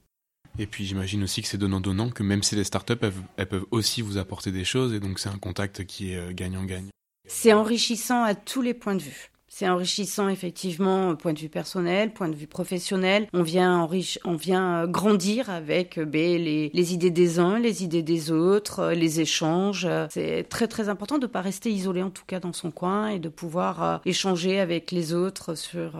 Et 0.59 0.67
puis 0.67 0.85
j'imagine 0.85 1.23
aussi 1.23 1.41
que 1.41 1.47
c'est 1.47 1.57
donnant-donnant, 1.57 2.09
que 2.09 2.21
même 2.21 2.43
si 2.43 2.55
les 2.55 2.63
startups, 2.63 2.93
elles, 3.01 3.13
elles 3.37 3.47
peuvent 3.47 3.65
aussi 3.71 4.01
vous 4.01 4.17
apporter 4.17 4.51
des 4.51 4.65
choses, 4.65 4.93
et 4.93 4.99
donc 4.99 5.19
c'est 5.19 5.29
un 5.29 5.39
contact 5.39 5.85
qui 5.85 6.13
est 6.13 6.17
euh, 6.17 6.33
gagnant-gagnant. 6.33 6.89
C'est 7.27 7.53
enrichissant 7.53 8.23
à 8.23 8.35
tous 8.35 8.61
les 8.61 8.73
points 8.73 8.95
de 8.95 9.01
vue. 9.01 9.31
C'est 9.55 9.69
enrichissant 9.69 10.29
effectivement, 10.29 11.15
point 11.15 11.31
de 11.31 11.37
vue 11.37 11.47
personnel, 11.47 12.11
point 12.11 12.27
de 12.27 12.33
vue 12.33 12.47
professionnel. 12.47 13.27
On 13.33 13.43
vient 13.43 13.87
on 14.25 14.33
vient 14.33 14.81
euh, 14.81 14.87
grandir 14.87 15.51
avec 15.51 15.99
euh, 15.99 16.05
ben, 16.05 16.41
les, 16.43 16.71
les, 16.73 16.93
idées 16.95 17.11
des 17.11 17.37
uns, 17.37 17.59
les 17.59 17.83
idées 17.83 18.01
des 18.01 18.31
autres, 18.31 18.79
euh, 18.79 18.93
les 18.95 19.21
échanges. 19.21 19.87
C'est 20.09 20.49
très 20.49 20.67
très 20.67 20.89
important 20.89 21.19
de 21.19 21.27
ne 21.27 21.31
pas 21.31 21.41
rester 21.41 21.69
isolé 21.69 22.01
en 22.01 22.09
tout 22.09 22.23
cas 22.25 22.39
dans 22.39 22.51
son 22.51 22.71
coin 22.71 23.09
et 23.09 23.19
de 23.19 23.29
pouvoir 23.29 24.01
échanger 24.05 24.59
avec 24.59 24.89
les 24.91 25.13
autres 25.13 25.53
sur 25.53 25.99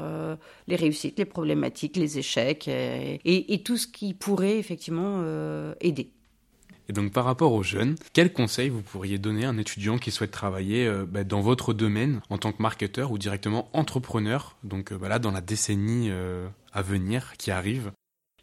les 0.67 0.75
réussites, 0.75 1.19
les 1.19 1.25
problématiques, 1.25 1.95
les 1.95 2.17
échecs 2.17 2.67
et, 2.67 3.53
et, 3.53 3.61
tout 3.61 3.77
ce 3.77 3.85
qui 3.85 4.15
pourrait 4.15 4.57
effectivement 4.57 5.23
aider. 5.79 6.09
Et 6.89 6.93
donc 6.93 7.11
par 7.11 7.25
rapport 7.25 7.53
aux 7.53 7.63
jeunes, 7.63 7.95
quels 8.13 8.33
conseils 8.33 8.69
vous 8.69 8.81
pourriez 8.81 9.17
donner 9.17 9.45
à 9.45 9.49
un 9.49 9.57
étudiant 9.57 9.97
qui 9.97 10.11
souhaite 10.11 10.31
travailler 10.31 10.85
euh, 10.85 11.05
bah, 11.07 11.23
dans 11.23 11.41
votre 11.41 11.73
domaine 11.73 12.21
en 12.29 12.37
tant 12.37 12.51
que 12.51 12.61
marketeur 12.61 13.11
ou 13.11 13.17
directement 13.17 13.69
entrepreneur, 13.73 14.57
donc 14.63 14.91
euh, 14.91 14.95
voilà, 14.95 15.19
dans 15.19 15.31
la 15.31 15.41
décennie 15.41 16.09
euh, 16.11 16.47
à 16.73 16.81
venir 16.81 17.33
qui 17.37 17.51
arrive? 17.51 17.91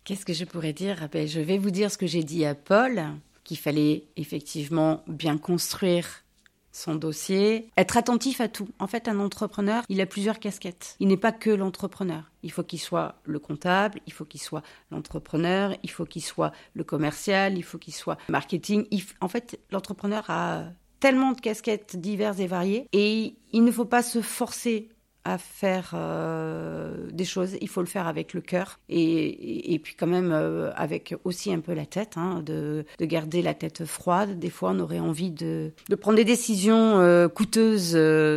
Qu'est-ce 0.05 0.25
que 0.25 0.33
je 0.33 0.45
pourrais 0.45 0.73
dire? 0.73 0.99
Ah 1.03 1.09
ben, 1.09 1.29
Je 1.29 1.41
vais 1.41 1.59
vous 1.59 1.71
dire 1.71 1.91
ce 1.91 1.99
que 1.99 2.07
j'ai 2.07 2.25
dit 2.25 2.45
à 2.47 2.55
Paul, 2.55 3.03
qu'il 3.45 3.59
fallait 3.59 4.05
effectivement 4.17 5.05
bien 5.07 5.37
construire 5.37 6.25
son 6.73 6.95
dossier, 6.95 7.71
être 7.77 7.97
attentif 7.97 8.41
à 8.41 8.49
tout. 8.49 8.69
En 8.79 8.87
fait, 8.87 9.09
un 9.09 9.19
entrepreneur, 9.19 9.83
il 9.89 10.01
a 10.01 10.07
plusieurs 10.07 10.39
casquettes. 10.39 10.97
Il 11.01 11.09
n'est 11.09 11.17
pas 11.17 11.33
que 11.33 11.51
l'entrepreneur. 11.51 12.31
Il 12.43 12.53
faut 12.53 12.63
qu'il 12.63 12.81
soit 12.81 13.17
le 13.25 13.39
comptable, 13.39 14.01
il 14.07 14.13
faut 14.13 14.25
qu'il 14.25 14.41
soit 14.41 14.63
l'entrepreneur, 14.91 15.75
il 15.83 15.91
faut 15.91 16.07
qu'il 16.07 16.23
soit 16.23 16.53
le 16.75 16.85
commercial, 16.85 17.59
il 17.59 17.63
faut 17.63 17.79
qu'il 17.79 17.95
soit 17.95 18.19
marketing. 18.29 18.87
En 19.21 19.29
fait, 19.29 19.59
l'entrepreneur 19.71 20.25
a 20.29 20.65
tellement 21.01 21.33
de 21.33 21.41
casquettes 21.41 21.97
diverses 21.97 22.39
et 22.39 22.47
variées 22.47 22.87
et 22.93 23.35
il 23.53 23.65
ne 23.65 23.73
faut 23.73 23.87
pas 23.87 24.03
se 24.03 24.21
forcer 24.21 24.89
à 25.25 25.39
faire 25.39 25.93
euh, 25.95 27.11
des 27.13 27.25
choses, 27.25 27.57
il 27.61 27.69
faut 27.69 27.81
le 27.81 27.87
faire 27.87 28.07
avec 28.07 28.33
le 28.33 28.41
cœur 28.41 28.79
et, 28.89 29.79
puis 29.83 29.95
quand 29.95 30.07
même 30.07 30.33
euh, 30.33 30.73
avec 30.75 31.15
aussi 31.25 31.53
un 31.53 31.61
peu 31.61 31.75
la 31.75 31.87
tête, 31.87 32.17
hein, 32.17 32.43
de, 32.45 32.85
de, 32.99 33.05
garder 33.05 33.43
la 33.43 33.55
tête 33.55 33.85
froide. 33.85 34.39
Des 34.39 34.51
fois, 34.51 34.71
on 34.71 34.81
aurait 34.81 34.99
envie 34.99 35.31
de, 35.31 35.73
de 35.89 35.95
prendre 35.95 36.17
des 36.17 36.25
décisions 36.25 36.99
euh, 37.01 37.29
coûteuses, 37.29 37.97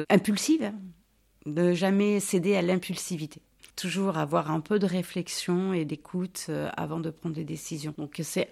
impulsives, 0.10 0.72
de 1.46 1.74
jamais 1.74 2.20
céder 2.20 2.56
à 2.56 2.62
l'impulsivité. 2.62 3.42
Toujours 3.76 4.18
avoir 4.18 4.52
un 4.52 4.60
peu 4.60 4.78
de 4.78 4.86
réflexion 4.86 5.74
et 5.74 5.86
d'écoute 5.86 6.50
avant 6.78 7.00
de 7.00 7.10
prendre 7.10 7.36
des 7.36 7.44
décisions. 7.44 7.94
Donc 7.98 8.20
c'est 8.22 8.50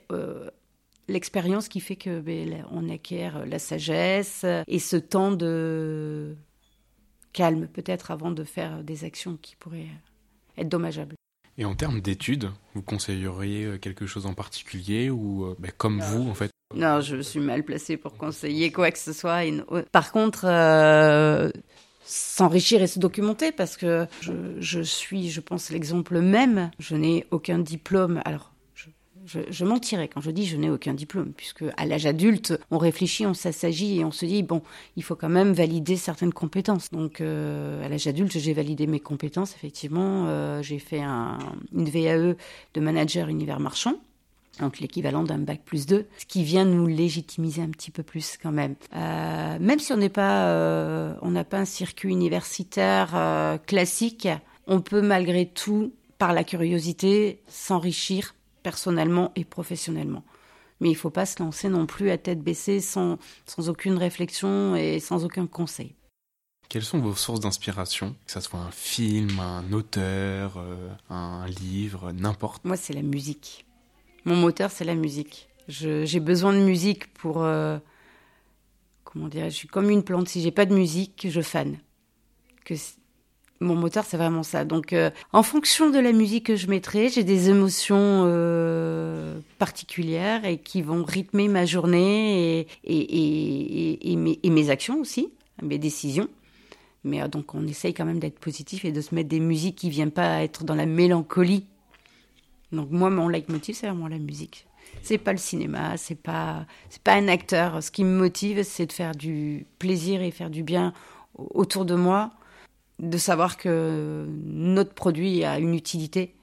l'expérience 1.07 1.67
qui 1.67 1.79
fait 1.79 1.95
que 1.95 2.19
ben, 2.21 2.65
on 2.71 2.89
acquiert 2.89 3.45
la 3.45 3.59
sagesse 3.59 4.45
et 4.67 4.79
ce 4.79 4.97
temps 4.97 5.31
de 5.31 6.35
calme 7.33 7.67
peut-être 7.67 8.11
avant 8.11 8.31
de 8.31 8.43
faire 8.43 8.83
des 8.83 9.03
actions 9.03 9.37
qui 9.41 9.55
pourraient 9.55 9.87
être 10.57 10.69
dommageables. 10.69 11.15
Et 11.57 11.65
en 11.65 11.75
termes 11.75 12.01
d'études, 12.01 12.49
vous 12.73 12.81
conseilleriez 12.81 13.65
euh, 13.65 13.77
quelque 13.77 14.07
chose 14.07 14.25
en 14.25 14.33
particulier 14.33 15.09
ou 15.09 15.45
euh, 15.45 15.55
ben, 15.59 15.71
comme 15.77 16.01
vous 16.01 16.29
en 16.29 16.33
fait? 16.33 16.49
Non, 16.75 17.01
je 17.01 17.21
suis 17.21 17.39
mal 17.39 17.63
placée 17.63 17.97
pour 17.97 18.15
conseiller 18.15 18.71
quoi 18.71 18.91
que 18.91 18.97
ce 18.97 19.11
soit. 19.11 19.41
Par 19.91 20.11
contre, 20.13 20.45
euh, 20.45 21.51
s'enrichir 22.05 22.81
et 22.81 22.87
se 22.87 22.99
documenter 22.99 23.51
parce 23.51 23.75
que 23.75 24.07
je, 24.21 24.31
je 24.59 24.81
suis, 24.81 25.29
je 25.29 25.41
pense, 25.41 25.69
l'exemple 25.69 26.21
même. 26.21 26.71
Je 26.79 26.95
n'ai 26.95 27.25
aucun 27.31 27.59
diplôme. 27.59 28.21
Alors, 28.23 28.50
je, 29.49 29.65
mentirais 29.65 30.07
quand 30.07 30.21
je 30.21 30.31
dis 30.31 30.45
je 30.45 30.57
n'ai 30.57 30.69
aucun 30.69 30.93
diplôme, 30.93 31.33
puisque 31.35 31.63
à 31.77 31.85
l'âge 31.85 32.05
adulte, 32.05 32.59
on 32.71 32.77
réfléchit, 32.77 33.25
on 33.25 33.33
s'assagit 33.33 33.99
et 33.99 34.05
on 34.05 34.11
se 34.11 34.25
dit 34.25 34.43
bon, 34.43 34.61
il 34.95 35.03
faut 35.03 35.15
quand 35.15 35.29
même 35.29 35.53
valider 35.53 35.95
certaines 35.95 36.33
compétences. 36.33 36.91
Donc 36.91 37.21
euh, 37.21 37.85
à 37.85 37.89
l'âge 37.89 38.07
adulte, 38.07 38.37
j'ai 38.37 38.53
validé 38.53 38.87
mes 38.87 38.99
compétences. 38.99 39.55
Effectivement, 39.55 40.25
euh, 40.27 40.61
j'ai 40.61 40.79
fait 40.79 41.01
un, 41.01 41.39
une 41.73 41.89
VAE 41.89 42.35
de 42.73 42.81
manager 42.81 43.27
univers 43.27 43.59
marchand. 43.59 43.95
Donc 44.59 44.79
l'équivalent 44.79 45.23
d'un 45.23 45.39
bac 45.39 45.61
plus 45.63 45.85
2, 45.85 46.05
ce 46.17 46.25
qui 46.25 46.43
vient 46.43 46.65
nous 46.65 46.85
légitimiser 46.85 47.61
un 47.61 47.69
petit 47.69 47.89
peu 47.89 48.03
plus 48.03 48.37
quand 48.41 48.51
même. 48.51 48.75
Euh, 48.95 49.57
même 49.59 49.79
si 49.79 49.93
on 49.93 49.97
n'est 49.97 50.09
pas, 50.09 51.17
on 51.21 51.31
n'a 51.31 51.45
pas 51.45 51.59
un 51.59 51.65
circuit 51.65 52.09
universitaire 52.09 53.59
classique, 53.65 54.27
on 54.67 54.81
peut 54.81 55.01
malgré 55.01 55.45
tout, 55.45 55.93
par 56.17 56.33
la 56.33 56.43
curiosité, 56.43 57.41
s'enrichir 57.47 58.35
personnellement 58.63 59.31
et 59.35 59.45
professionnellement. 59.45 60.23
Mais 60.79 60.89
il 60.89 60.93
ne 60.93 60.97
faut 60.97 61.11
pas 61.11 61.25
se 61.25 61.41
lancer 61.41 61.69
non 61.69 61.85
plus 61.85 62.09
à 62.09 62.17
tête 62.17 62.41
baissée 62.41 62.79
sans, 62.79 63.19
sans 63.45 63.69
aucune 63.69 63.97
réflexion 63.97 64.75
et 64.75 64.99
sans 64.99 65.25
aucun 65.25 65.45
conseil. 65.45 65.95
Quelles 66.69 66.83
sont 66.83 66.99
vos 66.99 67.15
sources 67.15 67.41
d'inspiration 67.41 68.15
Que 68.25 68.31
ce 68.31 68.39
soit 68.39 68.59
un 68.59 68.71
film, 68.71 69.39
un 69.39 69.73
auteur, 69.73 70.53
euh, 70.57 70.89
un 71.09 71.45
livre, 71.47 72.13
n'importe? 72.13 72.63
Moi, 72.63 72.77
c'est 72.77 72.93
la 72.93 73.01
musique. 73.01 73.65
Mon 74.23 74.37
moteur, 74.37 74.71
c'est 74.71 74.85
la 74.85 74.95
musique. 74.95 75.49
J'ai 75.67 76.19
besoin 76.19 76.53
de 76.53 76.59
musique 76.59 77.13
pour. 77.13 77.43
Euh, 77.43 77.77
comment 79.03 79.27
dire 79.27 79.45
Je 79.45 79.55
suis 79.55 79.67
comme 79.67 79.89
une 79.89 80.03
plante. 80.03 80.29
Si 80.29 80.41
j'ai 80.41 80.51
pas 80.51 80.65
de 80.65 80.73
musique, 80.73 81.27
je 81.29 81.41
fane. 81.41 81.77
Que 82.63 82.75
mon 83.61 83.75
moteur, 83.75 84.03
c'est 84.03 84.17
vraiment 84.17 84.43
ça. 84.43 84.65
Donc, 84.65 84.91
euh, 84.91 85.11
en 85.33 85.43
fonction 85.43 85.91
de 85.91 85.99
la 85.99 86.11
musique 86.11 86.47
que 86.47 86.55
je 86.55 86.67
mettrai, 86.67 87.09
j'ai 87.09 87.23
des 87.23 87.49
émotions 87.49 88.23
euh, 88.25 89.39
particulières 89.59 90.45
et 90.45 90.57
qui 90.57 90.81
vont 90.81 91.03
rythmer 91.03 91.47
ma 91.47 91.65
journée 91.65 92.67
et, 92.83 94.15
mes, 94.15 94.69
actions 94.69 94.99
aussi, 94.99 95.29
mes 95.61 95.77
décisions. 95.77 96.27
Mais 97.03 97.21
euh, 97.21 97.27
donc, 97.27 97.53
on 97.53 97.65
essaye 97.67 97.93
quand 97.93 98.05
même 98.05 98.19
d'être 98.19 98.39
positif 98.39 98.83
et 98.83 98.91
de 98.91 98.99
se 98.99 99.13
mettre 99.13 99.29
des 99.29 99.39
musiques 99.39 99.75
qui 99.75 99.87
ne 99.87 99.91
viennent 99.91 100.11
pas 100.11 100.41
être 100.43 100.63
dans 100.63 100.75
la 100.75 100.87
mélancolie. 100.87 101.65
Donc, 102.71 102.89
moi, 102.89 103.11
mon 103.11 103.27
leitmotiv, 103.27 103.75
c'est 103.75 103.87
vraiment 103.87 104.07
la 104.07 104.17
musique. 104.17 104.65
C'est 105.03 105.19
pas 105.19 105.31
le 105.31 105.37
cinéma, 105.37 105.97
c'est 105.97 106.19
pas, 106.19 106.65
pas 107.03 107.13
un 107.13 107.27
acteur. 107.27 107.81
Ce 107.83 107.91
qui 107.91 108.03
me 108.03 108.17
motive, 108.17 108.63
c'est 108.63 108.87
de 108.87 108.91
faire 108.91 109.15
du 109.15 109.67
plaisir 109.77 110.21
et 110.21 110.31
faire 110.31 110.49
du 110.49 110.63
bien 110.63 110.93
autour 111.37 111.85
de 111.85 111.95
moi 111.95 112.31
de 113.01 113.17
savoir 113.17 113.57
que 113.57 114.25
notre 114.45 114.93
produit 114.93 115.43
a 115.43 115.59
une 115.59 115.73
utilité. 115.73 116.35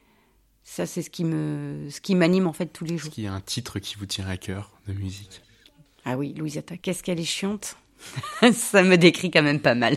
Ça, 0.64 0.85
c'est 0.85 1.03
ce 1.03 1.09
qui 1.09 1.25
me, 1.25 1.88
ce 1.90 2.01
qui 2.01 2.14
m'anime 2.14 2.47
en 2.47 2.53
fait 2.53 2.66
tous 2.66 2.85
les 2.85 2.99
jours. 2.99 3.09
Est-ce 3.09 3.14
qu'il 3.14 3.25
y 3.25 3.29
a 3.29 3.33
un 3.33 3.40
titre 3.40 3.79
qui 3.79 3.97
vous 3.97 4.07
tient 4.07 4.27
à 4.29 4.37
cœur 4.37 4.79
de 4.87 4.92
musique? 4.92 5.40
Ah 6.05 6.18
oui, 6.18 6.35
Louisetta, 6.35 6.77
qu'est-ce 6.77 7.03
qu'elle 7.03 7.21
est 7.21 7.25
chiante 7.25 7.77
Ça 8.53 8.83
me 8.83 8.97
décrit 8.97 9.31
quand 9.31 9.42
même 9.42 9.61
pas 9.61 9.75
mal. 9.75 9.97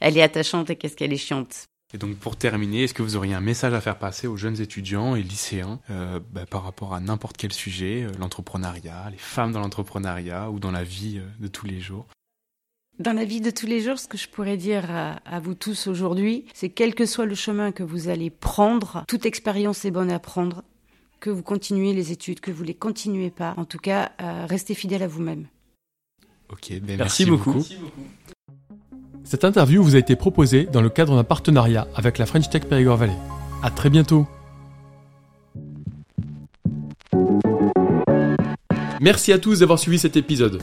Elle 0.00 0.16
est 0.16 0.22
attachante 0.22 0.70
et 0.70 0.76
qu'est-ce 0.76 0.96
qu'elle 0.96 1.12
est 1.12 1.16
chiante. 1.16 1.64
Et 1.94 1.98
donc 1.98 2.16
pour 2.16 2.36
terminer, 2.36 2.84
est-ce 2.84 2.94
que 2.94 3.02
vous 3.02 3.16
auriez 3.16 3.34
un 3.34 3.40
message 3.40 3.74
à 3.74 3.80
faire 3.80 3.98
passer 3.98 4.26
aux 4.26 4.36
jeunes 4.36 4.60
étudiants 4.60 5.14
et 5.14 5.22
lycéens 5.22 5.80
euh, 5.90 6.20
bah, 6.32 6.46
par 6.46 6.64
rapport 6.64 6.94
à 6.94 7.00
n'importe 7.00 7.36
quel 7.36 7.52
sujet, 7.52 8.04
euh, 8.04 8.12
l'entrepreneuriat, 8.18 9.10
les 9.10 9.18
femmes 9.18 9.52
dans 9.52 9.60
l'entrepreneuriat 9.60 10.50
ou 10.50 10.58
dans 10.58 10.70
la 10.70 10.84
vie 10.84 11.18
euh, 11.18 11.26
de 11.38 11.48
tous 11.48 11.66
les 11.66 11.80
jours? 11.80 12.06
Dans 12.98 13.12
la 13.12 13.24
vie 13.24 13.40
de 13.40 13.50
tous 13.50 13.66
les 13.66 13.80
jours, 13.80 13.98
ce 13.98 14.06
que 14.06 14.18
je 14.18 14.28
pourrais 14.28 14.56
dire 14.56 14.84
à, 14.90 15.40
vous 15.40 15.54
tous 15.54 15.86
aujourd'hui, 15.86 16.44
c'est 16.54 16.68
quel 16.68 16.94
que 16.94 17.06
soit 17.06 17.26
le 17.26 17.34
chemin 17.34 17.72
que 17.72 17.82
vous 17.82 18.08
allez 18.08 18.30
prendre, 18.30 19.04
toute 19.08 19.26
expérience 19.26 19.84
est 19.84 19.90
bonne 19.90 20.10
à 20.10 20.18
prendre, 20.18 20.62
que 21.20 21.30
vous 21.30 21.42
continuez 21.42 21.92
les 21.94 22.12
études, 22.12 22.40
que 22.40 22.50
vous 22.50 22.64
les 22.64 22.74
continuez 22.74 23.30
pas. 23.30 23.54
En 23.56 23.64
tout 23.64 23.78
cas, 23.78 24.12
euh, 24.20 24.46
restez 24.48 24.74
fidèle 24.74 25.02
à 25.02 25.08
vous-même. 25.08 25.46
Ok, 26.50 26.72
ben 26.82 26.98
merci, 26.98 27.24
beaucoup. 27.24 27.64
Cette 29.24 29.44
interview 29.44 29.82
vous 29.82 29.96
a 29.96 29.98
été 29.98 30.16
proposée 30.16 30.64
dans 30.64 30.82
le 30.82 30.90
cadre 30.90 31.16
d'un 31.16 31.24
partenariat 31.24 31.88
avec 31.94 32.18
la 32.18 32.26
French 32.26 32.50
Tech 32.50 32.64
Périgord 32.64 32.98
Valley. 32.98 33.16
À 33.62 33.70
très 33.70 33.88
bientôt. 33.88 34.26
Merci 39.00 39.32
à 39.32 39.38
tous 39.38 39.60
d'avoir 39.60 39.78
suivi 39.78 39.98
cet 39.98 40.16
épisode. 40.16 40.62